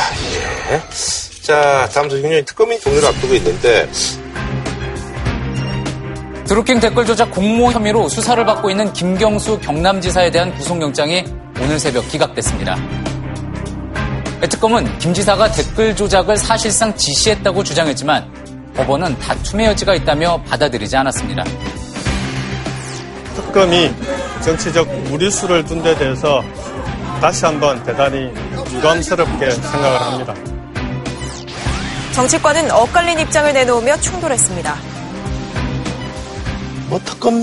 예. 0.74 1.33
자, 1.44 1.90
다음 1.94 2.10
소식은요. 2.10 2.46
특검이 2.46 2.80
종료를 2.80 3.10
앞두고 3.10 3.34
있는데 3.36 3.90
드루킹 6.46 6.80
댓글 6.80 7.06
조작 7.06 7.32
공모 7.32 7.70
혐의로 7.70 8.08
수사를 8.08 8.44
받고 8.46 8.70
있는 8.70 8.92
김경수 8.94 9.60
경남지사에 9.60 10.32
대한 10.32 10.54
구속영장이 10.56 11.26
오늘 11.62 11.78
새벽 11.80 12.08
기각됐습니다. 12.08 12.78
특검은 14.50 14.98
김 15.00 15.14
지사가 15.14 15.52
댓글 15.52 15.94
조작을 15.96 16.38
사실상 16.38 16.96
지시했다고 16.96 17.62
주장했지만 17.64 18.74
법원은 18.76 19.20
다툼의 19.20 19.68
여지가 19.68 19.96
있다며 19.96 20.42
받아들이지 20.44 20.96
않았습니다. 20.96 21.44
특검이 23.36 23.92
정치적 24.42 24.88
무리수를 25.10 25.66
둔 25.66 25.84
데 25.84 25.94
대해서 25.98 26.42
다시 27.20 27.46
한번 27.46 27.84
대단히 27.84 28.32
유감스럽게 28.76 29.52
생각을 29.52 30.02
합니다. 30.02 30.34
정치권은 32.14 32.72
엇갈린 32.72 33.20
입장을 33.20 33.52
내놓으며 33.54 33.98
충돌했습니다. 34.00 34.76
뭐 36.90 37.00
특검 37.04 37.34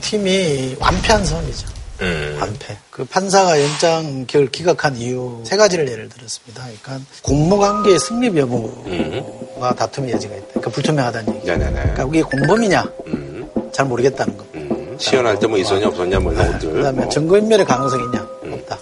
팀이 0.00 0.76
완패한 0.78 1.24
선이죠. 1.24 1.66
음. 2.02 2.36
완패. 2.40 2.76
그 2.90 3.04
판사가 3.04 3.60
영장 3.60 4.26
결 4.26 4.46
기각한 4.48 4.96
이유 4.96 5.42
세 5.44 5.56
가지를 5.56 5.88
예를 5.90 6.08
들었습니다. 6.08 6.62
그러니까 6.82 7.04
공모관계의 7.22 7.98
승립 7.98 8.36
여부가 8.36 9.74
다툼의 9.74 10.12
여지가 10.12 10.34
있다. 10.36 10.46
그러니까 10.50 10.70
불투명하다는 10.70 11.34
얘기죠. 11.36 11.52
네네네. 11.52 11.72
그러니까 11.80 12.04
그게 12.04 12.22
공범이냐 12.22 12.84
음. 13.08 13.50
잘 13.72 13.86
모르겠다는 13.86 14.36
거. 14.36 14.44
음. 14.54 14.96
시연할 15.00 15.38
때 15.40 15.46
뭐 15.48 15.58
있었냐 15.58 15.88
없었냐 15.88 16.20
뭐 16.20 16.32
이런 16.32 16.52
것들. 16.52 16.72
그다음에 16.72 17.00
뭐. 17.02 17.08
증거인멸의 17.08 17.66
가능성이 17.66 18.04
있냐 18.04 18.20
없다. 18.52 18.78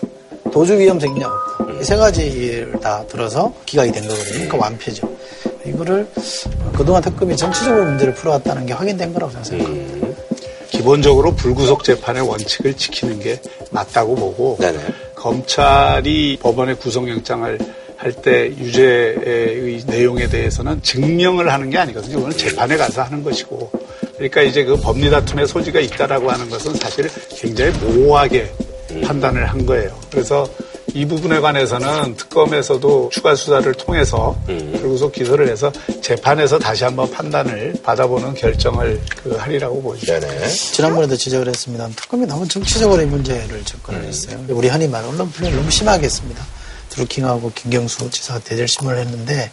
도주 0.52 0.78
위험성이 0.78 1.14
있냐 1.14 1.26
없다. 1.28 1.54
이 1.80 1.84
세 1.84 1.96
가지를 1.96 2.78
다 2.80 3.04
들어서 3.08 3.52
기각이 3.66 3.90
된 3.92 4.02
거거든요. 4.06 4.32
그러니까 4.32 4.56
완패죠. 4.58 5.13
이거를 5.66 6.06
그동안 6.76 7.02
특검이 7.02 7.36
정치적으로 7.36 7.84
문제를 7.86 8.14
풀어왔다는 8.14 8.66
게 8.66 8.72
확인된 8.72 9.12
거라고 9.12 9.32
저는 9.32 9.44
생각합니다. 9.44 10.06
음. 10.06 10.14
기본적으로 10.68 11.34
불구속 11.34 11.84
재판의 11.84 12.22
원칙을 12.22 12.74
지키는 12.74 13.20
게 13.20 13.40
맞다고 13.70 14.14
보고 14.14 14.56
네네. 14.60 14.78
검찰이 15.14 16.38
법원에 16.42 16.74
구속영장을 16.74 17.58
할 17.96 18.12
때 18.12 18.48
유죄의 18.48 19.84
내용에 19.86 20.28
대해서는 20.28 20.82
증명을 20.82 21.50
하는 21.50 21.70
게 21.70 21.78
아니거든요. 21.78 22.16
그건 22.16 22.32
재판에 22.32 22.76
가서 22.76 23.02
하는 23.02 23.22
것이고. 23.22 23.70
그러니까 24.16 24.42
이제 24.42 24.62
그 24.64 24.76
법리 24.76 25.08
다툼의 25.10 25.46
소지가 25.48 25.80
있다라고 25.80 26.30
하는 26.30 26.50
것은 26.50 26.74
사실 26.74 27.08
굉장히 27.30 27.72
모호하게 27.78 28.52
판단을 29.04 29.46
한 29.46 29.64
거예요. 29.64 29.96
그래서 30.10 30.46
이 30.94 31.04
부분에 31.06 31.40
관해서는 31.40 32.14
특검에서도 32.16 33.10
추가 33.12 33.34
수사를 33.34 33.72
통해서 33.74 34.38
불구속 34.46 35.10
기소를 35.12 35.48
해서 35.48 35.72
재판에서 36.00 36.58
다시 36.60 36.84
한번 36.84 37.10
판단을 37.10 37.74
받아보는 37.82 38.34
결정을 38.34 39.00
그 39.22 39.30
하리라고 39.34 39.82
보죠. 39.82 40.06
네네. 40.06 40.48
지난번에도 40.48 41.16
지적을 41.16 41.48
했습니다. 41.48 41.88
특검이 41.96 42.26
너무 42.26 42.46
정치적으로 42.46 43.02
이 43.02 43.06
문제를 43.06 43.64
접근을 43.64 44.04
했어요. 44.04 44.44
우리 44.48 44.68
흔히 44.68 44.86
말하는 44.86 45.14
언론 45.14 45.30
플레이를 45.32 45.58
너무 45.58 45.68
심하게 45.70 46.04
했습니다. 46.04 46.44
드루킹하고 46.90 47.50
김경수 47.56 48.08
지사가 48.10 48.38
대절심을 48.40 48.96
했는데 48.98 49.50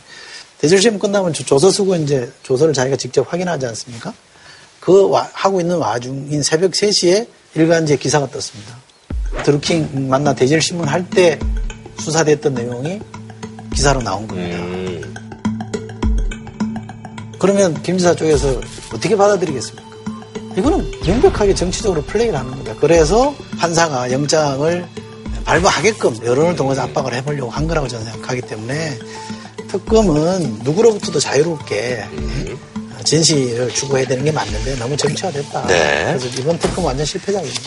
대절심 0.59 0.99
끝나면 0.99 1.33
조- 1.33 1.43
조서 1.43 1.71
쓰고 1.71 1.95
이제 1.95 2.31
조서를 2.43 2.71
자기가 2.71 2.97
직접 2.97 3.25
확인하지 3.33 3.65
않습니까? 3.65 4.13
그 4.79 5.09
와- 5.09 5.27
하고 5.33 5.59
있는 5.59 5.77
와중인 5.77 6.43
새벽 6.43 6.71
3시에 6.71 7.27
일간지에 7.55 7.95
기사가 7.97 8.29
떴습니다. 8.29 8.77
드루킹 9.43 10.09
만나 10.09 10.33
대절심을 10.33 10.87
할때 10.87 11.39
수사됐던 11.99 12.53
내용이 12.53 12.99
기사로 13.73 14.01
나온 14.01 14.27
겁니다. 14.27 14.57
음. 14.57 15.13
그러면 17.39 17.81
김 17.81 17.97
지사 17.97 18.15
쪽에서 18.15 18.61
어떻게 18.93 19.15
받아들이겠습니까? 19.15 19.91
이거는 20.57 20.91
명백하게 21.05 21.55
정치적으로 21.55 22.03
플레이를 22.03 22.37
하는 22.37 22.51
겁니다. 22.51 22.75
그래서 22.79 23.33
판사가 23.57 24.11
영장을 24.11 24.85
발부하게끔 25.45 26.25
여론을 26.25 26.55
통해서 26.55 26.83
압박을 26.83 27.13
해보려고 27.15 27.49
한 27.49 27.67
거라고 27.67 27.87
저는 27.87 28.05
생각하기 28.05 28.41
때문에 28.41 28.99
특검은 29.69 30.59
누구로부터도 30.63 31.19
자유롭게 31.19 32.05
진실을 33.11 33.67
추구해야 33.73 34.07
되는 34.07 34.23
게 34.23 34.31
맞는데 34.31 34.75
너무 34.77 34.95
정치화됐다. 34.95 35.67
네. 35.67 36.15
그래서 36.17 36.27
이번 36.41 36.57
특검 36.57 36.85
완전 36.85 37.05
실패작입니다. 37.05 37.61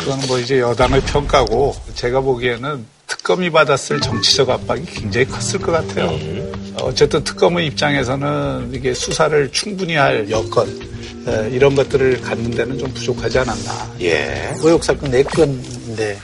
그건 0.00 0.20
뭐 0.26 0.40
이제 0.40 0.58
여당을 0.58 1.00
평가고 1.02 1.76
제가 1.94 2.20
보기에는 2.20 2.84
특검이 3.06 3.48
받았을 3.50 4.00
정치적 4.00 4.50
압박이 4.50 4.82
굉장히 4.86 5.26
컸을 5.28 5.60
것 5.60 5.70
같아요. 5.70 6.18
어쨌든 6.80 7.22
특검의 7.22 7.66
입장에서는 7.68 8.72
이게 8.74 8.92
수사를 8.92 9.48
충분히 9.52 9.94
할 9.94 10.28
여건 10.30 10.66
에, 11.28 11.48
이런 11.52 11.76
것들을 11.76 12.20
갖는 12.20 12.50
데는 12.50 12.76
좀 12.78 12.92
부족하지 12.92 13.38
않았나. 13.38 13.94
예. 14.00 14.52
의혹 14.56 14.82
사건 14.82 15.12
4건인데 15.12 16.16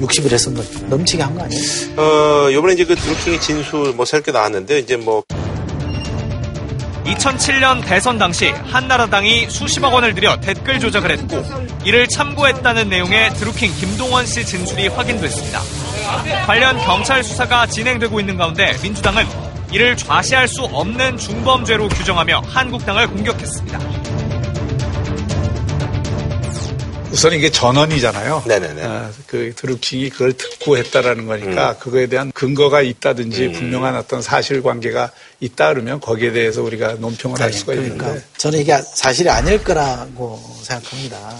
60일 0.00 0.30
했으면 0.32 0.64
넘치게 0.88 1.20
한 1.20 1.34
거 1.36 1.42
아니에요? 1.42 1.62
어, 1.96 2.52
요번에 2.52 2.74
이제 2.74 2.84
그 2.84 2.94
드루킹의 2.94 3.40
진술 3.40 3.92
뭐 3.94 4.04
새롭게 4.04 4.30
나왔는데 4.30 4.78
이제 4.78 4.96
뭐 4.96 5.24
2007년 7.04 7.84
대선 7.84 8.18
당시 8.18 8.48
한나라당이 8.48 9.50
수십억 9.50 9.92
원을 9.94 10.14
들여 10.14 10.40
댓글 10.40 10.80
조작을 10.80 11.10
했고 11.10 11.44
이를 11.84 12.08
참고했다는 12.08 12.88
내용의 12.88 13.30
드루킹 13.34 13.74
김동원 13.74 14.26
씨 14.26 14.44
진술이 14.44 14.88
확인됐습니다. 14.88 15.60
관련 16.46 16.78
경찰 16.78 17.22
수사가 17.22 17.66
진행되고 17.66 18.20
있는 18.20 18.36
가운데 18.36 18.74
민주당은 18.82 19.24
이를 19.70 19.96
좌시할 19.96 20.48
수 20.48 20.62
없는 20.62 21.18
중범죄로 21.18 21.88
규정하며 21.88 22.42
한국당을 22.46 23.08
공격했습니다. 23.08 24.33
우선 27.14 27.32
이게 27.32 27.48
전원이잖아요. 27.48 28.42
네네네. 28.44 28.82
아, 28.82 29.08
그 29.28 29.52
드루킹이 29.54 30.10
그걸 30.10 30.32
듣고 30.32 30.76
했다라는 30.76 31.26
거니까 31.26 31.78
그거에 31.78 32.08
대한 32.08 32.32
근거가 32.32 32.82
있다든지 32.82 33.52
분명한 33.52 33.94
어떤 33.94 34.20
사실관계가 34.20 35.12
있다 35.38 35.68
그러면 35.74 36.00
거기에 36.00 36.32
대해서 36.32 36.62
우리가 36.62 36.94
논평을 36.94 37.40
할 37.40 37.52
수가 37.52 37.74
그러니까 37.74 38.06
있는데 38.06 38.24
저는 38.36 38.58
이게 38.58 38.76
사실이 38.82 39.30
아닐 39.30 39.62
거라고 39.62 40.42
생각합니다. 40.62 41.38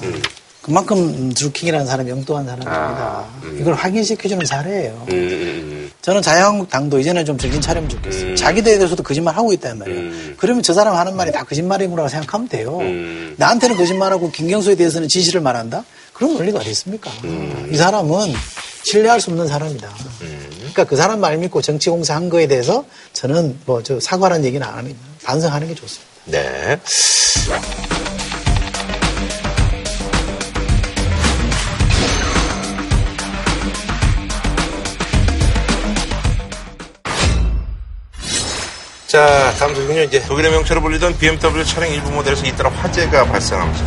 그만큼 0.64 1.30
드루킹이라는 1.34 1.84
사람이 1.86 2.10
엉뚱한 2.10 2.46
사람입니다. 2.46 3.24
이걸 3.60 3.74
확인시켜주는 3.74 4.46
사례예요. 4.46 5.04
음, 5.10 5.90
저는 6.00 6.22
자유한국당도 6.22 6.98
이제는 7.00 7.26
좀 7.26 7.36
정신 7.36 7.60
차리면 7.60 7.90
좋겠어요. 7.90 8.34
자기들에 8.34 8.78
대해서도 8.78 9.02
거짓말 9.02 9.36
하고 9.36 9.52
있단 9.52 9.76
말이에요. 9.78 10.34
그러면 10.38 10.62
저 10.62 10.72
사람 10.72 10.94
하는 10.96 11.16
말이 11.16 11.32
다 11.32 11.44
거짓말이구나 11.44 12.08
생각하면 12.08 12.48
돼요. 12.48 12.78
나한테는 13.36 13.76
거짓말하고 13.76 14.30
김경수에 14.30 14.74
대해서는 14.76 15.06
진실을 15.06 15.42
말한다? 15.42 15.84
그런 16.14 16.34
원리가 16.34 16.60
어디 16.60 16.70
있습니까? 16.70 17.10
이 17.70 17.76
사람은 17.76 18.32
신뢰할 18.84 19.20
수 19.20 19.30
없는 19.32 19.46
사람이다. 19.46 19.86
그러니까 20.60 20.84
그 20.84 20.96
사람 20.96 21.20
말 21.20 21.36
믿고 21.36 21.60
정치 21.60 21.90
공세한 21.90 22.30
거에 22.30 22.46
대해서 22.46 22.86
저는 23.12 23.58
뭐 23.66 23.82
저 23.82 24.00
사과라는 24.00 24.46
얘기는 24.46 24.66
안 24.66 24.78
합니다. 24.78 24.98
반성하는 25.24 25.68
게 25.68 25.74
좋습니다. 25.74 26.10
네. 26.24 26.78
자, 39.14 39.54
다음 39.60 39.72
소식은요. 39.76 40.00
이제 40.02 40.20
독일의 40.22 40.50
명처로 40.50 40.80
불리던 40.80 41.16
BMW 41.18 41.64
차량 41.64 41.88
일부 41.88 42.10
모델에서 42.10 42.44
잇따라 42.46 42.68
화재가 42.68 43.24
발생합니다. 43.26 43.86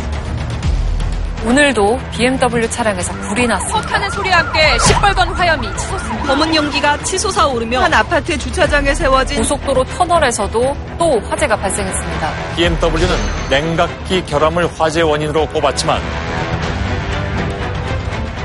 오늘도 1.44 2.00
BMW 2.12 2.70
차량에서 2.70 3.12
불이 3.12 3.46
났습니다. 3.46 3.78
퍽하는 3.82 4.10
소리와 4.10 4.38
함께 4.38 4.78
시뻘건 4.78 5.28
화염이 5.28 5.68
치솟습니다. 5.76 6.24
검은 6.28 6.54
연기가 6.54 6.96
치솟아 7.04 7.46
오르며 7.46 7.82
한 7.82 7.92
아파트 7.92 8.38
주차장에 8.38 8.94
세워진 8.94 9.36
고속도로 9.36 9.84
터널에서도 9.84 10.76
또 10.98 11.20
화재가 11.20 11.56
발생했습니다. 11.56 12.32
BMW는 12.56 13.16
냉각기 13.50 14.24
결함을 14.24 14.66
화재 14.78 15.02
원인으로 15.02 15.46
꼽았지만 15.48 16.00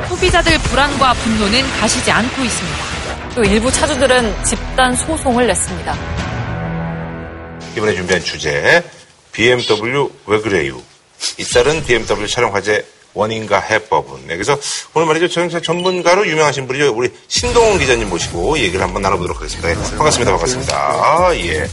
소비자들 0.10 0.58
불안과 0.58 1.14
분노는 1.14 1.62
가시지 1.80 2.12
않고 2.12 2.44
있습니다. 2.44 2.78
또 3.36 3.44
일부 3.46 3.72
차주들은 3.72 4.44
집단 4.44 4.94
소송을 4.98 5.48
냈습니다. 5.48 6.33
이번에 7.76 7.96
준비한 7.96 8.24
주제 8.24 8.84
BMW 9.32 10.10
왜 10.28 10.40
그래요? 10.42 10.82
잇따른 11.38 11.84
BMW 11.84 12.28
차량 12.28 12.54
화재 12.54 12.86
원인과 13.14 13.60
해법은. 13.60 14.28
네, 14.28 14.36
그래서 14.36 14.58
오늘 14.94 15.08
말이죠. 15.08 15.28
자동차 15.28 15.60
전문가로 15.62 16.28
유명하신 16.28 16.68
분이죠. 16.68 16.94
우리 16.96 17.10
신동훈 17.28 17.78
기자님 17.80 18.10
모시고 18.10 18.58
얘기를 18.58 18.82
한번 18.82 19.02
나눠보도록 19.04 19.38
하겠습니다. 19.38 19.70
예, 19.70 19.76
반갑습니다. 19.76 20.32
반갑습니다. 20.32 20.76
아, 20.76 21.36
예. 21.36 21.68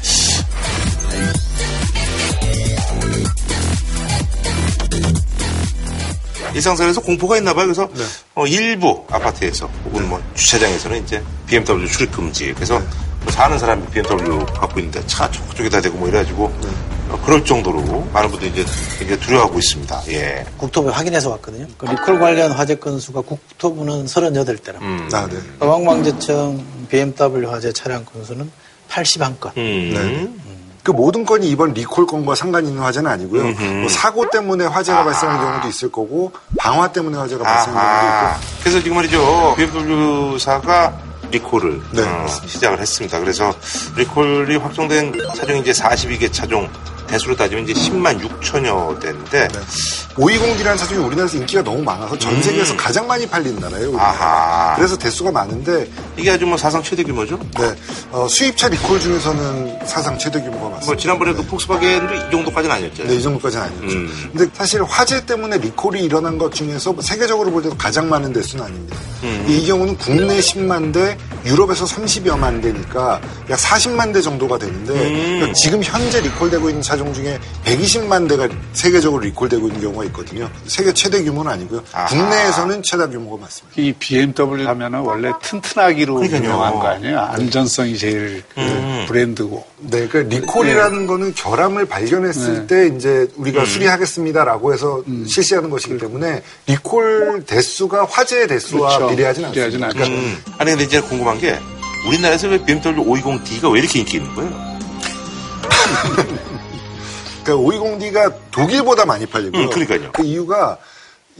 일상생활에서 6.54 7.00
공포가 7.00 7.36
있나 7.36 7.52
봐요. 7.54 7.66
그래서 7.66 7.88
어, 8.34 8.46
일부 8.46 9.04
아파트에서 9.10 9.68
혹은 9.84 10.08
뭐 10.08 10.22
주차장에서는 10.34 11.02
이제 11.02 11.22
BMW 11.46 11.88
출입 11.88 12.12
금지. 12.12 12.52
그래서 12.54 12.80
뭐 13.22 13.32
사는 13.32 13.58
사람이 13.58 13.86
BMW 13.86 14.46
갖고 14.46 14.80
있는데 14.80 15.04
차가 15.06 15.30
저쪽에다 15.30 15.80
대고 15.80 15.98
뭐 15.98 16.08
이래가지고 16.08 16.44
어, 17.10 17.20
그럴 17.24 17.44
정도로 17.44 18.08
많은 18.12 18.30
분들이 18.30 18.50
이제 18.50 18.64
굉장히 18.98 19.20
두려워하고 19.20 19.58
있습니다. 19.58 20.02
예. 20.08 20.44
국토부에 20.56 20.92
확인해서 20.92 21.30
왔거든요. 21.30 21.66
그 21.76 21.86
리콜 21.86 22.18
관련 22.18 22.52
화재 22.52 22.76
건수가 22.76 23.20
국토부는 23.22 24.06
38대랍니다. 24.06 24.82
음. 24.82 25.08
아, 25.12 25.26
네. 25.26 25.36
소방방재청 25.58 26.64
BMW 26.88 27.46
화재 27.50 27.72
차량 27.72 28.04
건수는 28.04 28.50
81건. 28.88 29.54
네. 29.54 30.28
그 30.82 30.90
모든 30.92 31.24
건이 31.26 31.48
이번 31.48 31.74
리콜 31.74 32.06
건과 32.06 32.34
상관 32.34 32.66
있는 32.66 32.82
화재는 32.82 33.10
아니고요. 33.10 33.42
뭐 33.80 33.88
사고 33.88 34.28
때문에 34.30 34.64
화재가 34.66 35.04
발생하는 35.04 35.44
경우도 35.44 35.68
있을 35.68 35.92
거고 35.92 36.32
방화 36.58 36.92
때문에 36.92 37.18
화재가 37.18 37.44
발생하는 37.44 37.90
경우도. 37.90 38.36
있고. 38.38 38.46
그래서 38.60 38.80
지금 38.82 38.96
말이죠. 38.96 39.54
BMW사가 39.56 40.92
리콜을 41.30 41.80
네, 41.92 42.02
어, 42.02 42.26
시작을 42.46 42.80
했습니다. 42.80 43.20
그래서 43.20 43.54
리콜이 43.96 44.56
확정된 44.56 45.12
차종이 45.36 45.60
이제 45.60 45.70
42개 45.72 46.32
차종 46.32 46.68
대수로 47.10 47.34
따지면 47.36 47.64
이제 47.68 47.72
10만 47.72 48.20
6천여 48.20 49.00
대인데 49.00 49.48
520D라는 50.14 50.78
차종이 50.78 51.04
우리나라에서 51.04 51.36
인기가 51.38 51.62
너무 51.62 51.82
많아서 51.82 52.16
전 52.18 52.40
세계에서 52.42 52.76
가장 52.76 53.06
많이 53.06 53.26
팔리는 53.26 53.58
나라예요. 53.58 53.98
아하. 53.98 54.76
그래서 54.76 54.96
대수가 54.96 55.32
많은데 55.32 55.88
이게 56.16 56.30
아주 56.30 56.46
뭐 56.46 56.56
사상 56.56 56.82
최대 56.82 57.02
규모죠? 57.02 57.38
네. 57.58 57.74
어, 58.12 58.28
수입차 58.28 58.68
리콜 58.68 59.00
중에서는 59.00 59.86
사상 59.86 60.16
최대 60.18 60.40
규모가 60.40 60.68
맞습니다. 60.70 60.86
뭐 60.86 60.96
지난번에 60.96 61.32
그 61.32 61.44
폭스바겐도 61.46 62.14
이 62.14 62.30
정도까지는 62.30 62.76
아니었잖아요. 62.76 63.12
네, 63.12 63.18
이 63.18 63.22
정도까지는 63.22 63.64
아니었죠. 63.64 63.96
음. 63.96 64.30
근데 64.32 64.50
사실 64.54 64.82
화재 64.84 65.24
때문에 65.26 65.58
리콜이 65.58 66.00
일어난 66.00 66.38
것 66.38 66.54
중에서 66.54 66.92
뭐 66.92 67.02
세계적으로 67.02 67.50
볼 67.50 67.62
때도 67.62 67.76
가장 67.76 68.08
많은 68.08 68.32
대수는 68.32 68.64
아닙니다. 68.64 68.96
음. 69.24 69.46
이 69.48 69.66
경우는 69.66 69.96
국내 69.96 70.38
10만 70.38 70.92
대, 70.92 71.16
유럽에서 71.44 71.84
30여만 71.84 72.62
대니까 72.62 73.20
약 73.48 73.58
40만 73.58 74.12
대 74.12 74.20
정도가 74.20 74.58
되는데 74.58 74.92
음. 74.92 75.34
그러니까 75.36 75.52
지금 75.54 75.82
현재 75.82 76.20
리콜되고 76.20 76.68
있는 76.68 76.82
차종 76.82 77.12
중에 77.12 77.38
120만 77.64 78.28
대가 78.28 78.48
세계적으로 78.72 79.22
리콜되고 79.22 79.66
있는 79.68 79.80
경우가 79.80 80.04
있거든요. 80.06 80.50
세계 80.66 80.92
최대 80.92 81.22
규모는 81.22 81.50
아니고요. 81.52 81.82
국내에서는 82.08 82.82
최다 82.82 83.08
규모가 83.08 83.42
맞습니다. 83.42 83.80
이 83.80 83.92
BMW 83.92 84.66
하면은 84.66 85.00
원래 85.00 85.30
튼튼하기로 85.42 86.14
그러니까요. 86.14 86.42
유명한 86.42 86.72
거 86.74 86.86
아니에요? 86.88 87.18
안전성이 87.20 87.96
제일 87.96 88.42
그 88.54 88.60
음. 88.60 89.04
브랜드고. 89.08 89.64
네, 89.82 90.06
그 90.08 90.18
리콜이라는 90.18 91.06
거는 91.06 91.34
결함을 91.34 91.86
발견했을 91.86 92.66
네. 92.66 92.88
때 92.88 92.96
이제 92.96 93.26
우리가 93.36 93.62
음. 93.62 93.66
수리하겠습니다라고 93.66 94.74
해서 94.74 95.02
실시하는 95.26 95.70
것이기 95.70 95.96
때문에 95.98 96.42
리콜 96.66 97.44
대수가 97.46 98.06
화재의 98.10 98.46
대수와 98.48 98.98
그렇죠. 98.98 99.16
비례하진 99.16 99.44
않습니다. 99.46 99.52
비례하진 99.52 99.84
않죠. 99.84 99.96
그러니까 99.96 100.20
음. 100.20 100.54
아니 100.58 100.70
근데 100.72 100.84
이제 100.84 101.00
궁금한 101.00 101.29
게 101.38 101.58
우리나라에서 102.06 102.48
왜 102.48 102.58
BMW 102.64 103.04
520D가 103.04 103.72
왜 103.72 103.80
이렇게 103.80 103.98
인기 104.00 104.16
있는 104.16 104.34
거예요? 104.34 104.50
그러니까 107.44 107.78
520D가 107.78 108.34
독일보다 108.50 109.04
많이 109.06 109.26
팔리고요. 109.26 109.62
음, 109.62 109.70
그러니까요. 109.70 110.12
그 110.12 110.24
이유가 110.24 110.78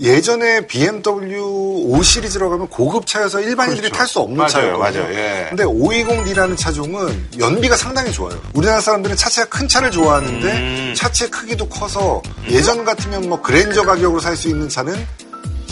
예전에 0.00 0.66
BMW 0.66 1.90
5 1.92 2.02
시리즈라고 2.02 2.54
하면 2.54 2.68
고급 2.68 3.06
차여서 3.06 3.40
일반인들이 3.42 3.88
그렇죠. 3.88 3.98
탈수 3.98 4.20
없는 4.20 4.48
차였거든요. 4.48 5.02
맞아요. 5.02 5.14
예. 5.14 5.46
근데 5.50 5.64
520D라는 5.64 6.56
차종은 6.56 7.28
연비가 7.38 7.76
상당히 7.76 8.10
좋아요. 8.10 8.40
우리나라 8.54 8.80
사람들은 8.80 9.16
차체가 9.16 9.48
큰 9.50 9.68
차를 9.68 9.90
좋아하는데 9.90 10.52
음. 10.52 10.94
차체 10.96 11.28
크기도 11.28 11.68
커서 11.68 12.22
예전 12.48 12.84
같으면 12.84 13.28
뭐 13.28 13.42
그랜저 13.42 13.82
가격으로 13.84 14.20
살 14.20 14.36
수 14.36 14.48
있는 14.48 14.68
차는 14.70 14.94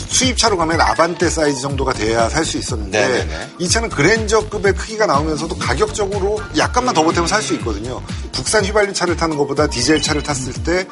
수입차로 0.09 0.57
가면 0.57 0.81
아반떼 0.81 1.29
사이즈 1.29 1.61
정도가 1.61 1.93
돼야 1.93 2.27
살 2.29 2.43
수 2.43 2.57
있었는데 2.57 2.99
네네네. 2.99 3.49
이 3.59 3.69
차는 3.69 3.89
그랜저급의 3.89 4.73
크기가 4.73 5.05
나오면서도 5.05 5.55
가격적으로 5.57 6.41
약간만 6.57 6.95
더 6.95 7.03
보태면 7.03 7.27
살 7.27 7.41
수 7.41 7.53
있거든요. 7.55 8.01
국산 8.33 8.65
휘발유 8.65 8.93
차를 8.93 9.15
타는 9.15 9.37
것보다 9.37 9.67
디젤 9.67 10.01
차를 10.01 10.23
탔을 10.23 10.51
때 10.63 10.87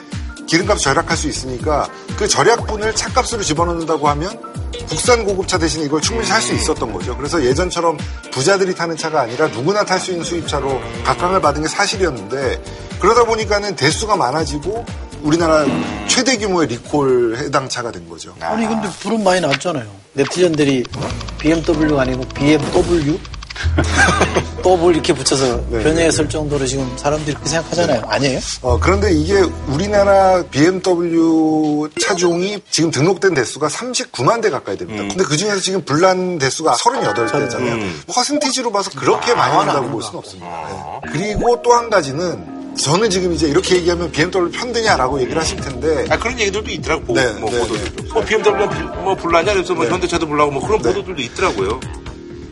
기름값 0.48 0.78
절약할 0.80 1.18
수 1.18 1.28
있으니까 1.28 1.90
그 2.16 2.28
절약분을 2.28 2.96
차값으로 2.96 3.44
집어넣는다고 3.44 4.08
하면 4.10 4.40
국산 4.88 5.26
고급차 5.26 5.58
대신 5.58 5.84
이걸 5.84 6.00
충분히 6.00 6.28
살 6.28 6.42
수 6.42 6.54
있었던 6.54 6.94
거죠. 6.94 7.18
그래서 7.18 7.44
예전처럼 7.44 7.98
부자들이 8.32 8.74
타는 8.76 8.96
차가 8.96 9.22
아니라 9.22 9.48
누구나 9.48 9.84
탈 9.84 10.00
수 10.00 10.12
있는 10.12 10.24
수입차로 10.24 10.80
각광을 11.04 11.42
받은 11.42 11.64
게 11.64 11.68
사실이었는데 11.68 12.62
그러다 13.00 13.26
보니까는 13.26 13.76
대수가 13.76 14.16
많아지고 14.16 14.86
우리나라 15.22 15.66
최대 16.08 16.38
규모의 16.38 16.68
리콜 16.68 17.38
해당 17.38 17.68
차가 17.70 17.92
된 17.92 18.08
거죠. 18.10 18.34
아니 18.40 18.66
근데 18.68 18.88
불은 19.00 19.24
많이 19.24 19.42
났잖아요. 19.42 19.86
네티즌들이 20.14 20.84
BMW가 21.40 22.02
아니고 22.02 22.24
BMW? 22.30 23.18
더블 24.62 24.94
이렇게 24.94 25.14
붙여서 25.14 25.62
네, 25.70 25.84
변형했을 25.84 26.30
정도로 26.30 26.66
지금 26.66 26.92
사람들이 26.96 27.34
그렇게 27.34 27.50
생각하잖아요. 27.50 28.02
아니에요? 28.06 28.40
어, 28.62 28.80
그런데 28.80 29.12
이게 29.12 29.34
우리나라 29.68 30.44
BMW 30.52 31.90
차종이 32.02 32.62
지금 32.70 32.92
등록된 32.92 33.34
대수가 33.34 33.68
39만 33.68 34.42
대 34.42 34.50
가까이 34.50 34.78
됩니다. 34.78 35.04
근데 35.08 35.24
그 35.24 35.38
중에서 35.38 35.60
지금 35.60 35.84
불난 35.86 36.38
대수가 36.38 36.74
38대잖아요. 36.74 37.72
음. 37.74 38.02
퍼센티지로 38.08 38.72
봐서 38.72 38.92
그렇게 38.92 39.34
많이 39.34 39.56
난다고 39.56 39.90
볼 39.90 40.04
수는 40.04 40.20
없습니다. 40.20 40.48
네. 40.48 41.12
그리고 41.12 41.62
또 41.64 41.72
한 41.78 41.90
가지는 41.90 42.57
저는 42.76 43.10
지금 43.10 43.34
이제 43.34 43.48
이렇게 43.48 43.76
얘기하면 43.78 44.12
BMW 44.12 44.52
편드냐라고 44.52 45.20
얘기를 45.22 45.40
하실 45.42 45.60
텐데. 45.60 46.06
아, 46.10 46.18
그런 46.18 46.40
얘기들도 46.40 46.70
있더라고, 46.72 47.14
네, 47.14 47.26
뭐, 47.34 47.50
네, 47.50 47.60
보도들도. 47.60 48.14
뭐, 48.14 48.24
BMW 48.24 48.68
뭐 49.04 49.16
불나냐, 49.16 49.54
그래서 49.54 49.74
뭐, 49.74 49.86
현대차도 49.86 50.28
불나고, 50.28 50.52
뭐, 50.52 50.66
그런 50.66 50.80
보도들도 50.82 51.20
있더라고요. 51.22 51.80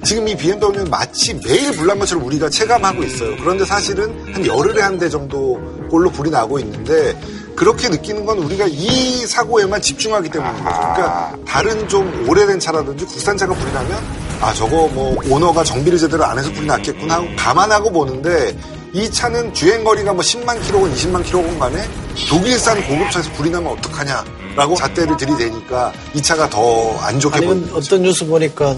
지금 0.03 0.27
이 0.27 0.35
BMW는 0.37 0.89
마치 0.89 1.33
매일 1.45 1.71
불난 1.71 1.97
것처럼 1.97 2.23
우리가 2.25 2.49
체감하고 2.49 3.03
있어요. 3.03 3.35
그런데 3.37 3.65
사실은 3.65 4.33
한 4.33 4.45
열흘에 4.45 4.79
한 4.81 4.99
대 4.99 5.09
정도 5.09 5.59
꼴로 5.89 6.11
불이 6.11 6.29
나고 6.29 6.59
있는데 6.59 7.19
그렇게 7.55 7.89
느끼는 7.89 8.23
건 8.25 8.37
우리가 8.37 8.67
이 8.69 9.25
사고에만 9.25 9.81
집중하기 9.81 10.29
때문인 10.29 10.53
거죠. 10.63 10.75
그러니까 10.77 11.35
다른 11.47 11.87
좀 11.87 12.29
오래된 12.29 12.59
차라든지 12.59 13.03
국산차가 13.05 13.55
불이 13.55 13.71
나면 13.73 13.97
아 14.41 14.53
저거 14.53 14.87
뭐 14.89 15.17
오너가 15.27 15.63
정비를 15.63 15.97
제대로 15.97 16.23
안 16.23 16.37
해서 16.37 16.51
불이 16.51 16.67
났겠구나 16.67 17.15
하고 17.15 17.27
감안하고 17.35 17.91
보는데 17.91 18.55
이 18.95 19.11
차는 19.11 19.53
주행거리가 19.53 20.13
뭐 20.13 20.23
10만 20.23 20.63
킬로건 20.63 20.95
20만 20.95 21.23
킬로건 21.25 21.59
간에 21.59 21.85
독일산 22.29 22.81
고급차에서 22.87 23.29
불이 23.33 23.49
나면 23.49 23.73
어떡하냐라고 23.73 24.75
잣대를 24.75 25.17
들이대니까 25.17 25.91
이 26.13 26.21
차가 26.21 26.49
더 26.49 26.97
안 27.01 27.19
좋게 27.19 27.41
근 27.41 27.69
어떤 27.73 28.01
뉴스 28.03 28.25
보니까 28.25 28.73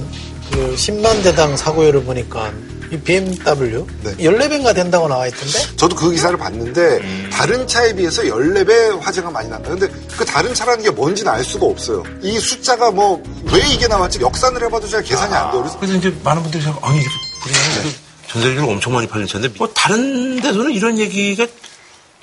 그 0.51 0.73
10만 0.75 1.21
대당 1.23 1.55
사고율을 1.55 2.03
보니까 2.03 2.51
이 2.91 2.97
BMW 2.97 3.85
네. 4.03 4.15
14배가 4.15 4.73
된다고 4.73 5.07
나와 5.07 5.27
있던데? 5.27 5.59
저도 5.75 5.95
그 5.95 6.09
기사를 6.09 6.35
봤는데 6.37 7.29
다른 7.31 7.67
차에 7.67 7.93
비해서 7.93 8.23
14배 8.23 8.97
화재가 8.99 9.29
많이 9.29 9.49
난다. 9.49 9.69
근데 9.69 9.87
그 10.17 10.25
다른 10.25 10.51
차라는 10.53 10.83
게 10.83 10.89
뭔지는 10.89 11.31
알 11.31 11.43
수가 11.43 11.65
없어요. 11.67 12.03
이 12.23 12.39
숫자가 12.39 12.89
뭐 12.91 13.21
왜 13.51 13.59
이게 13.69 13.87
나왔지 13.87 14.19
역산을 14.21 14.63
해봐도 14.63 14.87
잘 14.87 15.03
계산이 15.03 15.33
안 15.33 15.51
돼요. 15.51 15.61
그래서 15.61 15.77
그래서 15.79 15.95
이제 15.97 16.15
많은 16.23 16.41
분들이 16.41 16.63
아니, 16.81 16.97
이렇게 16.97 17.15
불이 17.41 17.93
전 18.27 18.41
세계적으로 18.41 18.73
엄청 18.73 18.93
많이 18.93 19.07
팔린 19.07 19.27
차인데, 19.27 19.53
뭐, 19.57 19.69
다른 19.73 20.39
데서는 20.41 20.71
이런 20.71 20.97
얘기가 20.97 21.47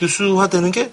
뉴스화되는 0.01 0.71
게 0.71 0.91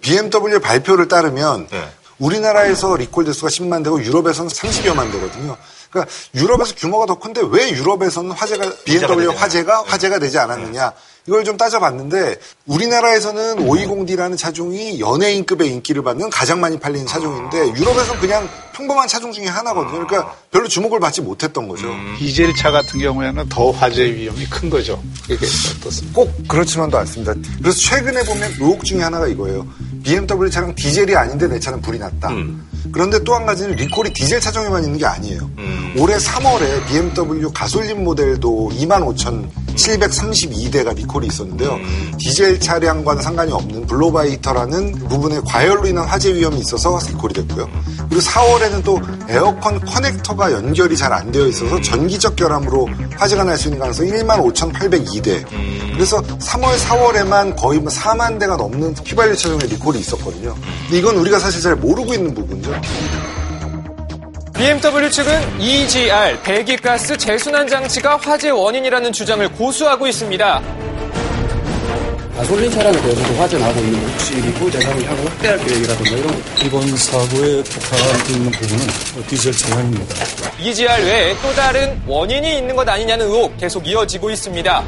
BMW 0.00 0.60
발표를 0.60 1.08
따르면 1.08 1.68
네. 1.70 1.88
우리나라에서 2.18 2.96
리콜 2.96 3.24
대수가 3.24 3.48
10만 3.48 3.84
대고 3.84 4.02
유럽에서는 4.02 4.50
30여만 4.50 5.12
대거든요. 5.12 5.56
그러니까 5.90 6.12
유럽에서 6.34 6.74
규모가 6.74 7.06
더 7.06 7.18
큰데 7.18 7.42
왜 7.50 7.70
유럽에서는 7.70 8.30
화재가 8.30 8.64
BMW 8.84 9.28
되냐. 9.28 9.40
화재가 9.40 9.84
화재가 9.86 10.18
되지 10.18 10.38
않았느냐 10.38 10.92
이걸 11.26 11.44
좀 11.44 11.56
따져봤는데 11.58 12.36
우리나라에서는 12.66 13.66
520D라는 13.66 14.38
차종이 14.38 14.98
연예인급의 14.98 15.68
인기를 15.68 16.02
받는 16.02 16.30
가장 16.30 16.60
많이 16.60 16.78
팔리는 16.78 17.06
차종인데 17.06 17.74
유럽에서는 17.74 18.20
그냥 18.20 18.48
평범한 18.72 19.08
차종 19.08 19.32
중에 19.32 19.46
하나거든요. 19.46 20.06
그러니까 20.06 20.34
별로 20.50 20.68
주목을 20.68 21.00
받지 21.00 21.20
못했던 21.20 21.68
거죠. 21.68 21.88
디젤 22.18 22.54
차 22.54 22.70
같은 22.70 23.00
경우에는 23.00 23.48
더 23.48 23.70
화재 23.72 24.04
위험이 24.04 24.46
큰 24.46 24.70
거죠. 24.70 25.02
그게 25.22 25.44
어떻습니까? 25.44 26.14
꼭 26.14 26.32
그렇지만도 26.48 26.96
않습니다. 26.98 27.34
그래서 27.60 27.78
최근에 27.78 28.24
보면 28.24 28.52
의혹 28.60 28.84
중에 28.84 29.02
하나가 29.02 29.26
이거예요. 29.26 29.66
BMW 30.04 30.50
차량 30.50 30.74
디젤이 30.74 31.14
아닌데 31.14 31.46
내 31.48 31.58
차는 31.58 31.82
불이 31.82 31.98
났다. 31.98 32.30
그런데 32.92 33.22
또 33.24 33.34
한 33.34 33.46
가지는 33.46 33.76
리콜이 33.76 34.12
디젤 34.12 34.40
차종에만 34.40 34.84
있는 34.84 34.98
게 34.98 35.06
아니에요. 35.06 35.50
올해 35.98 36.16
3월에 36.16 36.86
BMW 36.86 37.50
가솔린 37.52 38.02
모델도 38.04 38.70
25,732대가 39.78 40.94
리콜이 40.94 41.26
있었는데요. 41.28 41.78
디젤 42.18 42.60
차량과는 42.60 43.22
상관이 43.22 43.52
없는 43.52 43.86
blow-by 43.86 44.25
heater라는 44.25 44.92
부분의 45.08 45.42
과열로 45.46 45.86
인한 45.86 46.06
화재 46.06 46.34
위험이 46.34 46.58
있어서 46.58 46.98
리콜이 47.08 47.32
됐고요. 47.34 47.68
그리고 48.08 48.20
4월에는 48.22 48.84
또 48.84 49.00
에어컨 49.28 49.80
커넥터가 49.80 50.52
연결이 50.52 50.96
잘 50.96 51.08
안 51.08 51.32
되어 51.32 51.46
있어서 51.46 51.80
전기적 51.80 52.36
결함으로 52.36 52.86
화재가 53.16 53.42
날 53.44 53.56
수 53.58 53.68
있는 53.68 53.80
가능성이 53.80 54.10
15,802대. 54.12 55.44
그래서 55.94 56.20
3월, 56.22 56.76
4월에만 56.76 57.56
거의 57.56 57.80
뭐 57.80 57.88
4만 57.90 58.38
대가 58.38 58.56
넘는 58.56 58.94
휘발유 59.04 59.34
차종의 59.36 59.66
리콜이 59.68 59.98
있었거든요. 59.98 60.54
근데 60.54 60.98
이건 60.98 61.16
우리가 61.16 61.38
사실 61.40 61.60
잘 61.60 61.74
모르고 61.76 62.14
있는 62.14 62.34
부분이죠. 62.34 62.70
BMW 64.58 65.08
측은 65.08 65.60
EGR 65.60 66.42
배기가스 66.42 67.16
재순환 67.16 67.68
장치가 67.68 68.16
화재 68.16 68.50
원인이라는 68.50 69.12
주장을 69.12 69.48
고수하고 69.52 70.08
있습니다. 70.08 70.62
가솔린 72.36 72.68
차량에 72.72 73.00
대해서도 73.00 73.34
화재 73.34 73.56
나고 73.56 73.78
있는 73.80 74.02
거 74.02 74.08
혹시 74.08 74.34
리콜 74.34 74.70
대상을 74.72 75.04
향후 75.04 75.24
확대할 75.28 75.58
계획이라든가 75.64 76.10
이런 76.10 76.42
이번 76.64 76.96
사고에 76.96 77.62
폭발이 77.62 78.32
있는 78.32 78.50
부분은 78.50 78.86
디젤 79.28 79.52
차량입니다. 79.52 80.14
EGR 80.60 81.04
외에 81.04 81.34
또 81.40 81.52
다른 81.54 82.00
원인이 82.08 82.58
있는 82.58 82.74
것 82.74 82.88
아니냐는 82.88 83.26
의혹 83.26 83.56
계속 83.58 83.86
이어지고 83.86 84.28
있습니다. 84.30 84.84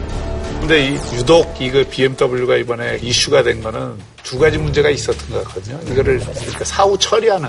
근데 0.59 0.89
이 0.89 0.99
유독 1.15 1.55
이거 1.61 1.85
BMW가 1.89 2.57
이번에 2.57 2.99
이슈가 3.01 3.45
된 3.45 3.63
거는 3.63 3.95
두 4.25 4.37
가지 4.37 4.59
문제가 4.59 4.91
있었던 4.91 5.31
것 5.31 5.45
같거든요. 5.45 5.79
이거를 5.93 6.21
이렇게 6.21 6.65
사후 6.65 6.99
처리하는 6.99 7.49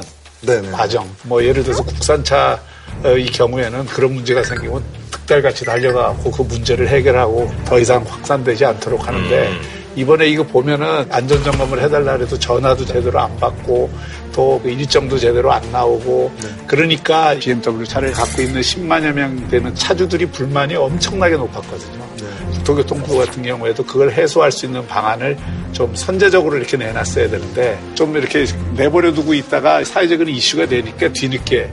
과정. 0.72 1.10
뭐 1.24 1.44
예를 1.44 1.64
들어서 1.64 1.84
국산차의 1.84 3.26
경우에는 3.32 3.86
그런 3.86 4.14
문제가 4.14 4.44
생기면 4.44 4.84
특달같이 5.12 5.66
달려가고 5.66 6.32
그 6.32 6.42
문제를 6.42 6.88
해결하고 6.88 7.50
더 7.66 7.80
이상 7.80 8.04
확산되지 8.08 8.66
않도록 8.66 9.08
하는데 9.08 9.52
이번에 9.96 10.28
이거 10.28 10.44
보면은 10.44 11.06
안전점검을 11.12 11.82
해달라 11.82 12.14
해도 12.14 12.38
전화도 12.40 12.86
제대로 12.86 13.20
안 13.20 13.36
받고 13.38 13.90
또그 14.32 14.70
일정도 14.70 15.18
제대로 15.18 15.52
안 15.52 15.62
나오고 15.72 16.32
그러니까 16.66 17.36
BMW 17.36 17.86
차를 17.86 18.12
갖고 18.14 18.42
있는 18.42 18.62
10만여 18.62 19.12
명 19.12 19.48
되는 19.50 19.76
차주들이 19.76 20.28
불만이 20.28 20.76
엄청나게 20.76 21.36
높았거든요. 21.36 22.11
국토교통부 22.62 23.18
같은 23.18 23.44
경우에도 23.44 23.84
그걸 23.84 24.12
해소할 24.12 24.52
수 24.52 24.66
있는 24.66 24.86
방안을 24.88 25.38
좀 25.72 25.94
선제적으로 25.96 26.58
이렇게 26.58 26.78
내놨어야 26.78 27.30
되는데 27.30 27.80
좀 27.96 28.16
이렇게 28.16 28.46
내버려 28.76 29.14
두고 29.14 29.34
있다가 29.34 29.84
사회적인 29.84 30.28
이슈가 30.30 30.68
되니까 30.68 31.12
뒤늦게 31.12 31.72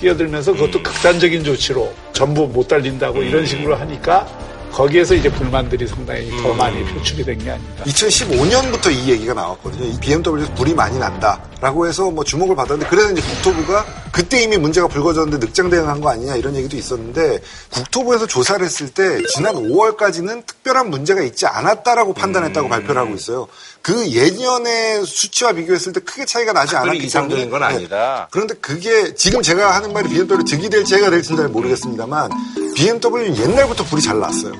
뛰어들면서 0.00 0.52
그것도 0.52 0.82
극단적인 0.82 1.44
조치로 1.44 1.92
전부 2.12 2.46
못 2.46 2.68
달린다고 2.68 3.22
이런 3.22 3.44
식으로 3.44 3.74
하니까 3.76 4.26
거기에서 4.72 5.14
이제 5.14 5.30
불만들이 5.30 5.86
상당히 5.88 6.30
더 6.42 6.52
많이 6.54 6.84
표출이 6.94 7.24
된 7.24 7.38
게 7.38 7.50
아닌가. 7.50 7.84
2015년부터 7.84 8.92
이 8.92 9.10
얘기가 9.10 9.34
나왔거든요. 9.34 9.84
이 9.86 9.98
BMW에서 10.00 10.54
불이 10.54 10.74
많이 10.74 10.98
난다라고 10.98 11.86
해서 11.86 12.10
뭐 12.10 12.24
주목을 12.24 12.54
받았는데 12.56 12.88
그래서 12.88 13.10
이제 13.12 13.20
국토부가 13.22 13.84
그때 14.12 14.42
이미 14.42 14.56
문제가 14.56 14.88
불거졌는데 14.88 15.44
늑장 15.46 15.70
대응한 15.70 16.00
거 16.00 16.10
아니냐 16.10 16.36
이런 16.36 16.54
얘기도 16.56 16.76
있었는데 16.76 17.40
국토부에서 17.70 18.26
조사를 18.26 18.64
했을 18.64 18.88
때 18.88 19.22
지난 19.34 19.54
5월까지는 19.54 20.46
특별한 20.46 20.90
문제가 20.90 21.22
있지 21.22 21.46
않았다라고 21.46 22.14
판단했다고 22.14 22.68
발표를 22.68 23.00
하고 23.00 23.14
있어요. 23.14 23.46
그 23.82 24.10
예년의 24.10 25.06
수치와 25.06 25.52
비교했을 25.52 25.92
때 25.92 26.00
크게 26.00 26.24
차이가 26.24 26.52
나지 26.52 26.70
특별히 26.72 26.90
않았기 26.90 27.06
이상적인 27.06 27.50
건 27.50 27.60
네. 27.60 27.66
아니다. 27.66 28.28
그런데 28.30 28.54
그게 28.54 29.14
지금 29.14 29.40
제가 29.42 29.74
하는 29.76 29.92
말이 29.92 30.08
BMW 30.08 30.44
득이 30.44 30.68
될지 30.68 30.96
해가 30.96 31.10
될지는 31.10 31.38
잘 31.38 31.48
모르겠습니다만 31.48 32.30
BMW는 32.78 33.36
옛날부터 33.36 33.82
불이 33.84 34.00
잘 34.02 34.20
났어요. 34.20 34.52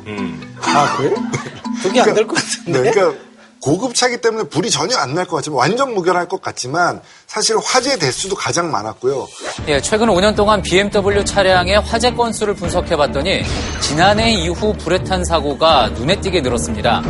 아, 0.60 0.96
그래? 0.96 1.14
그게 1.82 2.00
안 2.00 2.14
될 2.14 2.26
것 2.26 2.34
같은데. 2.34 2.82
네, 2.82 2.90
그러니까 2.90 3.18
고급차기 3.60 4.20
때문에 4.20 4.44
불이 4.48 4.70
전혀 4.70 4.96
안 4.96 5.14
날 5.14 5.24
것 5.26 5.36
같지만 5.36 5.58
완전 5.58 5.94
무결할 5.94 6.26
것 6.28 6.40
같지만 6.42 7.00
사실 7.26 7.56
화재 7.62 7.98
대수도 7.98 8.34
가장 8.34 8.70
많았고요. 8.70 9.28
예, 9.68 9.80
최근 9.80 10.08
5년 10.08 10.34
동안 10.36 10.62
BMW 10.62 11.24
차량의 11.24 11.80
화재 11.80 12.12
건수를 12.12 12.54
분석해봤더니 12.54 13.42
지난해 13.80 14.32
이후 14.32 14.72
불에 14.78 15.02
탄 15.04 15.24
사고가 15.24 15.88
눈에 15.90 16.20
띄게 16.20 16.40
늘었습니다. 16.40 17.02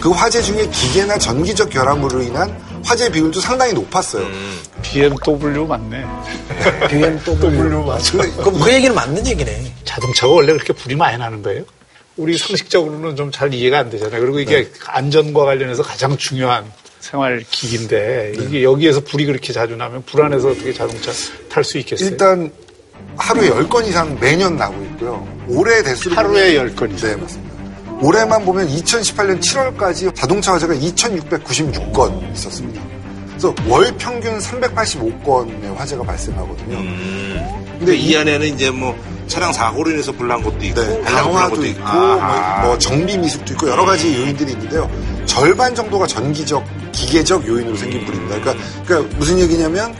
그 0.00 0.10
화재 0.10 0.40
중에 0.42 0.66
기계나 0.68 1.18
전기적 1.18 1.70
결함으로 1.70 2.22
인한 2.22 2.56
화재 2.84 3.10
비율도 3.10 3.40
상당히 3.40 3.72
높았어요. 3.72 4.26
BMW 4.82 5.66
맞네. 5.66 6.04
BMW 6.88 7.82
맞아. 7.84 8.12
그럼 8.36 8.60
그 8.60 8.72
얘기는 8.72 8.94
맞는 8.94 9.26
얘기네. 9.26 9.74
자동차가 9.84 10.32
원래 10.32 10.52
그렇게 10.52 10.72
불이 10.72 10.94
많이 10.94 11.18
나는 11.18 11.42
거예요? 11.42 11.64
우리 12.16 12.36
상식적으로는 12.36 13.16
좀 13.16 13.30
잘 13.30 13.52
이해가 13.54 13.78
안 13.78 13.90
되잖아요. 13.90 14.20
그리고 14.20 14.40
이게 14.40 14.62
네. 14.64 14.70
안전과 14.86 15.44
관련해서 15.44 15.82
가장 15.82 16.16
중요한 16.16 16.64
생활 17.00 17.44
기기인데 17.50 18.32
이게 18.40 18.62
여기에서 18.64 19.00
불이 19.00 19.26
그렇게 19.26 19.52
자주 19.52 19.76
나면 19.76 20.02
불안해서 20.04 20.48
어떻게 20.48 20.72
자동차 20.72 21.12
탈 21.48 21.62
수 21.64 21.78
있겠어요? 21.78 22.08
일단 22.08 22.50
하루에 23.16 23.50
10건 23.50 23.86
이상 23.86 24.18
매년 24.20 24.56
나고 24.56 24.82
있고요. 24.84 25.26
올해 25.46 25.82
대수로 25.82 26.16
하루에 26.16 26.54
보면- 26.56 26.74
10건 26.74 26.94
이상. 26.94 27.10
네, 27.10 27.16
맞습니다. 27.16 27.47
올해만 28.00 28.44
보면 28.44 28.68
2018년 28.68 29.40
7월까지 29.40 30.14
자동차 30.14 30.54
화재가 30.54 30.74
2,696건 30.74 32.32
있었습니다. 32.34 32.82
그래서 33.28 33.54
월 33.68 33.92
평균 33.98 34.38
385건의 34.38 35.74
화재가 35.74 36.02
발생하거든요. 36.02 36.78
근데 37.78 37.96
이 37.96 38.16
안에는 38.16 38.46
이제 38.54 38.70
뭐 38.70 38.96
차량 39.28 39.52
사고로 39.52 39.90
인해서 39.90 40.10
불난 40.12 40.42
것도 40.42 40.64
있고 40.64 40.80
네, 40.80 41.02
것도 41.02 41.64
있고 41.64 41.64
있고 41.64 41.82
뭐. 41.82 42.60
뭐 42.62 42.78
정비 42.78 43.16
미숙도 43.18 43.52
있고 43.54 43.68
여러 43.68 43.84
가지 43.84 44.14
요인들이 44.14 44.52
있는데요. 44.52 44.90
절반 45.26 45.74
정도가 45.74 46.06
전기적, 46.06 46.64
기계적 46.92 47.46
요인으로 47.46 47.76
생긴 47.76 48.04
불입니다. 48.04 48.40
그러니까, 48.40 48.64
그러니까 48.84 49.16
무슨 49.16 49.38
얘기냐면 49.38 49.94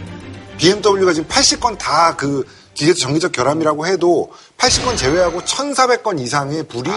BMW가 0.57 1.12
지금 1.12 1.28
80건 1.28 1.78
다 1.78 2.16
그 2.16 2.44
기계적 2.74 2.99
전기적 2.99 3.32
결함이라고 3.32 3.86
해도 3.88 4.32
80건 4.57 4.96
제외하고 4.96 5.40
1,400건 5.40 6.20
이상의 6.20 6.62
불이 6.64 6.88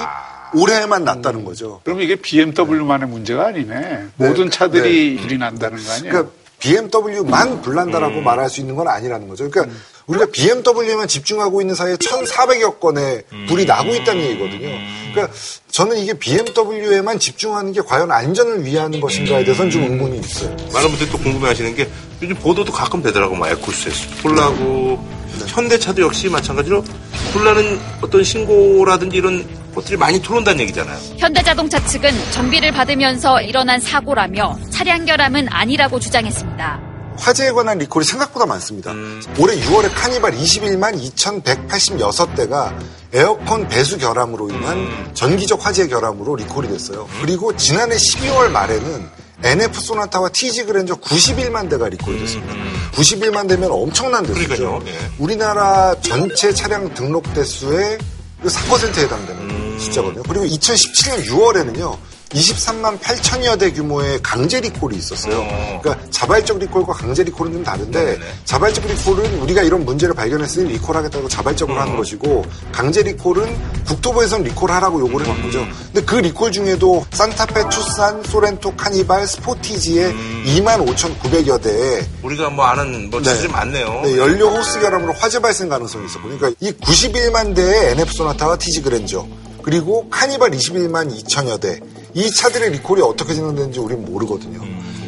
올해만 0.53 1.03
났다는 1.03 1.45
거죠. 1.45 1.81
그럼 1.83 2.01
이게 2.01 2.15
BMW만의 2.15 3.07
문제가 3.07 3.47
아니네. 3.47 4.07
모든 4.17 4.49
차들이 4.49 5.17
불이 5.17 5.37
난다는 5.37 5.83
거 5.83 5.91
아니에요? 5.91 6.11
그러니까 6.11 6.31
BMW만 6.59 7.61
불난다라고 7.61 8.21
말할 8.21 8.49
수 8.49 8.59
있는 8.61 8.75
건 8.75 8.87
아니라는 8.87 9.27
거죠. 9.27 9.49
그러니까 9.49 9.75
우리가 10.11 10.27
BMW에만 10.31 11.07
집중하고 11.07 11.61
있는 11.61 11.73
사이에 11.73 11.95
1,400여 11.95 12.79
건의 12.79 13.23
불이 13.47 13.65
나고 13.65 13.93
있다는 13.95 14.21
얘기거든요. 14.21 14.69
그러니까 15.11 15.33
저는 15.71 15.97
이게 15.97 16.13
BMW에만 16.13 17.17
집중하는 17.17 17.71
게 17.71 17.81
과연 17.81 18.11
안전을 18.11 18.65
위한 18.65 18.99
것인가에 18.99 19.43
대해서는 19.45 19.71
좀 19.71 19.83
의문이 19.83 20.19
있어요. 20.19 20.55
많은 20.73 20.89
분들이 20.89 21.09
또 21.09 21.17
궁금해하시는 21.17 21.75
게 21.75 21.89
요즘 22.21 22.35
보도도 22.35 22.71
가끔 22.73 23.01
되더라고 23.01 23.35
막 23.35 23.49
에쿠스에서 23.49 24.15
불나고 24.21 24.99
현대차도 25.47 26.01
역시 26.01 26.29
마찬가지로 26.29 26.83
불나는 27.31 27.79
어떤 28.01 28.23
신고라든지 28.23 29.15
이런 29.17 29.47
것들이 29.73 29.95
많이 29.95 30.21
들어온다는 30.21 30.59
얘기잖아요. 30.61 30.97
현대자동차 31.17 31.83
측은 31.85 32.11
정비를 32.31 32.73
받으면서 32.73 33.41
일어난 33.41 33.79
사고라며 33.79 34.59
차량 34.69 35.05
결함은 35.05 35.47
아니라고 35.49 35.99
주장했습니다. 35.99 36.90
화재에 37.21 37.51
관한 37.51 37.77
리콜이 37.77 38.03
생각보다 38.03 38.47
많습니다. 38.47 38.91
올해 39.37 39.55
6월에 39.61 39.93
카니발 39.93 40.31
21만 40.31 40.99
2,186대가 41.15 42.75
에어컨 43.13 43.67
배수 43.67 43.97
결함으로 43.99 44.49
인한 44.49 45.11
전기적 45.13 45.63
화재 45.63 45.87
결함으로 45.87 46.35
리콜이 46.37 46.67
됐어요. 46.67 47.07
그리고 47.21 47.55
지난해 47.55 47.95
12월 47.95 48.49
말에는 48.49 49.07
NF 49.43 49.79
소나타와 49.79 50.29
TG 50.29 50.65
그랜저 50.65 50.95
91만 50.95 51.69
대가 51.69 51.89
리콜이 51.89 52.19
됐습니다. 52.19 52.53
91만 52.93 53.47
대면 53.47 53.71
엄청난 53.71 54.25
대수죠. 54.25 54.81
예. 54.87 54.93
우리나라 55.19 55.95
전체 56.01 56.51
차량 56.53 56.91
등록 56.93 57.31
대수의 57.33 57.99
4%에 58.43 59.03
해당되는 59.03 59.79
숫자거든요. 59.79 60.23
그리고 60.23 60.45
2017년 60.45 61.25
6월에는요. 61.25 61.97
23만 62.33 62.99
8천여 62.99 63.59
대 63.59 63.71
규모의 63.71 64.19
강제 64.21 64.59
리콜이 64.59 64.97
있었어요. 64.97 65.45
그러니까 65.81 66.05
자발적 66.09 66.59
리콜과 66.59 66.93
강제 66.93 67.23
리콜은 67.23 67.51
좀 67.53 67.63
다른데 67.63 68.19
자발적 68.45 68.85
리콜은 68.85 69.39
우리가 69.41 69.61
이런 69.63 69.85
문제를 69.85 70.15
발견했으니 70.15 70.71
리콜하겠다고 70.73 71.27
자발적으로 71.27 71.79
하는 71.79 71.97
것이고 71.97 72.45
강제 72.71 73.03
리콜은 73.03 73.83
국토부에서는 73.85 74.45
리콜하라고 74.45 74.99
요구를 75.01 75.27
한 75.27 75.41
거죠. 75.41 75.65
근데 75.87 76.05
그 76.05 76.15
리콜 76.15 76.51
중에도 76.51 77.05
산타페, 77.11 77.69
투싼, 77.69 78.23
소렌토, 78.23 78.75
카니발, 78.75 79.27
스포티지의 79.27 80.13
2만 80.45 80.85
5,900여 80.85 81.61
대에 81.61 82.07
우리가 82.23 82.49
뭐 82.49 82.65
아는 82.65 83.09
뭐 83.09 83.21
차들이 83.21 83.47
많네요. 83.49 84.01
네, 84.03 84.17
연료 84.17 84.49
호스 84.49 84.79
결함으로 84.79 85.13
화재 85.13 85.39
발생 85.39 85.69
가능성이 85.69 86.05
있었고. 86.05 86.29
그러니까 86.29 86.51
이 86.59 86.71
91만 86.71 87.55
대의 87.55 87.91
NF 87.91 88.13
소나타와 88.13 88.57
TG 88.57 88.81
그랜저 88.81 89.27
그리고 89.63 90.09
카니발 90.09 90.51
21만 90.51 91.13
2천여 91.23 91.59
대 91.59 91.79
이 92.13 92.29
차들의 92.31 92.71
리콜이 92.71 93.01
어떻게 93.01 93.33
진행되는지 93.33 93.79
우리는 93.79 94.05
모르거든요. 94.05 94.59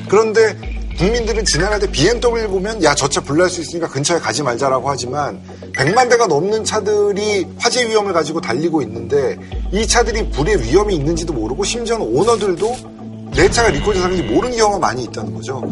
그런데 0.10 0.56
국민들은 0.98 1.44
지나갈 1.46 1.80
때 1.80 1.90
BMW 1.92 2.48
보면 2.48 2.84
야 2.84 2.94
저 2.94 3.08
차 3.08 3.20
불날 3.22 3.50
수 3.50 3.62
있으니까 3.62 3.88
근처에 3.90 4.20
가지 4.20 4.44
말자라고 4.44 4.90
하지만 4.90 5.42
100만 5.76 6.08
대가 6.10 6.28
넘는 6.28 6.64
차들이 6.64 7.48
화재 7.58 7.88
위험을 7.88 8.14
가지고 8.14 8.40
달리고 8.42 8.82
있는데 8.84 9.38
이 9.72 9.88
차들이 9.88 10.30
불의 10.30 10.62
위험이 10.64 10.96
있는지도 10.96 11.34
모르고 11.34 11.64
심지어는 11.64 12.06
오너들도 12.06 12.76
내 13.36 13.50
차가 13.50 13.70
리콜 13.70 13.96
대상인지 13.96 14.24
모르는 14.24 14.56
경우가 14.56 14.78
많이 14.80 15.04
있다는 15.06 15.34
거죠. 15.34 15.64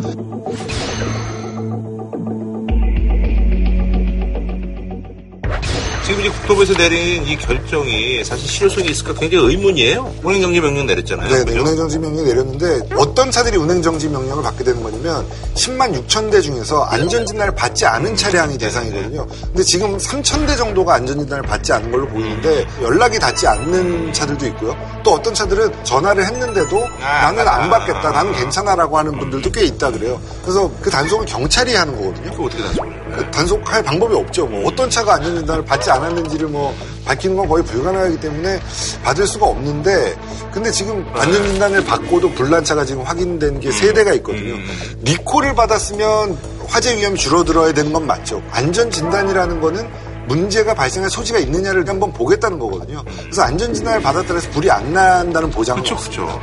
지금 6.11 6.25
이제 6.25 6.29
국토부에서 6.29 6.73
내린 6.73 7.25
이 7.25 7.37
결정이 7.37 8.21
사실 8.25 8.45
실효성이 8.45 8.89
있을까 8.89 9.13
굉장히 9.13 9.45
의문이에요. 9.45 10.13
운행정지 10.21 10.59
명령 10.59 10.85
내렸잖아요. 10.85 11.29
네, 11.29 11.45
네? 11.45 11.57
운행정지 11.57 11.99
명령 11.99 12.25
내렸는데 12.25 12.81
어떤 12.97 13.31
차들이 13.31 13.55
운행정지 13.55 14.09
명령을 14.09 14.43
받게 14.43 14.65
되는 14.65 14.83
거냐면 14.83 15.25
10만 15.55 16.05
6천 16.05 16.29
대 16.29 16.41
중에서 16.41 16.83
안전진단을 16.83 17.55
받지 17.55 17.85
않은 17.85 18.17
차량이 18.17 18.57
대상이거든요. 18.57 19.25
근데 19.25 19.63
지금 19.63 19.95
3천 19.95 20.45
대 20.47 20.57
정도가 20.57 20.95
안전진단을 20.95 21.43
받지 21.43 21.71
않은 21.71 21.89
걸로 21.89 22.05
보이는데 22.09 22.67
연락이 22.81 23.17
닿지 23.17 23.47
않는 23.47 24.11
차들도 24.11 24.47
있고요. 24.47 24.75
또 25.05 25.13
어떤 25.13 25.33
차들은 25.33 25.85
전화를 25.85 26.25
했는데도 26.25 26.89
나는 26.99 27.47
안 27.47 27.69
받겠다, 27.69 28.11
나는 28.11 28.33
괜찮아라고 28.33 28.97
하는 28.97 29.17
분들도 29.17 29.49
꽤 29.51 29.63
있다 29.63 29.89
그래요. 29.91 30.19
그래서 30.41 30.69
그 30.81 30.89
단속은 30.89 31.25
경찰이 31.25 31.73
하는 31.73 31.95
거거든요. 31.95 32.35
그 32.35 32.43
어떻게 32.43 32.61
단속을 32.63 33.01
그 33.15 33.31
단속할 33.31 33.83
방법이 33.83 34.15
없죠. 34.15 34.45
뭐 34.45 34.67
어떤 34.67 34.89
차가 34.89 35.15
안전진단을 35.15 35.63
받지 35.65 35.89
않 35.89 36.00
았는지를 36.01 36.47
뭐 36.47 36.73
밝히는 37.05 37.35
건 37.35 37.47
거의 37.47 37.63
불가능하기 37.63 38.19
때문에 38.19 38.59
받을 39.03 39.25
수가 39.27 39.47
없는데 39.47 40.15
근데 40.51 40.71
지금 40.71 41.05
안전 41.13 41.43
진단을 41.47 41.83
받고도 41.85 42.31
불난 42.31 42.63
차가 42.63 42.83
지금 42.85 43.03
확인된 43.03 43.59
게 43.59 43.71
세 43.71 43.93
대가 43.93 44.13
있거든요. 44.15 44.55
리콜을 45.03 45.55
받았으면 45.55 46.37
화재 46.67 46.95
위험이 46.97 47.17
줄어들어야 47.17 47.73
되는 47.73 47.91
건 47.93 48.05
맞죠. 48.05 48.41
안전 48.51 48.91
진단이라는 48.91 49.59
거는 49.61 49.87
문제가 50.27 50.73
발생할 50.73 51.09
소지가 51.09 51.39
있느냐를 51.39 51.87
한번 51.87 52.13
보겠다는 52.13 52.59
거거든요. 52.59 53.03
그래서 53.21 53.41
안전 53.41 53.73
진단을 53.73 54.01
받았다 54.01 54.33
해서 54.33 54.49
불이 54.51 54.69
안 54.69 54.93
난다는 54.93 55.49
보장은 55.49 55.83
없습니다. 55.91 56.39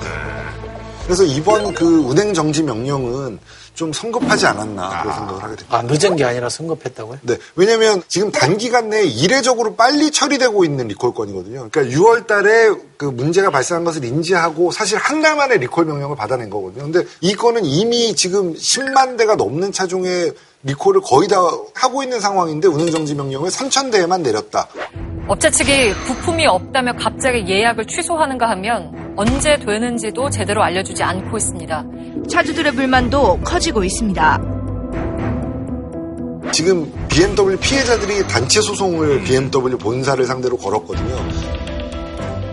그래서 1.04 1.24
이번 1.24 1.72
그 1.74 1.84
운행 2.00 2.34
정지 2.34 2.62
명령은 2.62 3.38
좀 3.78 3.92
성급하지 3.92 4.44
않았나 4.44 5.02
그런 5.02 5.14
생각을 5.14 5.40
하게 5.44 5.54
됩니다. 5.54 5.78
아, 5.78 5.82
늦은 5.82 6.16
게 6.16 6.24
아니라 6.24 6.48
성급했다고요? 6.48 7.20
네. 7.22 7.36
왜냐면 7.54 8.02
지금 8.08 8.32
단기간 8.32 8.88
내에 8.88 9.04
이례적으로 9.04 9.76
빨리 9.76 10.10
처리되고 10.10 10.64
있는 10.64 10.88
리콜 10.88 11.14
건이거든요. 11.14 11.68
그러니까 11.70 11.96
6월 11.96 12.26
달에 12.26 12.70
그 12.96 13.04
문제가 13.04 13.50
발생한 13.50 13.84
것을 13.84 14.04
인지하고 14.04 14.72
사실 14.72 14.98
한 14.98 15.18
달 15.22 15.34
만에 15.36 15.56
리콜 15.58 15.84
명령을 15.84 16.16
받아낸 16.16 16.48
거거든요. 16.50 16.90
근데 16.90 17.04
이 17.20 17.34
건은 17.34 17.64
이미 17.64 18.14
지금 18.14 18.54
10만 18.54 19.16
대가 19.16 19.34
넘는 19.36 19.70
차종의 19.72 20.32
리콜을 20.64 21.00
거의 21.02 21.28
다 21.28 21.36
하고 21.74 22.02
있는 22.02 22.20
상황인데 22.20 22.68
운행정지 22.68 23.14
명령을 23.14 23.48
3천 23.50 23.92
대에만 23.92 24.22
내렸다. 24.22 24.68
업체 25.28 25.50
측이 25.50 25.92
부품이 26.06 26.46
없다며 26.46 26.94
갑자기 26.96 27.44
예약을 27.46 27.86
취소하는가 27.86 28.48
하면 28.50 29.14
언제 29.16 29.56
되는지도 29.56 30.30
제대로 30.30 30.62
알려주지 30.62 31.02
않고 31.02 31.36
있습니다. 31.36 31.84
차주들의 32.28 32.72
불만도 32.74 33.40
커지고 33.44 33.84
있습니다. 33.84 34.40
지금 36.50 36.90
BMW 37.08 37.58
피해자들이 37.58 38.26
단체 38.26 38.60
소송을 38.60 39.22
BMW 39.24 39.76
본사를 39.78 40.24
상대로 40.24 40.56
걸었거든요. 40.56 41.16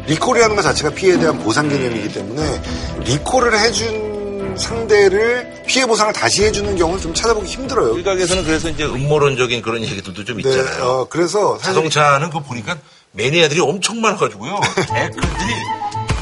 리콜이라는 0.07 0.55
것 0.55 0.61
자체가 0.61 0.93
피해에 0.93 1.17
대한 1.17 1.39
보상 1.39 1.67
개념이기 1.69 2.13
때문에 2.13 2.61
리콜을 3.05 3.57
해준 3.57 4.14
상대를 4.57 5.63
피해 5.67 5.85
보상을 5.85 6.11
다시 6.13 6.43
해주는 6.45 6.75
경우는 6.75 7.01
좀 7.01 7.13
찾아보기 7.13 7.47
힘들어요. 7.47 7.97
일각에서는 7.97 8.43
그래서 8.43 8.69
이제 8.69 8.83
음모론적인 8.85 9.61
그런 9.61 9.81
얘기들도 9.83 10.23
좀 10.23 10.41
네, 10.41 10.49
있잖아요. 10.49 10.83
어, 10.83 11.07
그래서 11.09 11.57
사실 11.57 11.73
자동차는 11.75 12.27
그거 12.29 12.41
보니까 12.41 12.77
매니아들이 13.11 13.59
엄청 13.61 14.01
많아가지고요. 14.01 14.59
댓글들이 14.75 15.53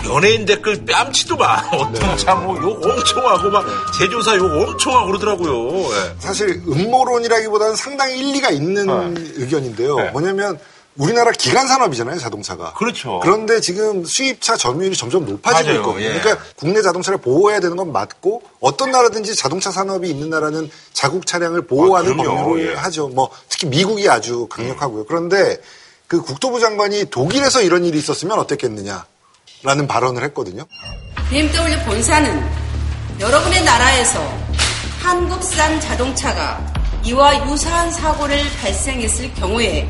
연예인 0.09 0.45
댓글 0.45 0.84
뺨치도 0.86 1.38
마. 1.38 1.63
어떤 1.71 2.17
차뭐욕 2.17 2.86
엄청 2.86 3.25
하고 3.25 3.49
막 3.49 3.65
제조사 3.97 4.36
욕 4.36 4.45
엄청 4.51 4.95
하고 4.95 5.07
그러더라고요. 5.07 5.81
예. 5.91 6.15
사실 6.19 6.61
음모론이라기보다는 6.67 7.75
상당히 7.75 8.19
일리가 8.19 8.49
있는 8.51 8.88
의견인데요. 9.38 10.11
뭐냐면 10.11 10.59
우리나라 10.96 11.32
기간 11.32 11.68
산업이잖아요, 11.68 12.20
자동차가. 12.20 12.74
그렇죠. 12.74 13.20
그런데 13.24 13.60
지금 13.60 14.06
수입차 14.06 14.56
점유율이 14.56 14.96
점점 14.96 15.26
높아지고 15.26 15.68
맞아요. 15.68 15.80
있거든요. 15.80 16.06
예. 16.06 16.20
그러니까 16.20 16.46
국내 16.56 16.82
자동차를 16.82 17.20
보호해야 17.20 17.60
되는 17.60 17.76
건 17.76 17.91
맞고 17.91 18.44
어떤 18.60 18.91
나라든지 18.91 19.36
자동차 19.36 19.72
산업이 19.72 20.10
있는 20.10 20.30
나라는 20.30 20.70
자국 20.91 21.26
차량을 21.26 21.66
보호하는 21.66 22.14
아. 22.20 22.24
법률을 22.24 22.72
예. 22.72 22.76
하죠. 22.76 23.08
뭐 23.10 23.30
특히 23.50 23.68
미국이 23.68 24.08
아주 24.08 24.48
강력하고요. 24.48 25.06
그런데 25.06 25.58
그 26.08 26.22
국토부 26.22 26.60
장관이 26.60 27.06
독일에서 27.10 27.64
이런 27.64 27.86
일이 27.86 27.98
있었으면 27.98 28.38
어땠겠느냐라는 28.39 29.88
발언을 29.88 30.24
했거든요. 30.26 30.66
BMW 31.30 31.86
본사는 31.86 32.64
여러분의 33.20 33.64
나라에서 33.64 34.20
한국산 35.00 35.80
자동차가 35.82 36.74
이와 37.04 37.50
유사한 37.50 37.91
사고를 37.91 38.39
발생했을 38.62 39.34
경우에 39.34 39.89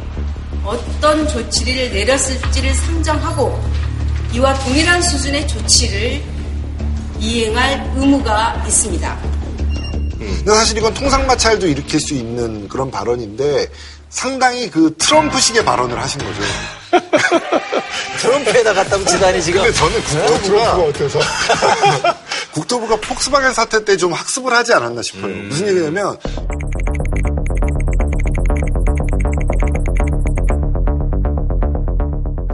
어떤 0.64 1.28
조치를 1.28 1.92
내렸을지를 1.92 2.74
상정하고 2.74 3.60
이와 4.34 4.54
동일한 4.60 5.02
수준의 5.02 5.48
조치를 5.48 6.22
이행할 7.20 7.92
의무가 7.96 8.64
있습니다. 8.68 9.20
근데 10.20 10.52
사실 10.56 10.78
이건 10.78 10.94
통상 10.94 11.26
마찰도 11.28 11.68
일으킬 11.68 12.00
수 12.00 12.14
있는 12.14 12.68
그런 12.70 12.90
발언인데 12.90 13.68
상당히 14.10 14.70
그 14.70 14.96
트럼프식의 14.98 15.66
발언을 15.66 16.00
하신 16.00 16.22
거죠. 16.22 16.42
트럼프에다 18.22 18.74
갖다고 18.74 19.04
지단이 19.06 19.42
지금. 19.42 19.62
근데 19.62 19.76
저는 19.78 20.02
국토부가 20.04 20.40
트럼프가 20.42 20.84
어때서? 20.84 21.20
국토부가 22.54 22.96
폭스바겐 22.98 23.54
사태 23.54 23.84
때 23.84 23.98
좀 23.98 24.14
학습을 24.14 24.54
하지 24.54 24.74
않았나 24.74 25.02
싶어요. 25.02 25.28
무슨 25.36 25.68
얘기냐면 25.68 26.18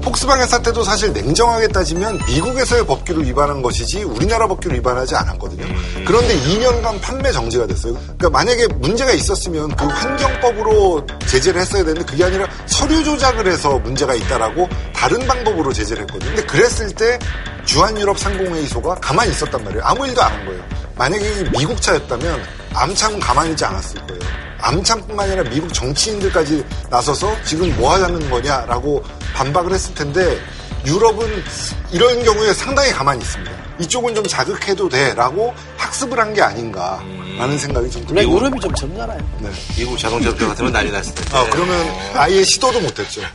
폭스바겐 0.09 0.47
사태도 0.47 0.83
사실 0.83 1.13
냉정하게 1.13 1.67
따지면 1.67 2.19
미국에서의 2.27 2.83
법규를 2.87 3.25
위반한 3.25 3.61
것이지 3.61 4.01
우리나라 4.03 4.47
법규를 4.47 4.77
위반하지 4.77 5.15
않았거든요. 5.15 5.67
그런데 6.03 6.35
2년간 6.35 6.99
판매 6.99 7.31
정지가 7.31 7.67
됐어요. 7.67 7.93
그러니까 7.93 8.29
만약에 8.31 8.67
문제가 8.79 9.11
있었으면 9.11 9.75
그 9.75 9.85
환경법으로 9.85 11.05
제재를 11.27 11.61
했어야 11.61 11.83
되는데 11.83 12.03
그게 12.05 12.23
아니라 12.23 12.47
서류 12.65 13.03
조작을 13.03 13.45
해서 13.45 13.77
문제가 13.77 14.15
있다라고 14.15 14.67
다른 14.95 15.27
방법으로 15.27 15.71
제재를 15.71 16.01
했거든요. 16.03 16.33
근데 16.33 16.43
그랬을 16.47 16.89
때 16.91 17.19
주한유럽 17.65 18.17
상공회의소가 18.17 18.95
가만히 18.95 19.29
있었단 19.31 19.63
말이에요. 19.63 19.83
아무 19.85 20.07
일도 20.07 20.23
안 20.23 20.31
한 20.33 20.45
거예요. 20.47 20.63
만약에 20.95 21.49
미국 21.55 21.79
차였다면 21.79 22.41
암참은 22.73 23.19
가만히 23.19 23.51
있지 23.51 23.63
않았을 23.63 23.99
거예요. 24.07 24.48
암참뿐만 24.61 25.29
아니라 25.31 25.49
미국 25.49 25.73
정치인들까지 25.73 26.63
나서서 26.89 27.35
지금 27.43 27.75
뭐 27.77 27.93
하자는 27.93 28.29
거냐라고 28.29 29.03
반박을 29.33 29.71
했을 29.73 29.93
텐데 29.93 30.39
유럽은 30.85 31.43
이런 31.91 32.23
경우에 32.23 32.53
상당히 32.53 32.91
가만히 32.91 33.21
있습니다. 33.21 33.51
이쪽은 33.79 34.13
좀 34.15 34.25
자극해도 34.25 34.89
돼라고 34.89 35.53
학습을 35.77 36.19
한 36.19 36.33
게 36.33 36.41
아닌가라는 36.41 37.57
생각이 37.57 37.89
좀 37.89 38.05
들어요. 38.05 38.29
유럽이 38.29 38.59
좀 38.59 38.73
젊잖아요. 38.75 39.19
네. 39.39 39.49
미국 39.77 39.97
자동차 39.97 40.29
업체 40.29 40.45
같으면 40.45 40.71
난리 40.73 40.91
났을 40.91 41.15
텐데. 41.15 41.37
아, 41.37 41.49
그러면 41.49 41.87
아예 42.13 42.43
시도도 42.43 42.79
못했죠. 42.81 43.21
지금 43.21 43.27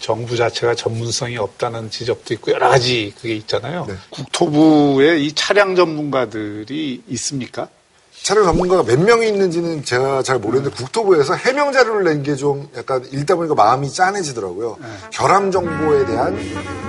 정부 0.00 0.36
자체가 0.36 0.74
전문성이 0.74 1.36
없다는 1.36 1.90
지적도 1.90 2.32
있고 2.34 2.52
여러 2.52 2.68
가지 2.70 3.12
그게 3.20 3.34
있잖아요. 3.36 3.86
국토부에 4.10 5.18
이 5.20 5.32
차량 5.32 5.76
전문가들이 5.76 7.02
있습니까? 7.08 7.68
차량 8.24 8.44
전문가가 8.44 8.82
몇 8.82 8.98
명이 8.98 9.28
있는지는 9.28 9.84
제가 9.84 10.22
잘 10.22 10.38
모르겠는데 10.38 10.74
국토부에서 10.76 11.34
해명 11.34 11.72
자료를 11.72 12.04
낸 12.04 12.22
게 12.22 12.34
좀 12.36 12.66
약간 12.74 13.04
읽다 13.12 13.34
보니까 13.36 13.54
마음이 13.54 13.92
짠해지더라고요. 13.92 14.78
결함 15.12 15.50
정보에 15.50 16.06
대한 16.06 16.34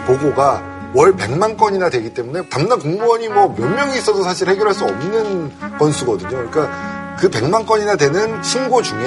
보고가 0.08 0.92
월 0.96 1.14
100만 1.14 1.58
건이나 1.58 1.90
되기 1.90 2.14
때문에 2.14 2.48
담당 2.48 2.80
공무원이 2.80 3.28
뭐 3.28 3.50
몇 3.54 3.68
명이 3.68 3.98
있어도 3.98 4.24
사실 4.24 4.48
해결할 4.48 4.74
수 4.74 4.86
없는 4.86 5.78
건수거든요. 5.78 6.30
그러니까 6.30 7.18
그 7.20 7.30
100만 7.30 7.66
건이나 7.68 7.98
되는 7.98 8.42
신고 8.42 8.82
중에 8.82 9.02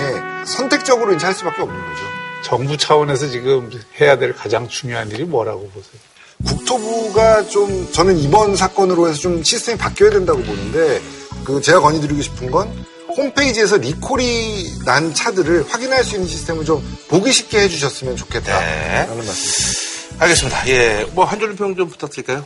선택적으로 0.45 1.15
이제 1.15 1.25
할 1.25 1.35
수밖에 1.35 1.63
없는 1.63 1.75
거죠. 1.77 2.03
정부 2.43 2.77
차원에서 2.77 3.29
지금 3.31 3.71
해야 4.01 4.19
될 4.19 4.35
가장 4.35 4.69
중요한 4.69 5.11
일이 5.11 5.25
뭐라고 5.25 5.63
보세요? 5.71 6.01
국토부가 6.47 7.43
좀 7.45 7.91
저는 7.91 8.19
이번 8.19 8.55
사건으로 8.55 9.09
해서 9.09 9.19
좀 9.19 9.43
시스템이 9.43 9.79
바뀌어야 9.79 10.11
된다고 10.11 10.41
보는데 10.43 11.01
그 11.49 11.63
제가 11.63 11.81
건의드리고 11.81 12.21
싶은 12.21 12.51
건 12.51 12.71
홈페이지에서 13.17 13.79
리콜이 13.79 14.85
난 14.85 15.15
차들을 15.15 15.65
확인할 15.67 16.05
수 16.05 16.17
있는 16.17 16.29
시스템을 16.29 16.67
좀 16.67 16.85
보기 17.09 17.33
쉽게 17.33 17.61
해주셨으면 17.61 18.17
좋겠다라는 18.17 19.17
말씀. 19.17 20.19
알겠습니다. 20.19 20.69
예, 20.69 21.07
뭐 21.15 21.25
한줄 21.25 21.57
평 21.57 21.75
좀 21.75 21.89
부탁드릴까요? 21.89 22.45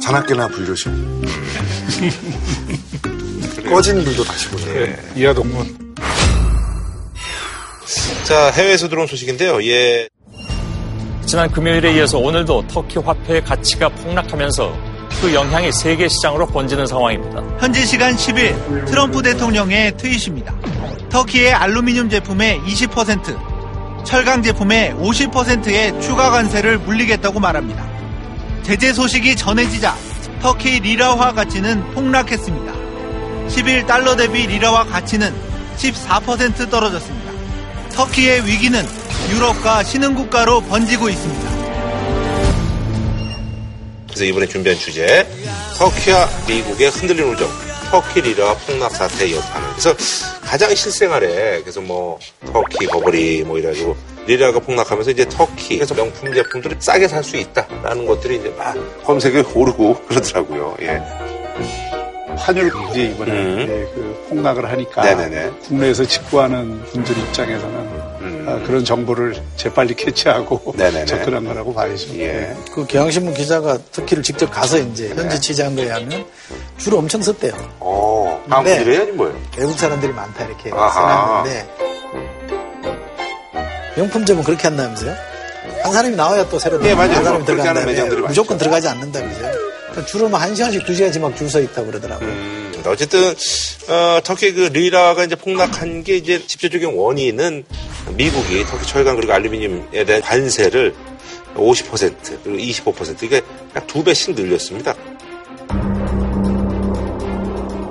자나깨나 0.00 0.48
불조심. 0.48 1.22
꺼진 3.68 4.02
불도 4.02 4.24
다시 4.24 4.48
보자. 4.48 4.64
네, 4.72 4.96
이하 5.14 5.34
동문. 5.34 5.94
자, 8.24 8.50
해외에서 8.52 8.88
들어온 8.88 9.06
소식인데요. 9.06 9.62
예. 9.64 10.08
지난 11.26 11.50
금요일에 11.50 11.96
이어서 11.96 12.16
오늘도 12.16 12.66
터키 12.68 12.98
화폐의 12.98 13.44
가치가 13.44 13.90
폭락하면서 13.90 14.89
그 15.20 15.34
영향이 15.34 15.70
세계 15.70 16.08
시장으로 16.08 16.46
번지는 16.46 16.86
상황입니다. 16.86 17.42
현지 17.60 17.84
시간 17.84 18.16
10일 18.16 18.86
트럼프 18.86 19.22
대통령의 19.22 19.94
트윗입니다. 19.98 20.54
터키의 21.10 21.52
알루미늄 21.52 22.08
제품의 22.08 22.60
20%, 22.60 24.04
철강 24.04 24.42
제품의 24.42 24.94
50%의 24.94 26.00
추가 26.00 26.30
관세를 26.30 26.78
물리겠다고 26.78 27.38
말합니다. 27.38 27.86
제재 28.62 28.94
소식이 28.94 29.36
전해지자 29.36 29.94
터키 30.40 30.80
리라화 30.80 31.32
가치는 31.32 31.92
폭락했습니다. 31.92 32.72
10일 33.48 33.86
달러 33.86 34.16
대비 34.16 34.46
리라화 34.46 34.84
가치는 34.84 35.34
14% 35.76 36.70
떨어졌습니다. 36.70 37.30
터키의 37.92 38.46
위기는 38.46 38.82
유럽과 39.34 39.82
신흥국가로 39.82 40.62
번지고 40.62 41.10
있습니다. 41.10 41.59
그래서 44.10 44.24
이번에 44.24 44.46
준비한 44.46 44.78
주제 44.78 45.26
터키와 45.78 46.28
미국의 46.46 46.90
흔들리는 46.90 47.32
우정 47.32 47.48
터키 47.90 48.20
리라 48.20 48.54
폭락 48.54 48.92
사태 48.94 49.32
여파는 49.32 49.68
그래서 49.70 49.94
가장 50.42 50.74
실생활에 50.74 51.60
그래서 51.60 51.80
뭐 51.80 52.18
터키 52.52 52.86
버버리 52.86 53.42
뭐 53.44 53.58
이래가지고 53.58 53.96
리라가 54.26 54.60
폭락하면서 54.60 55.10
이제 55.10 55.28
터키에서 55.28 55.94
명품 55.94 56.32
제품들을 56.32 56.76
싸게 56.78 57.08
살 57.08 57.24
수 57.24 57.36
있다라는 57.36 58.06
것들이 58.06 58.36
이제 58.36 58.48
막 58.56 58.74
검색에 59.04 59.42
오르고 59.54 60.06
그러더라고요. 60.06 60.76
예. 60.82 61.00
환율 62.40 62.72
이제 62.90 63.02
이번에 63.04 63.30
음. 63.32 63.58
예, 63.60 63.66
그 63.94 64.26
폭락을 64.30 64.70
하니까 64.70 65.02
네네네. 65.02 65.50
국내에서 65.68 66.04
직구하는 66.04 66.82
분들 66.86 67.16
입장에서는 67.18 68.00
아, 68.46 68.58
그런 68.66 68.84
정보를 68.84 69.40
재빨리 69.56 69.94
캐치하고 69.94 70.72
음. 70.72 70.72
네네네. 70.76 71.04
접근한 71.04 71.44
거라고 71.44 71.74
봐야죠. 71.74 72.18
예. 72.18 72.56
그 72.72 72.86
경향신문 72.86 73.34
기자가 73.34 73.78
터키를 73.92 74.22
직접 74.22 74.50
가서 74.50 74.78
이제 74.78 75.08
현지 75.10 75.40
취재한 75.40 75.76
거에 75.76 75.90
하면 75.90 76.24
줄을 76.78 76.98
엄청 76.98 77.22
섰대요. 77.22 77.52
어, 77.80 78.40
근데 78.44 78.54
방문이래야지 78.76 79.12
뭐예요. 79.12 79.36
외국 79.58 79.78
사람들이 79.78 80.12
많다 80.12 80.44
이렇게 80.46 80.70
아하. 80.72 80.90
써놨는데 81.44 81.68
명품점은 83.96 84.44
그렇게 84.44 84.68
한다면서요? 84.68 85.14
한 85.82 85.92
사람이 85.92 86.16
나와야 86.16 86.48
또 86.48 86.58
새로 86.58 86.82
예, 86.84 86.94
맞아요. 86.94 87.12
한 87.16 87.24
사람이 87.24 87.44
들어간다면 87.44 87.86
매장들이 87.86 88.22
무조건 88.22 88.56
들어가지 88.58 88.88
않는다면서요? 88.88 89.52
그러니까 90.00 90.06
줄을 90.06 90.28
뭐한 90.28 90.54
시간씩 90.54 90.84
두 90.86 90.94
시간씩 90.94 91.20
막 91.22 91.34
줄 91.36 91.48
서 91.48 91.60
있다고 91.60 91.86
그러더라고요. 91.88 92.28
음, 92.28 92.72
어쨌든 92.86 93.34
어, 93.88 94.20
터키 94.22 94.52
그 94.52 94.62
리라가 94.72 95.24
이제 95.24 95.34
폭락한 95.36 96.04
게 96.04 96.16
이제 96.16 96.44
직접적인 96.46 96.94
원인은 96.94 97.64
미국이 98.16 98.64
터키 98.66 98.86
철강 98.86 99.16
그리고 99.16 99.32
알루미늄에 99.32 100.04
대한 100.04 100.22
관세를 100.22 100.94
50% 101.54 102.42
그리고 102.44 102.92
25% 102.92 103.22
이게 103.24 103.42
약 103.76 103.86
두 103.86 104.02
배씩 104.04 104.34
늘렸습니다. 104.34 104.94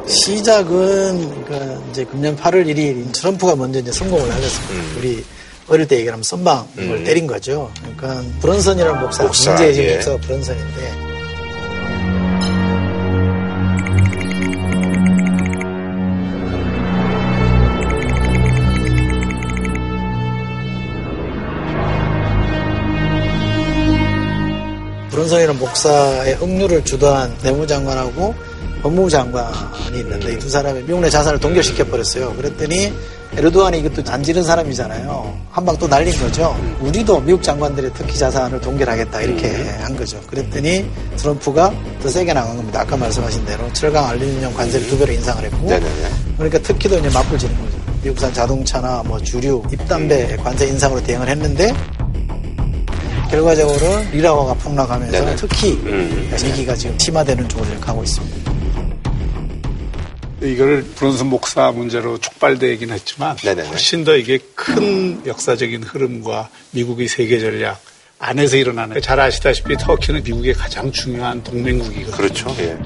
시작은 0.07 1.45
그 1.45 1.83
이제 1.91 2.03
금년 2.05 2.35
8월 2.35 2.65
1일 2.65 3.11
트럼프가 3.13 3.55
먼저 3.55 3.79
이제 3.79 3.91
성공을 3.91 4.31
하셨습니다. 4.33 4.97
우리 4.99 5.23
어릴 5.67 5.87
때 5.87 5.97
얘기하면 5.99 6.23
선방을 6.23 6.67
음. 6.79 7.03
때린 7.03 7.27
거죠. 7.27 7.71
그러니까 7.81 8.23
브런선이라는 8.41 9.01
목사, 9.01 9.23
목사, 9.23 9.51
문제의 9.51 9.77
예. 9.77 9.93
목사가 9.95 10.17
브런선인데 10.17 11.08
브런선이라는 25.29 25.59
목사의 25.59 26.37
억류를 26.41 26.83
주도한 26.83 27.33
내무장관하고 27.43 28.33
법무부 28.81 29.09
장관이 29.09 29.99
있는데 29.99 30.33
이 30.33 30.39
두 30.39 30.49
사람이 30.49 30.81
미국 30.83 31.01
내 31.01 31.09
자산을 31.09 31.39
동결시켜 31.39 31.85
버렸어요. 31.85 32.33
그랬더니 32.35 32.91
에르도안이 33.37 33.79
이것도 33.79 34.03
잔지른 34.03 34.43
사람이잖아요. 34.43 35.37
한 35.51 35.65
방 35.65 35.77
또 35.77 35.87
날린 35.87 36.17
거죠. 36.19 36.55
우리도 36.81 37.19
미국 37.21 37.43
장관들의 37.43 37.91
특히 37.93 38.17
자산을 38.17 38.59
동결하겠다 38.61 39.21
이렇게 39.21 39.47
한 39.81 39.95
거죠. 39.95 40.19
그랬더니 40.27 40.89
트럼프가 41.17 41.71
더 42.01 42.09
세게 42.09 42.33
나간 42.33 42.57
겁니다. 42.57 42.81
아까 42.81 42.97
말씀하신 42.97 43.45
대로 43.45 43.71
철강 43.73 44.07
알루미늄 44.09 44.53
관세를 44.53 44.87
두 44.87 44.97
배로 44.97 45.11
인상을 45.13 45.43
했고 45.43 45.57
네네네. 45.69 46.09
그러니까 46.37 46.59
특히도 46.59 46.97
이제 46.97 47.09
맞불 47.09 47.37
지는 47.37 47.55
거죠. 47.59 47.77
미국산 48.01 48.33
자동차나 48.33 49.03
뭐 49.05 49.19
주류, 49.19 49.61
입담배 49.71 50.37
관세 50.37 50.65
인상으로 50.67 51.03
대응을 51.03 51.27
했는데 51.27 51.73
결과적으로 53.29 54.03
리라화가 54.11 54.53
폭락하면서 54.55 55.11
네네. 55.11 55.35
특히 55.35 55.73
음. 55.73 56.31
위기가 56.43 56.75
지금 56.75 56.97
심화되는 56.97 57.47
쪽으로 57.47 57.79
가고 57.79 58.03
있습니다. 58.03 58.59
이거를 60.41 60.83
브론슨 60.95 61.27
목사 61.27 61.71
문제로 61.71 62.17
촉발되긴 62.17 62.91
했지만 62.91 63.35
훨씬 63.43 64.03
더 64.03 64.15
이게 64.15 64.39
큰 64.55 65.21
역사적인 65.25 65.83
흐름과 65.83 66.49
미국의 66.71 67.07
세계 67.07 67.39
전략 67.39 67.81
안에서 68.19 68.57
일어나는 68.57 69.01
잘 69.01 69.19
아시다시피 69.19 69.75
터키는 69.77 70.23
미국의 70.23 70.53
가장 70.53 70.91
중요한 70.91 71.43
동맹국이거든요. 71.43 72.15
그렇죠. 72.15 72.55
예. 72.59 72.77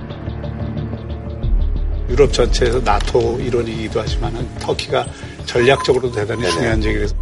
유럽 2.10 2.32
전체에서 2.32 2.80
나토 2.80 3.40
일원이기도 3.40 4.02
하지만은 4.02 4.48
터키가 4.60 5.08
전략적으로 5.46 6.12
대단히 6.12 6.42
네네. 6.42 6.54
중요한 6.54 6.82
지역이라서 6.82 7.16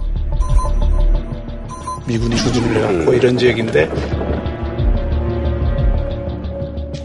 미군이 2.06 2.36
주둔을 2.36 2.76
해갖고 2.78 3.14
이런 3.14 3.38
지역인데 3.38 3.90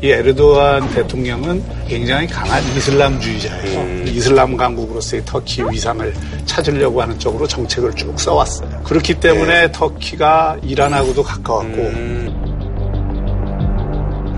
이 0.03 0.11
에르도안 0.11 0.90
대통령은 0.90 1.64
굉장히 1.88 2.26
강한 2.26 2.62
이슬람주의자예요. 2.76 4.05
이슬람 4.05 4.57
강국으로서의 4.57 5.22
터키 5.24 5.62
위상을 5.62 6.12
찾으려고 6.44 7.01
하는 7.01 7.18
쪽으로 7.18 7.47
정책을 7.47 7.94
쭉 7.94 8.18
써왔어요. 8.18 8.82
그렇기 8.84 9.14
때문에 9.14 9.72
터키가 9.72 10.59
이란하고도 10.62 11.22
가까웠고 11.22 11.76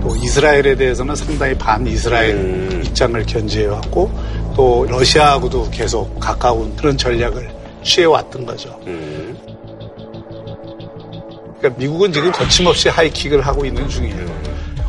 또 0.01 0.15
이스라엘에 0.15 0.75
대해서는 0.75 1.13
상당히 1.15 1.53
반이스라엘 1.55 2.81
입장을 2.85 3.21
견지해왔고 3.25 4.11
또 4.55 4.85
러시아하고도 4.89 5.69
계속 5.71 6.19
가까운 6.19 6.75
그런 6.77 6.97
전략을 6.97 7.49
취해왔던 7.83 8.45
거죠. 8.45 8.79
그러니까 11.59 11.79
미국은 11.79 12.11
지금 12.11 12.31
거침없이 12.31 12.89
하이킥을 12.89 13.41
하고 13.41 13.65
있는 13.65 13.87
중이에요. 13.87 14.39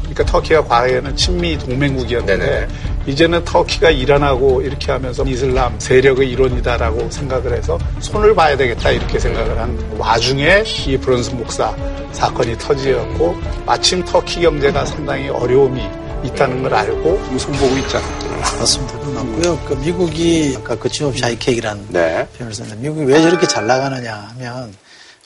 그러니까 0.00 0.24
터키가 0.24 0.64
과거에는 0.64 1.16
친미 1.16 1.58
동맹국이었는데 1.58 2.68
이제는 3.06 3.44
터키가 3.44 3.90
이란하고 3.90 4.62
이렇게 4.62 4.92
하면서 4.92 5.24
이슬람 5.24 5.78
세력의 5.78 6.30
일원이다라고 6.30 7.10
생각을 7.10 7.56
해서 7.56 7.78
손을 8.00 8.34
봐야 8.34 8.56
되겠다 8.56 8.90
이렇게 8.90 9.18
생각을 9.18 9.58
한 9.58 9.78
와중에 9.98 10.64
이 10.86 10.96
브론슨 10.96 11.38
목사 11.38 11.74
사건이 12.12 12.58
터지었고 12.58 13.36
마침 13.64 14.04
터키 14.04 14.40
경제가 14.42 14.84
상당히 14.84 15.28
어려움이 15.28 15.80
있다는 16.24 16.62
걸 16.62 16.74
알고 16.74 17.38
손보고 17.38 17.76
있잖아요. 17.78 18.40
맞습니다. 18.58 18.98
그건 18.98 19.14
맞고요. 19.14 19.58
그 19.66 19.74
미국이 19.74 20.54
아까 20.58 20.76
거침없이 20.76 21.22
하이킥이라는 21.22 21.86
네. 21.88 22.26
표현을 22.36 22.54
썼는데 22.54 22.82
미국이 22.82 23.04
왜 23.06 23.22
저렇게 23.22 23.46
잘 23.46 23.66
나가느냐 23.66 24.28
하면 24.34 24.72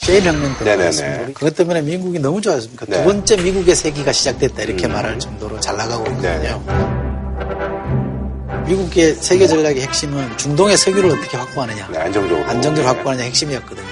혁명 0.01 0.55
때문에. 0.57 1.33
그것 1.33 1.55
때문에 1.55 1.81
미국이 1.81 2.19
너무 2.19 2.41
좋았습니다. 2.41 2.85
네. 2.87 2.97
두 2.97 3.03
번째 3.05 3.37
미국의 3.37 3.75
세기가 3.75 4.11
시작됐다 4.11 4.63
이렇게 4.63 4.87
말할 4.87 5.19
정도로 5.19 5.59
잘 5.59 5.77
나가고 5.77 6.05
있거든요. 6.11 6.63
미국의 8.67 9.15
세계 9.15 9.47
전략의 9.47 9.81
핵심은 9.81 10.37
중동의 10.37 10.77
석유를 10.77 11.11
어떻게 11.11 11.37
확보하느냐, 11.37 11.87
네, 11.91 11.99
안정적으로. 11.99 12.43
안정적으로 12.49 12.93
확보하느냐 12.93 13.25
핵심이었거든요. 13.25 13.85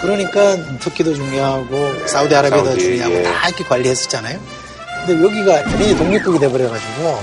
그러니까 0.00 0.56
터키도 0.78 1.14
중요하고 1.14 2.06
사우디아라비아도 2.06 2.64
사우디, 2.66 2.80
중요하고 2.80 3.14
예. 3.14 3.22
다 3.22 3.48
이렇게 3.48 3.64
관리했었잖아요. 3.64 4.38
근데 5.06 5.24
여기가 5.24 5.64
괜히 5.76 5.96
독립국이 5.96 6.38
돼버려가지고 6.38 7.22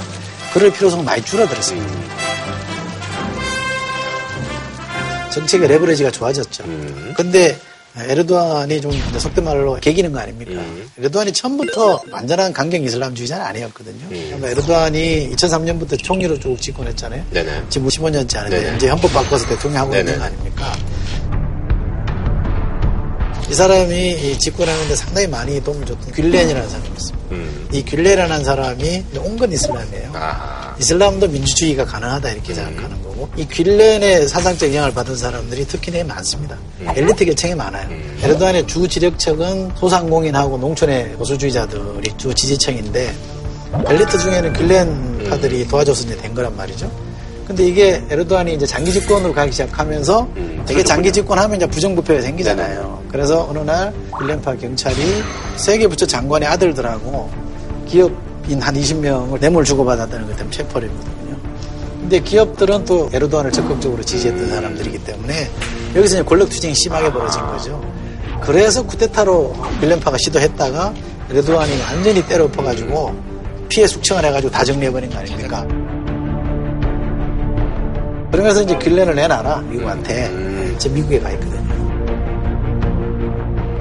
그럴 0.54 0.72
필요성이 0.72 1.04
많이 1.04 1.24
줄어들었습니다. 1.24 1.94
정책의 5.32 5.68
레버리지가 5.68 6.10
좋아졌죠. 6.12 6.64
근데 7.16 7.60
에르도안이 8.00 8.82
좀 8.82 8.92
속된 9.18 9.44
말로 9.44 9.76
개기는 9.76 10.12
거 10.12 10.20
아닙니까? 10.20 10.62
에르도안이 10.98 11.34
처음부터 11.34 12.02
완전한 12.12 12.54
강경 12.54 12.84
이슬람주의자는 12.84 13.46
아니었거든요. 13.46 14.08
그러니까 14.10 14.50
에르도안이 14.50 15.32
2003년부터 15.36 16.02
총리로 16.02 16.40
쭉 16.40 16.60
집권했잖아요. 16.62 17.24
네네. 17.32 17.64
지금 17.70 17.88
15년째 17.88 18.36
하는데 18.36 18.62
네네. 18.62 18.76
이제 18.78 18.90
헌법 18.90 19.14
바꿔서 19.14 19.48
대통령 19.48 19.82
하고 19.82 19.94
있는 19.94 20.06
네네. 20.06 20.18
거 20.18 20.24
아닙니까? 20.26 20.74
이 23.50 23.54
사람이 23.54 24.12
이 24.12 24.38
집권하는데 24.40 24.96
상당히 24.96 25.28
많이 25.28 25.64
도움을 25.64 25.86
줬던 25.86 26.12
귤렌이라는 26.12 26.70
사람이 26.70 26.90
있습니다. 26.90 27.28
음. 27.32 27.68
이 27.72 27.84
귤렌이라는 27.84 28.44
사람이 28.44 29.06
온건 29.20 29.52
이슬람이에요. 29.54 30.12
이슬람도 30.80 31.28
민주주의가 31.30 31.86
가능하다 31.86 32.30
이렇게 32.32 32.54
생각하는 32.54 33.02
거 33.02 33.07
고 33.18 33.28
이 33.36 33.46
귤렌의 33.48 34.28
사상적 34.28 34.70
영향을 34.70 34.94
받은 34.94 35.16
사람들이 35.16 35.66
특히 35.68 35.92
내에 35.92 36.04
많습니다. 36.04 36.56
엘리트 36.96 37.26
계층이 37.26 37.56
많아요. 37.56 37.88
에르도안의 38.24 38.68
주 38.68 38.88
지력층은 38.88 39.72
소상공인하고 39.76 40.58
농촌의 40.58 41.14
보수주의자들이 41.14 42.14
주 42.18 42.34
지지층인데 42.34 43.14
엘리트 43.88 44.18
중에는 44.20 44.54
귤렌파들이 44.54 45.68
도와줘서 45.68 46.04
이제 46.06 46.16
된 46.18 46.34
거란 46.34 46.56
말이죠. 46.56 46.90
근데 47.48 47.66
이게 47.66 48.04
에르도안이 48.10 48.54
이제 48.56 48.66
장기 48.66 48.92
집권으로 48.92 49.34
가기 49.34 49.52
시작하면서 49.52 50.28
되게 50.66 50.84
장기 50.84 51.12
집권하면 51.12 51.58
이제 51.58 51.66
부정부패가 51.68 52.22
생기잖아요. 52.22 53.04
그래서 53.10 53.48
어느 53.50 53.60
날 53.60 53.94
귤렌파 54.20 54.56
경찰이 54.58 54.96
세계 55.56 55.88
부처 55.88 56.06
장관의 56.06 56.48
아들들하고 56.50 57.30
기업인 57.88 58.62
한 58.62 58.76
20명을 58.76 59.40
뇌물 59.40 59.64
주고받았다는 59.64 60.28
것 60.28 60.36
때문에 60.36 60.56
체포를 60.56 60.90
했거든요. 60.90 61.17
근데 62.00 62.20
기업들은 62.20 62.86
또 62.86 63.10
에르도안을 63.12 63.52
적극적으로 63.52 64.02
지지했던 64.04 64.50
사람들이기 64.50 65.04
때문에 65.04 65.50
여기서 65.96 66.24
권력 66.24 66.50
투쟁이 66.50 66.74
심하게 66.74 67.12
벌어진 67.12 67.42
거죠. 67.42 67.82
그래서 68.42 68.84
쿠데타로 68.84 69.54
귤렌파가 69.82 70.18
시도했다가 70.18 70.94
에르도안이 71.30 71.72
완전히 71.82 72.26
때려 72.26 72.46
엎어가지고 72.46 73.14
피해 73.68 73.88
숙청을 73.88 74.24
해가지고 74.26 74.52
다 74.52 74.64
정리해버린 74.64 75.10
거 75.10 75.20
아닙니까? 75.20 75.68
그러면서 78.32 78.62
이제 78.62 78.78
귤렌을 78.78 79.16
내놔라 79.16 79.62
미국한테 79.62 80.76
지금 80.78 80.96
미국에 80.96 81.20
가 81.20 81.32
있거든요. 81.32 81.58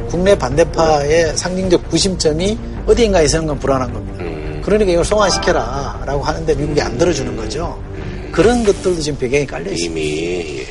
국내 0.09 0.37
반대파의 0.37 1.37
상징적 1.37 1.89
구심점이 1.91 2.59
어디인가에 2.87 3.25
있는 3.27 3.47
건 3.47 3.59
불안한 3.59 3.93
겁니다. 3.93 4.25
그러니까 4.63 4.91
이걸 4.91 5.05
송환시켜라 5.05 6.03
라고 6.07 6.23
하는데 6.25 6.55
미국이 6.55 6.81
안 6.81 6.97
들어주는 6.97 7.37
거죠. 7.37 7.79
그런 8.37 8.63
것들도 8.65 9.01
지금 9.01 9.19
배경에 9.19 9.47
깔려 9.47 9.73
있습니다. 9.73 9.99
이미 9.99 10.63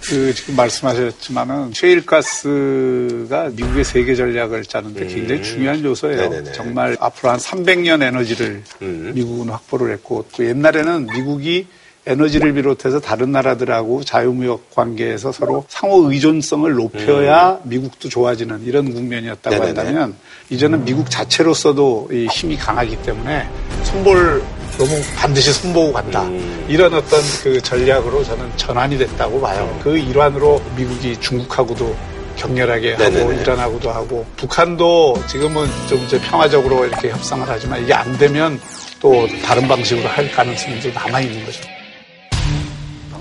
그 0.00 0.34
지금 0.34 0.56
말씀하셨지만은 0.56 1.70
셰일가스가 1.72 3.50
미국의 3.54 3.84
세계 3.84 4.16
전략을 4.16 4.64
짜는데 4.64 5.06
굉장히 5.06 5.40
중요한 5.44 5.82
요소예요. 5.84 6.20
네네네. 6.22 6.52
정말 6.52 6.96
앞으로 6.98 7.30
한 7.30 7.38
300년 7.38 8.02
에너지를 8.02 8.64
미국은 8.80 9.48
확보를 9.48 9.92
했고 9.92 10.26
또 10.36 10.44
옛날에는 10.44 11.06
미국이 11.06 11.68
에너지를 12.06 12.52
비롯해서 12.52 13.00
다른 13.00 13.30
나라들하고 13.30 14.02
자유무역 14.04 14.74
관계에서 14.74 15.30
서로 15.30 15.64
상호 15.68 16.10
의존성을 16.10 16.70
높여야 16.70 17.60
미국도 17.62 18.08
좋아지는 18.08 18.64
이런 18.64 18.92
국면이었다고 18.92 19.56
네네네. 19.56 19.78
한다면 19.78 20.14
이제는 20.50 20.84
미국 20.84 21.08
자체로서도 21.08 22.08
이 22.12 22.26
힘이 22.26 22.56
강하기 22.56 23.02
때문에 23.04 23.48
손볼 23.84 24.42
너무 24.78 25.00
반드시 25.16 25.52
손보고 25.52 25.92
간다. 25.92 26.24
이런 26.68 26.92
어떤 26.94 27.20
그 27.42 27.60
전략으로 27.60 28.24
저는 28.24 28.50
전환이 28.56 28.98
됐다고 28.98 29.40
봐요. 29.40 29.80
그 29.82 29.96
일환으로 29.96 30.60
미국이 30.76 31.16
중국하고도 31.20 31.94
격렬하게 32.36 32.94
하고 32.94 33.04
네네네. 33.04 33.42
이란하고도 33.42 33.90
하고 33.90 34.26
북한도 34.36 35.22
지금은 35.28 35.68
좀 35.88 35.98
이제 36.04 36.20
평화적으로 36.20 36.84
이렇게 36.84 37.10
협상을 37.10 37.46
하지만 37.48 37.82
이게 37.82 37.94
안 37.94 38.16
되면 38.18 38.60
또 39.00 39.28
다른 39.44 39.68
방식으로 39.68 40.08
할 40.08 40.30
가능성이 40.32 40.80
좀 40.80 40.92
남아 40.92 41.20
있는 41.20 41.44
거죠. 41.44 41.60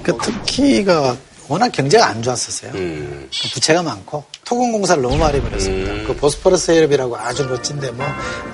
그 0.01 0.17
터키가 0.17 1.15
워낙 1.47 1.71
경제가 1.71 2.07
안 2.07 2.21
좋았었어요. 2.21 2.71
음. 2.75 3.29
그 3.41 3.49
부채가 3.49 3.83
많고 3.83 4.23
토건공사를 4.45 5.01
너무 5.01 5.17
많이 5.17 5.41
버렸습니다. 5.41 5.91
그 6.07 6.15
보스포러스 6.15 6.71
해협이라고 6.71 7.17
아주 7.17 7.45
멋진데 7.45 7.91
뭐 7.91 8.05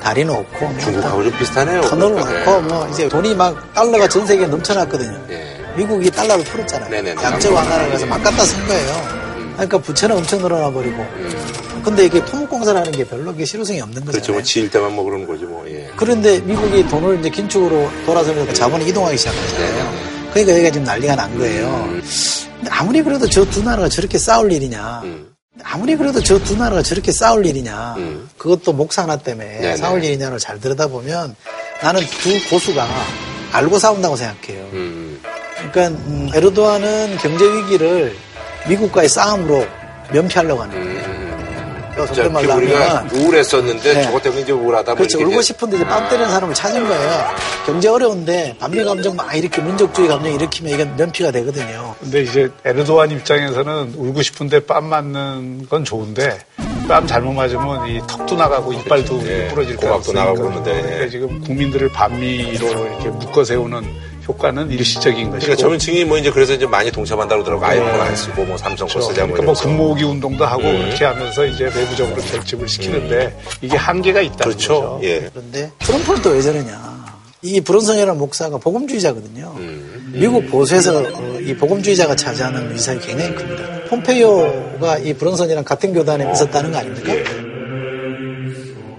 다리 0.02 0.26
놓고 0.26 0.68
뭐 0.68 0.78
중국하고 0.80 1.24
좀 1.24 1.38
비슷하네요. 1.38 1.82
터널 1.82 2.14
그러니까. 2.16 2.52
놓고 2.52 2.62
뭐 2.68 2.88
이제 2.90 3.08
돈이 3.08 3.36
막 3.36 3.74
달러가 3.74 4.08
전 4.08 4.26
세계에 4.26 4.48
넘쳐났거든요. 4.48 5.28
미국이 5.78 6.10
달러를 6.10 6.44
풀었잖아요. 6.46 6.90
예. 6.90 7.02
네네네. 7.02 7.24
양적 7.24 7.54
완화를 7.54 7.92
해서 7.92 8.06
막 8.06 8.22
갖다 8.24 8.44
쓴 8.44 8.68
거예요. 8.68 9.20
그러니까 9.54 9.78
부채는 9.78 10.18
엄청 10.18 10.42
늘어나 10.42 10.72
버리고. 10.72 11.06
근데 11.84 12.06
이게 12.06 12.24
토목공사라는 12.26 12.92
게 12.92 13.06
별로 13.06 13.32
그게 13.32 13.46
실효성이 13.46 13.80
없는 13.82 14.04
거잖아요. 14.04 14.12
그렇죠. 14.12 14.32
뭐 14.34 14.42
지을 14.42 14.70
때만 14.70 14.94
뭐 14.94 15.06
그런 15.06 15.26
거지 15.26 15.46
뭐. 15.46 15.66
예. 15.70 15.90
그런데 15.96 16.40
미국이 16.40 16.86
돈을 16.88 17.20
이제 17.20 17.30
긴축으로 17.30 17.90
돌아서면서 18.06 18.52
자본이 18.54 18.88
이동하기 18.90 19.18
시작하잖아요. 19.18 20.19
그러니까 20.32 20.54
여기가 20.54 20.72
지금 20.72 20.84
난리가 20.86 21.16
난 21.16 21.38
거예요. 21.38 21.90
아무리 22.70 23.02
그래도 23.02 23.28
저 23.30 23.46
두 23.46 23.64
나라가 23.64 23.90
저렇게 23.90 24.18
싸울 24.18 24.52
일이냐. 24.52 25.02
아무리 25.64 25.96
그래도 25.96 26.22
저 26.22 26.38
두 26.40 26.56
나라가 26.56 26.82
저렇게 26.82 27.12
싸울 27.12 27.46
일이냐. 27.46 27.96
그것도 28.38 28.74
목사 28.74 29.04
하나 29.04 29.18
때문에 29.18 29.60
네네. 29.60 29.78
싸울 29.78 30.04
일이냐를 30.04 30.40
잘 30.40 30.60
들여다보면 30.60 31.36
나는 31.82 32.02
두 32.22 32.50
고수가 32.50 32.88
알고 33.52 33.80
싸운다고 33.80 34.16
생각해요. 34.16 34.68
그러니까 35.72 35.88
음, 36.08 36.30
에르도안은 36.34 37.18
경제 37.18 37.46
위기를 37.46 38.16
미국과의 38.68 39.10
싸움으로 39.10 39.66
면피하려고 40.14 40.62
하는 40.64 40.76
거예요. 40.76 41.19
그러니까 42.08 42.14
속된 42.14 42.34
말로 42.34 42.52
하면 42.54 43.10
우울했었는데 43.12 43.93
네. 43.93 44.04
저것 44.04 44.24
때문에 44.24 44.41
이제 44.41 44.52
우울하다. 44.52 44.91
뭐 44.91 44.95
그렇죠. 44.97 45.18
이렇게 45.18 45.32
울고 45.34 45.41
이제- 45.41 45.47
싶은데 45.54 45.76
이제 45.78 45.86
뺨 45.86 46.10
때리는 46.10 46.30
사람을 46.30 46.56
찾은 46.56 46.88
거예요. 46.88 47.26
경제 47.66 47.88
어려운데 47.89 48.56
반미 48.60 48.84
감정 48.84 49.16
막 49.16 49.34
이렇게 49.36 49.62
민족주의 49.62 50.08
감정 50.08 50.34
일으키면 50.34 50.74
이게 50.74 50.86
면피가 50.86 51.32
되거든요. 51.32 51.95
근데 52.00 52.22
이제 52.22 52.50
에르도안 52.66 53.12
입장에서는 53.12 53.93
울고 53.97 54.22
싶은데 54.22 54.66
뺨 54.66 54.86
맞는 54.89 55.68
건 55.70 55.84
좋은데 55.84 56.39
뺨 56.88 57.06
잘못 57.06 57.34
맞으면 57.34 57.88
이 57.88 58.00
턱도 58.08 58.36
나가고 58.36 58.74
이빨도 58.74 59.20
부러질 59.20 59.72
예. 59.74 59.76
고막도 59.76 60.12
가능성이 60.14 60.16
나가고 60.16 60.38
있거든요. 60.38 60.64
그러는데, 60.64 60.78
예. 60.78 60.82
그러니까 60.82 61.10
지금 61.12 61.41
국민들을 61.41 61.89
반미로 61.89 62.68
이렇게 62.68 63.10
묶어 63.10 63.43
세우는 63.43 63.84
효과는 64.30 64.70
일시적인 64.70 65.32
것이고 65.32 65.40
그러니까 65.40 65.56
젊은 65.56 65.80
층이 65.80 66.06
뭐 66.06 66.18
이제 66.18 66.30
그래서 66.32 66.54
이제 66.54 66.66
많이 66.68 66.92
동참한다고 66.92 67.44
그러더라고. 67.44 67.66
아이폰 67.66 68.00
안 68.02 68.16
쓰고 68.16 68.46
뭐 68.46 68.58
삼성 68.58 68.88
거 68.88 69.02
쓰자 69.02 69.26
뭐 69.26 69.36
그러니까 69.36 69.44
뭐. 69.44 69.54
근무기 69.54 70.04
운동도 70.04 70.46
하고 70.46 70.64
음. 70.64 70.86
그렇게 70.86 71.04
하면서 71.06 71.46
이제 71.46 71.66
내부적으로 71.66 72.22
결집을 72.22 72.68
시키는데 72.68 73.38
이게 73.62 73.76
한계가 73.76 74.22
있다는 74.22 74.38
그렇죠. 74.44 74.74
거죠. 74.74 75.00
예. 75.04 75.30
그런데 75.34 75.72
트럼프는 75.80 76.22
또 76.22 76.30
왜 76.30 76.42
저러냐. 76.42 77.00
이 77.42 77.62
브론슨이라는 77.62 78.18
목사가 78.20 78.58
복음주의자거든요. 78.58 79.54
음. 79.58 80.12
미국 80.14 80.46
보수에서 80.48 81.00
어, 81.00 81.40
이 81.42 81.56
복음주의자가 81.56 82.16
차지하는 82.16 82.74
위상이 82.74 83.00
굉장히 83.00 83.34
큽니다. 83.34 83.64
폼페이오가 83.90 84.98
이 85.00 85.14
브론슨이랑 85.14 85.64
같은 85.64 85.94
교단에 85.94 86.30
있었다는 86.34 86.72
거 86.72 86.78
아닙니까? 86.80 87.16
예. 87.16 87.24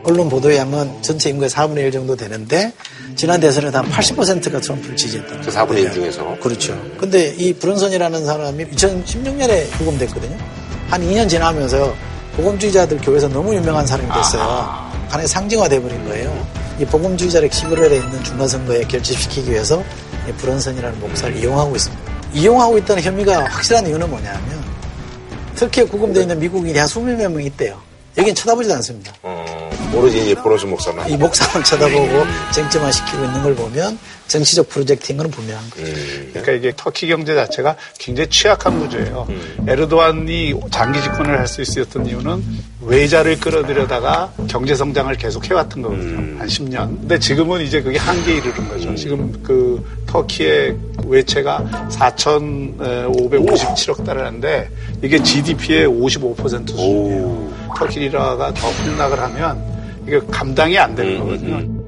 언론 0.03 0.29
보도에 0.29 0.59
하면 0.59 1.03
전체 1.03 1.31
인구의 1.31 1.51
4분의 1.51 1.79
1 1.79 1.93
정도 1.93 2.17
되는데 2.17 2.73
지난 3.17 3.41
대선에 3.41 3.69
한 3.69 3.85
80%가 3.91 4.61
트럼프를 4.61 4.97
지지했다. 4.97 5.41
그 5.41 5.51
4분의 5.51 5.79
1 5.85 5.93
중에서. 5.93 6.37
그렇죠. 6.41 6.81
근데 6.99 7.35
이 7.37 7.53
브런선이라는 7.53 8.25
사람이 8.25 8.67
2016년에 8.67 9.79
구금됐거든요. 9.79 10.37
한 10.89 11.03
2년 11.03 11.29
지나면서 11.29 11.95
복음주의자들 12.37 12.99
교회에서 12.99 13.29
너무 13.29 13.55
유명한 13.55 13.87
사람이 13.87 14.11
됐어요. 14.13 14.43
하나의 15.09 15.29
상징화돼 15.29 15.81
버린 15.83 16.05
거예요. 16.07 16.47
이 16.79 16.85
복음주의자를 16.85 17.51
11월에 17.51 17.93
있는 18.03 18.25
중간선거에 18.25 18.83
결집시키기 18.85 19.51
위해서 19.51 19.83
이 20.29 20.33
브런선이라는 20.33 21.01
목사를 21.01 21.37
이용하고 21.37 21.77
있습니다. 21.77 22.11
이용하고 22.33 22.79
있다는 22.79 23.03
혐의가 23.03 23.45
확실한 23.45 23.87
이유는 23.87 24.09
뭐냐면 24.09 24.65
터키에 25.57 25.85
구금되어 25.85 26.23
있는 26.23 26.39
미국인이 26.39 26.79
한 26.79 26.89
20몇 26.89 27.29
명 27.31 27.43
있대요. 27.43 27.79
여긴 28.17 28.35
쳐다보지도 28.35 28.75
않습니다. 28.77 29.13
어, 29.23 29.45
모르지 29.93 30.23
이제 30.23 30.35
보로스 30.35 30.67
목사만. 30.67 31.09
이 31.11 31.17
목사만 31.17 31.65
쳐다보고 31.65 32.25
쟁점화 32.53 32.93
시키고 32.93 33.25
있는 33.25 33.43
걸 33.43 33.55
보면 33.55 33.99
정치적 34.29 34.69
프로젝트인 34.69 35.17
건 35.19 35.31
분명한 35.31 35.71
거죠. 35.71 35.85
그러니까 36.31 36.53
이게 36.53 36.73
터키 36.77 37.09
경제 37.09 37.35
자체가 37.35 37.77
굉장히 37.99 38.29
취약한 38.31 38.79
구조예요. 38.79 39.27
에르도안이 39.67 40.55
장기 40.71 41.03
집권을 41.03 41.39
할 41.39 41.51
수 41.51 41.63
있었던 41.63 42.07
이유는 42.07 42.45
외자를 42.83 43.41
끌어들여다가 43.41 44.33
경제 44.47 44.77
성장을 44.77 45.13
계속 45.17 45.51
해왔던 45.51 45.83
거거든요. 45.83 46.39
한 46.39 46.47
10년. 46.47 47.01
근데 47.01 47.19
지금은 47.19 47.63
이제 47.63 47.83
그게 47.83 47.99
한계에 47.99 48.37
이르는 48.37 48.69
거죠. 48.69 48.95
지금 48.95 49.33
그 49.43 49.85
터키의 50.07 50.77
외채가 51.07 51.89
4,557억 51.91 54.05
달러인데 54.05 54.71
이게 55.03 55.21
GDP의 55.21 55.89
55% 55.89 56.69
수준이에요. 56.69 57.53
터키 57.77 57.99
리라가 57.99 58.55
더 58.55 58.71
폭락을 58.85 59.19
하면 59.19 59.80
이게 60.07 60.21
감당이 60.31 60.79
안 60.79 60.95
되는 60.95 61.19
거거든요. 61.19 61.81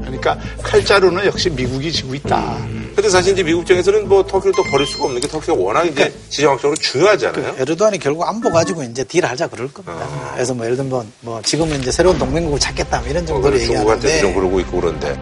그러니까 0.00 0.38
칼자루는 0.62 1.26
역시 1.26 1.50
미국이 1.50 1.92
지고 1.92 2.14
있다. 2.14 2.58
근데 2.94 3.10
사실 3.10 3.34
이제 3.34 3.42
미국 3.42 3.60
입장에서는 3.60 4.08
뭐 4.08 4.24
터키를 4.24 4.54
또 4.56 4.62
버릴 4.64 4.86
수가 4.86 5.04
없는 5.04 5.20
게 5.20 5.28
터키가 5.28 5.52
워낙 5.52 5.84
이제 5.84 6.12
지정학적으로 6.30 6.74
중요하잖아요. 6.76 7.56
에르도안이 7.58 7.98
결국 7.98 8.26
안보 8.26 8.50
가지고 8.50 8.82
이제 8.84 9.04
딜을 9.04 9.28
하자 9.28 9.48
그럴 9.48 9.70
겁니다. 9.70 10.08
그래서 10.32 10.54
뭐 10.54 10.64
예를 10.64 10.78
들면 10.78 11.12
뭐 11.20 11.42
지금은 11.42 11.80
이제 11.80 11.92
새로운 11.92 12.18
동맹국을 12.18 12.58
찾겠다 12.58 13.00
뭐 13.00 13.08
이런 13.08 13.26
정도로 13.26 13.58
중국한테도 13.58 14.08
얘기하는데 14.08 14.20
좀 14.20 14.34
그러고 14.34 14.60
있고 14.60 14.80
그런데. 14.80 15.14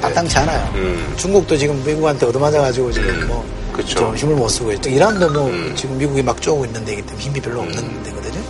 마땅치 0.00 0.38
않아요. 0.38 0.72
음. 0.76 1.12
중국도 1.16 1.56
지금 1.56 1.82
미국한테 1.84 2.26
얻어맞아가지고 2.26 2.92
지금 2.92 3.26
뭐 3.26 3.44
그쵸. 3.72 3.98
좀 3.98 4.16
힘을 4.16 4.36
못 4.36 4.48
쓰고 4.48 4.72
있죠. 4.72 4.88
이란도 4.88 5.30
뭐 5.30 5.74
지금 5.74 5.98
미국이 5.98 6.22
막 6.22 6.40
쪼고 6.40 6.64
있는 6.64 6.84
데이기 6.84 7.02
때문에 7.02 7.22
힘이 7.22 7.40
별로 7.40 7.60
없는 7.60 8.02
데거든요. 8.04 8.40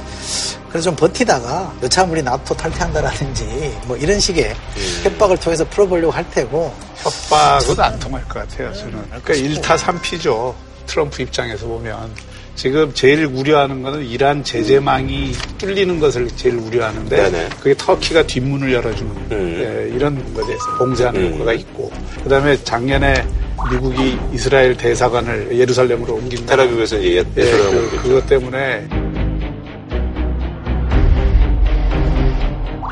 그래서 0.71 0.91
좀 0.91 0.97
버티다가 0.97 1.75
우리 2.09 2.23
나토 2.23 2.55
탈퇴한다라든지 2.55 3.79
뭐 3.87 3.97
이런 3.97 4.19
식의 4.21 4.55
협박을 5.03 5.37
통해서 5.39 5.65
풀어보려고 5.69 6.13
할 6.13 6.29
테고 6.31 6.73
협박은 6.97 7.81
안 7.81 7.99
통할 7.99 8.23
것 8.29 8.49
같아요, 8.49 8.73
저는. 8.73 9.03
그러니까 9.09 9.35
일타삼피죠 9.35 10.55
트럼프 10.87 11.23
입장에서 11.23 11.67
보면. 11.67 12.11
지금 12.57 12.93
제일 12.93 13.25
우려하는 13.25 13.83
거는 13.83 14.05
이란 14.05 14.45
제재망이 14.45 15.33
뚫리는 15.57 15.99
것을 15.99 16.29
제일 16.37 16.57
우려하는데 16.57 17.17
네네. 17.17 17.49
그게 17.59 17.75
터키가 17.75 18.27
뒷문을 18.27 18.71
열어주는 18.71 19.15
예, 19.31 19.91
이런 19.95 20.35
것에 20.35 20.47
대해서 20.47 20.65
봉쇄하는 20.77 21.33
효과가 21.35 21.55
있고 21.55 21.91
그다음에 22.23 22.63
작년에 22.63 23.27
미국이 23.71 24.19
이스라엘 24.35 24.77
대사관을 24.77 25.57
예루살렘으로 25.59 26.15
옮긴다. 26.17 26.55
테라비브에서 26.55 26.99
이제 26.99 27.25
예, 27.39 27.41
예루살렘으로 27.41 27.91
그. 27.91 28.03
그것 28.03 28.27
때문에 28.27 28.89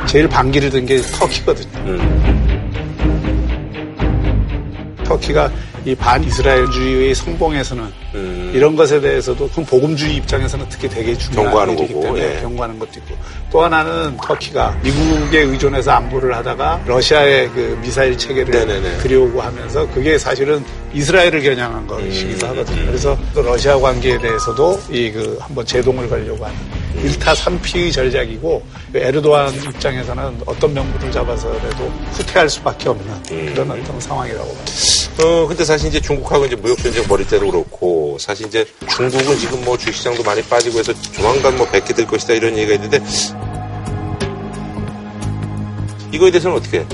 제일 0.09 0.29
반기를 0.29 0.71
든 0.71 0.87
게 0.87 1.01
터키거든요. 1.03 1.99
터키가 5.05 5.51
이 5.85 5.95
반이스라엘주의의 5.95 7.15
성공에서는 7.15 7.87
이런 8.53 8.75
것에 8.77 9.01
대해서도 9.01 9.49
그럼 9.49 9.65
복음주의 9.67 10.17
입장에서는 10.17 10.67
특히 10.69 10.89
되게 10.89 11.17
중요한 11.17 11.45
경고하는 11.47 11.79
일이기 11.79 11.93
거고, 11.95 12.05
때문에 12.05 12.37
예. 12.37 12.41
경고하는 12.41 12.79
것도 12.79 12.91
있고 12.97 13.15
또 13.51 13.63
하나는 13.63 14.17
터키가 14.23 14.79
미국에 14.83 15.41
의존해서 15.41 15.93
안보를 15.93 16.35
하다가 16.37 16.83
러시아의 16.87 17.49
그 17.51 17.79
미사일 17.83 18.17
체계를 18.19 18.51
네네네. 18.51 18.99
들여오고 18.99 19.41
하면서 19.41 19.87
그게 19.91 20.19
사실은 20.19 20.63
이스라엘을 20.95 21.43
겨냥한 21.43 21.87
것이기도 21.87 22.47
음. 22.47 22.51
하거든요. 22.51 22.87
그래서 22.87 23.17
또 23.35 23.43
러시아 23.43 23.79
관계에 23.79 24.19
대해서도 24.19 24.81
이 24.91 25.11
그 25.13 25.37
한번 25.41 25.65
제동을 25.65 26.09
걸려고 26.09 26.45
하는 26.45 26.57
일타 27.03 27.35
삼피의 27.35 27.93
전략이고 27.93 28.63
에르도안 28.95 29.55
입장에서는 29.55 30.43
어떤 30.47 30.75
명분을 30.75 31.13
잡아서라도 31.13 31.85
후퇴할 32.13 32.49
수밖에 32.49 32.89
없는 32.89 33.15
음. 33.31 33.53
그런 33.55 33.71
어떤 33.71 34.01
상황이라고 34.01 34.47
봅니다. 34.47 34.73
어, 35.21 35.47
근데 35.47 35.65
사실 35.65 35.89
이제 35.89 36.01
중국하고 36.01 36.47
이제 36.47 36.55
무역 36.57 36.79
전쟁 36.79 37.05
벌일 37.05 37.27
때도 37.27 37.51
그렇고 37.51 38.17
사실 38.21 38.47
이제 38.47 38.65
중국은 38.89 39.37
지금 39.39 39.65
뭐 39.65 39.77
주식시장도 39.77 40.23
많이 40.23 40.43
빠지고 40.43 40.79
해서 40.79 40.93
조만간 41.13 41.57
뭐 41.57 41.67
뵙게 41.69 41.93
될 41.93 42.07
것이다 42.07 42.35
이런 42.35 42.57
얘기가 42.57 42.75
있는데 42.75 43.01
이거에 46.13 46.31
대해서는 46.31 46.57
어떻게? 46.57 46.87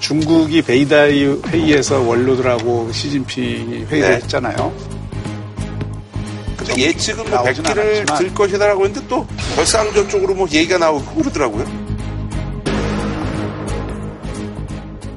중국이 0.00 0.60
베이다이 0.60 1.24
회의에서 1.46 2.00
원로들하고 2.00 2.92
시진핑이 2.92 3.84
회의를 3.86 4.10
네. 4.10 4.16
했잖아요. 4.16 4.93
근데 6.66 6.82
예측은 6.82 7.24
뭐 7.28 7.42
나오진 7.42 7.62
100기를 7.64 7.78
않았지만. 7.80 8.18
들 8.18 8.34
것이다라고 8.34 8.84
했는데 8.86 9.06
또 9.08 9.26
벌쌍전 9.56 10.08
쪽으로 10.08 10.34
뭐 10.34 10.46
얘기가 10.50 10.78
나오고 10.78 11.22
그러더라고요. 11.22 11.84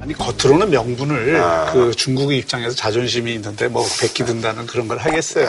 아니 0.01 0.13
겉으로는 0.13 0.69
명분을 0.69 1.35
아. 1.41 1.71
그 1.73 1.91
중국의 1.93 2.37
입장에서 2.39 2.75
자존심이 2.75 3.33
있는데 3.33 3.67
뭐 3.67 3.85
백기 3.99 4.23
든다는 4.25 4.65
그런 4.65 4.87
걸 4.87 4.97
하겠어요. 4.97 5.47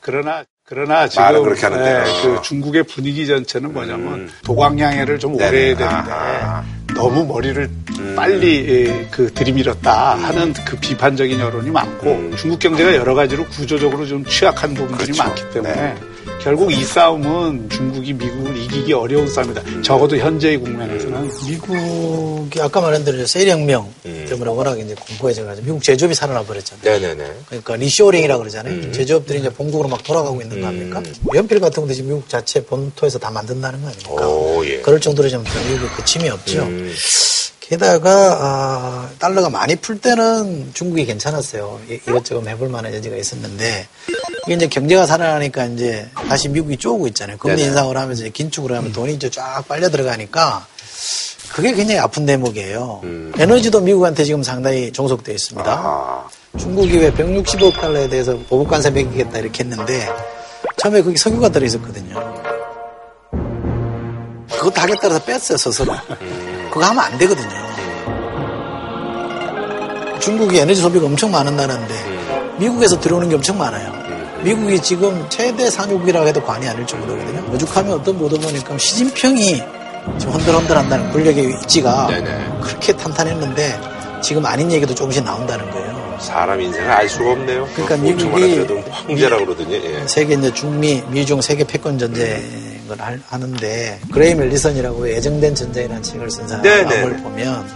그러나 0.00 0.44
그러나 0.70 1.08
지금 1.08 1.24
아. 1.24 1.32
그렇게 1.32 1.62
하는데. 1.62 1.84
예, 1.84 1.96
어. 1.98 2.22
그 2.22 2.42
중국의 2.42 2.84
분위기 2.84 3.26
전체는 3.26 3.72
뭐냐면 3.72 4.30
도광양해를 4.44 5.18
좀 5.18 5.34
오래 5.34 5.50
네네. 5.50 5.66
해야 5.66 5.76
되는데 5.76 6.94
너무 6.94 7.26
머리를 7.26 7.68
빨리 8.14 8.68
예, 8.68 9.08
그 9.10 9.32
들이밀었다 9.32 10.14
하는 10.14 10.52
그 10.64 10.76
비판적인 10.76 11.40
여론이 11.40 11.70
많고 11.70 12.36
중국 12.36 12.60
경제가 12.60 12.94
여러 12.94 13.14
가지로 13.14 13.46
구조적으로 13.46 14.06
좀 14.06 14.24
취약한 14.24 14.74
부분들이 14.74 15.18
많기 15.18 15.42
때문에 15.50 15.96
결국 16.42 16.72
이 16.72 16.82
싸움은 16.82 17.68
중국이 17.68 18.14
미국을 18.14 18.56
이기기 18.56 18.92
어려운 18.94 19.28
싸움이다. 19.28 19.82
적어도 19.82 20.16
현재의 20.16 20.56
국면에서는 20.56 21.30
미국이 21.46 22.60
아까 22.60 22.80
말한 22.80 23.04
대로 23.04 23.26
셰일혁명 23.26 23.92
때문에 24.02 24.50
워낙 24.50 24.78
이제 24.78 24.94
풍부해져가지고 24.94 25.66
미국 25.66 25.82
제조업이 25.82 26.14
살아나 26.14 26.42
버렸잖아요. 26.42 26.82
네네네. 26.82 27.32
그러니까 27.46 27.76
reshoring이라 27.76 28.38
그러잖아요. 28.38 28.90
제조업들이 28.92 29.40
이제 29.40 29.50
본국으로 29.50 29.88
막 29.88 30.02
돌아가고 30.02 30.40
있는 30.40 30.60
거 30.62 30.68
아닙니까? 30.68 31.02
연필 31.34 31.60
같은 31.60 31.82
것도 31.82 31.92
지금 31.92 32.08
미국 32.10 32.28
자체 32.28 32.64
본토에서 32.64 33.18
다 33.18 33.30
만든다는 33.30 33.82
거 33.82 33.88
아닙니까? 33.88 34.26
오, 34.28 34.64
예. 34.64 34.78
그럴 34.80 34.98
정도로 34.98 35.28
좀 35.28 35.44
미국의 35.44 35.90
거침이 35.96 36.28
없죠. 36.30 36.66
게다가 37.70 38.10
아, 38.40 39.08
달러가 39.20 39.48
많이 39.48 39.76
풀 39.76 40.00
때는 40.00 40.72
중국이 40.74 41.06
괜찮았어요. 41.06 41.80
이- 41.88 42.00
이것저것 42.08 42.44
해볼 42.48 42.68
만한 42.68 42.92
여지가 42.92 43.14
있었는데 43.14 43.86
이게 44.44 44.54
이제 44.54 44.66
경제가 44.66 45.06
살아나니까 45.06 45.66
이제 45.66 46.08
다시 46.28 46.48
미국이 46.48 46.76
쪼고 46.76 47.06
있잖아요. 47.08 47.38
금리 47.38 47.54
네네. 47.54 47.68
인상을 47.68 47.96
하면서 47.96 48.28
긴축을 48.28 48.76
하면 48.76 48.92
돈이 48.92 49.14
이제 49.14 49.30
쫙 49.30 49.62
빨려 49.68 49.88
들어가니까 49.88 50.66
그게 51.52 51.72
굉장히 51.72 52.00
아픈 52.00 52.26
대목이에요. 52.26 53.02
에너지도 53.38 53.80
미국한테 53.82 54.24
지금 54.24 54.42
상당히 54.42 54.90
종속되어 54.92 55.32
있습니다. 55.32 56.28
중국이 56.58 56.98
왜 56.98 57.12
160억 57.12 57.72
달러에 57.74 58.08
대해서 58.08 58.36
보복 58.48 58.68
관세 58.68 58.90
매기겠다 58.90 59.38
이렇게 59.38 59.62
했는데 59.62 60.08
처음에 60.76 61.02
거기 61.02 61.16
석유가 61.16 61.48
들어 61.50 61.64
있었거든요. 61.66 62.16
그것도 64.50 64.80
하겠다라서 64.80 65.24
뺐어요 65.24 65.56
스스로. 65.56 65.94
그거 66.72 66.84
하면 66.84 67.04
안 67.04 67.18
되거든요. 67.18 67.59
중국이 70.20 70.58
에너지 70.58 70.80
소비가 70.80 71.06
엄청 71.06 71.30
많은 71.30 71.56
나라인데 71.56 71.94
미국에서 72.58 73.00
들어오는 73.00 73.28
게 73.28 73.34
엄청 73.34 73.58
많아요. 73.58 73.92
미국이 74.42 74.80
지금 74.80 75.26
최대 75.28 75.68
산유국이라고 75.70 76.26
해도 76.26 76.42
과언이 76.42 76.66
아닐 76.68 76.86
정도거든요. 76.86 77.52
오죽하면 77.52 77.92
어떤 77.94 78.18
보도 78.18 78.38
보니까 78.38 78.78
시진핑이 78.78 79.62
지금 80.18 80.32
흔들흔들한다는 80.34 81.12
권력의 81.12 81.48
위치가 81.48 82.08
그렇게 82.62 82.92
탄탄했는데 82.94 83.80
지금 84.22 84.44
아닌 84.46 84.70
얘기도 84.70 84.94
조금씩 84.94 85.24
나온다는 85.24 85.70
거예요. 85.70 86.18
사람 86.20 86.60
인생을 86.60 86.90
알 86.90 87.08
수가 87.08 87.32
없네요. 87.32 87.66
그러니까 87.74 87.94
엄청 87.94 88.34
미국이 88.34 88.76
황제라고 88.90 89.44
그러더니. 89.46 89.74
예. 89.74 90.06
세계 90.06 90.34
이제 90.34 90.52
중미 90.52 91.02
미중 91.08 91.40
세계 91.40 91.64
패권 91.64 91.98
전쟁 91.98 92.42
을 92.94 93.00
할- 93.00 93.20
하는데 93.26 94.00
그레이엄 94.12 94.48
앨리슨이라고 94.48 95.08
예정된 95.08 95.54
전쟁이라는 95.54 96.02
책을 96.02 96.30
쓴 96.30 96.46
네, 96.62 96.84
사람을 96.84 97.16
네. 97.16 97.22
보면 97.22 97.66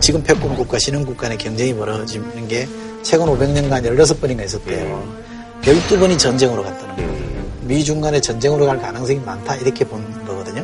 지금 0.00 0.22
패권 0.22 0.54
국가 0.56 0.78
신흥 0.78 1.04
국가 1.04 1.22
간의 1.22 1.38
경쟁이 1.38 1.74
벌어지는 1.74 2.48
게 2.48 2.68
최근 3.02 3.26
500년간 3.26 3.84
16번인가 3.84 4.44
있었대요. 4.44 5.24
12번이 5.62 6.18
전쟁으로 6.18 6.62
갔다는 6.62 6.96
거예요. 6.96 7.14
미중 7.62 8.00
간의 8.00 8.20
전쟁으로 8.20 8.66
갈 8.66 8.78
가능성이 8.80 9.18
많다 9.20 9.56
이렇게 9.56 9.84
본 9.84 10.04
거거든요. 10.26 10.62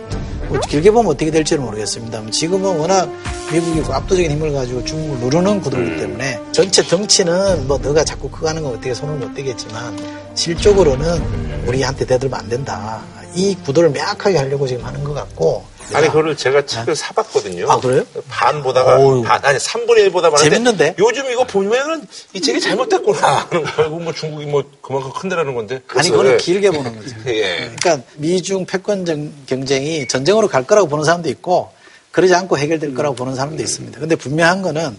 뭐 0.49 0.59
길게 0.61 0.91
보면 0.91 1.13
어떻게 1.13 1.31
될지는 1.31 1.63
모르겠습니다만 1.65 2.31
지금은 2.31 2.77
워낙 2.79 3.09
미국이 3.53 3.81
그 3.83 3.93
압도적인 3.93 4.31
힘을 4.33 4.53
가지고 4.53 4.85
중국을 4.85 5.19
누르는 5.21 5.61
구도이기 5.61 5.97
때문에 5.97 6.41
전체 6.53 6.83
덩치는 6.83 7.69
뭐 7.69 7.79
너가 7.79 8.05
자꾸 8.05 8.29
하는 8.47 8.63
거 8.63 8.71
어떻게 8.71 8.93
손을 8.93 9.15
못 9.17 9.33
대겠지만 9.35 9.97
실적으로는 10.35 11.23
우리한테 11.67 12.05
대들면 12.05 12.41
안 12.41 12.49
된다. 12.49 13.01
이 13.35 13.55
구도를 13.65 13.91
명확하게 13.91 14.37
하려고 14.39 14.67
지금 14.67 14.85
하는 14.85 15.05
것 15.05 15.15
같고 15.15 15.65
아니, 15.93 16.07
그거를 16.07 16.37
제가 16.37 16.65
책을 16.67 16.95
사봤거든요. 16.95 17.69
아, 17.71 17.81
그래요? 17.81 18.05
반 18.29 18.63
보다가, 18.63 18.97
반, 19.25 19.45
아니, 19.45 19.59
3분의 19.59 19.99
1 19.99 20.11
보다 20.13 20.31
많은데. 20.31 20.49
재밌는데? 20.51 20.95
요즘 21.01 21.29
이거 21.33 21.45
보면은 21.45 22.07
이 22.33 22.41
책이 22.41 22.61
잘못됐구나. 22.61 23.49
결국 23.75 24.03
뭐 24.03 24.13
중국이 24.13 24.47
뭐 24.47 24.63
그만큼 24.83 25.11
큰데라는 25.13 25.53
건데. 25.55 25.81
아니 25.89 26.11
그거는 26.11 26.37
길게 26.39 26.71
보는 26.71 26.95
거죠. 26.97 27.17
예. 27.27 27.73
그러니까 27.77 27.99
미중 28.17 28.67
패권 28.67 29.05
정- 29.05 29.33
경쟁이 29.47 30.07
전쟁으로 30.07 30.47
갈 30.47 30.65
거라고 30.65 30.87
보는 30.89 31.05
사람도 31.05 31.29
있고 31.31 31.73
그러지 32.13 32.35
않고 32.35 32.57
해결될 32.57 32.95
거라고 32.95 33.17
보는 33.17 33.35
사람도 33.35 33.61
있습니다. 33.61 33.99
근데 33.99 34.15
분명한 34.15 34.63
거는 34.63 34.97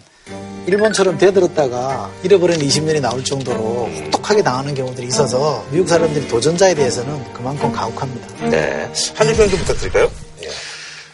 일본처럼 0.68 1.18
대들었다가 1.18 2.10
잃어버린 2.24 2.60
20년이 2.60 3.02
나올 3.02 3.24
정도로 3.24 3.90
혹독하게 4.06 4.44
당하는 4.44 4.76
경우들이 4.76 5.08
있어서 5.08 5.66
미국 5.72 5.88
사람들이 5.90 6.28
도전자에 6.28 6.76
대해서는 6.76 7.34
그만큼 7.34 7.72
가혹합니다. 7.72 8.50
네. 8.50 8.92
평좀 9.16 9.50
부탁드릴까요? 9.60 10.12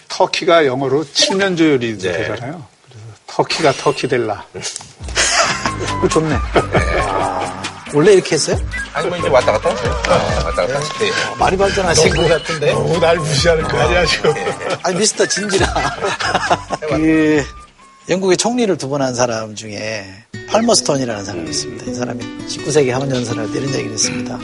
터키가 0.10 0.66
영어로 0.66 1.06
7년 1.06 1.58
조율이 1.58 1.98
네. 1.98 2.12
되잖아요. 2.12 2.64
그래서 2.86 3.06
터키가 3.28 3.72
터키 3.74 4.08
될라. 4.08 4.44
그 6.02 6.10
좋네. 6.10 6.36
아, 6.36 7.64
원래 7.94 8.14
이렇게 8.14 8.36
했어요? 8.36 8.58
아니, 8.94 9.08
뭐 9.08 9.18
이제 9.18 9.28
왔다 9.30 9.52
갔다 9.54 9.70
하세요. 9.70 9.92
아, 10.08 10.14
왔다 10.46 10.66
갔다 10.66 10.76
하실 10.80 10.98
때. 11.00 11.12
많이 11.40 11.56
발전하신 11.56 12.16
것 12.16 12.28
같은데. 12.28 12.74
너무 12.74 13.00
날 13.00 13.18
무시하는 13.18 13.64
거 13.68 13.78
아니야, 13.80 14.06
지금. 14.06 14.34
아니 14.84 14.98
미스터 14.98 15.26
진지라. 15.26 15.74
그 16.90 17.46
영국의 18.10 18.38
총리를 18.38 18.78
두 18.78 18.88
번 18.90 19.02
한 19.02 19.14
사람 19.16 19.54
중에 19.56 20.06
팔머스톤이라는 20.50 21.26
사람이 21.26 21.50
있습니다. 21.50 21.92
이 21.92 21.94
사람이 21.94 22.24
19세기 22.48 22.90
하원 22.90 23.12
연설할 23.12 23.52
때 23.52 23.60
이런 23.60 23.74
얘기를 23.74 23.92
했습니다. 23.94 24.40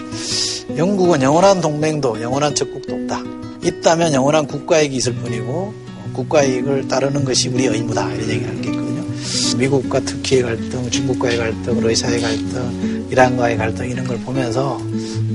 영국은 0.77 1.21
영원한 1.21 1.61
동맹도 1.61 2.21
영원한 2.21 2.53
적국도 2.55 2.93
없다. 2.95 3.21
있다면 3.63 4.13
영원한 4.13 4.45
국가이익이 4.47 4.97
있을 4.97 5.13
뿐이고 5.15 5.73
어, 5.73 6.11
국가이익을 6.13 6.87
따르는 6.89 7.23
것이 7.23 7.47
우리 7.49 7.65
의무다. 7.67 8.11
이런 8.11 8.29
얘기를 8.29 8.49
한 8.49 8.61
게 8.61 8.69
있거든요. 8.69 9.03
미국과 9.57 10.01
터키의 10.01 10.41
갈등, 10.43 10.89
중국과의 10.89 11.37
갈등, 11.37 11.79
러시아의 11.79 12.19
갈등, 12.19 13.07
이란과의 13.09 13.55
갈등 13.57 13.89
이런 13.89 14.05
걸 14.05 14.17
보면서 14.19 14.81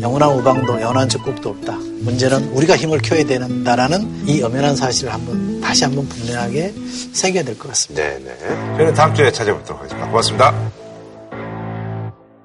영원한 0.02 0.36
우방도 0.38 0.78
영원한 0.82 1.08
적국도 1.08 1.48
없다. 1.50 1.78
문제는 2.00 2.50
우리가 2.52 2.76
힘을 2.76 2.98
켜야 3.02 3.24
된다라는 3.24 4.26
이 4.26 4.42
엄연한 4.42 4.76
사실을 4.76 5.12
한번 5.12 5.60
다시 5.60 5.84
한번 5.84 6.08
분명하게 6.08 6.72
새겨야 7.12 7.42
될 7.44 7.58
것 7.58 7.68
같습니다. 7.68 8.02
네, 8.04 8.18
네. 8.18 8.38
저희는 8.76 8.94
다음 8.94 9.14
주에 9.14 9.30
찾아뵙도록 9.30 9.80
하겠습니다. 9.80 10.08
고맙습니다. 10.08 10.54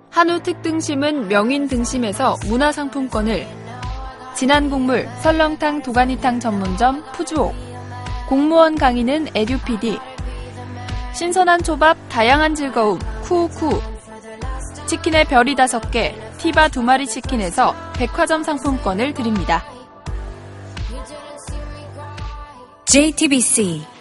한우 0.10 0.42
특등심은 0.44 1.28
명인 1.28 1.68
등심에서 1.68 2.38
문화상품권을 2.46 3.48
진한 4.36 4.70
국물 4.70 5.08
설렁탕 5.22 5.82
도가니탕 5.84 6.40
전문점 6.40 7.04
푸주옥 7.14 7.54
공무원 8.28 8.76
강의는 8.76 9.28
에듀피디 9.36 10.00
신선한 11.14 11.62
초밥 11.64 11.98
다양한 12.10 12.56
즐거움 12.56 13.00
쿠쿠 13.22 13.80
치킨의 14.88 15.26
별이 15.26 15.56
다섯 15.56 15.92
개 15.92 16.16
티바 16.44 16.68
두 16.68 16.84
마리 16.84 17.08
치킨에서 17.08 17.74
백화점 17.94 18.44
상품권을 18.44 19.14
드립니다. 19.14 19.64
JTBC 22.84 23.93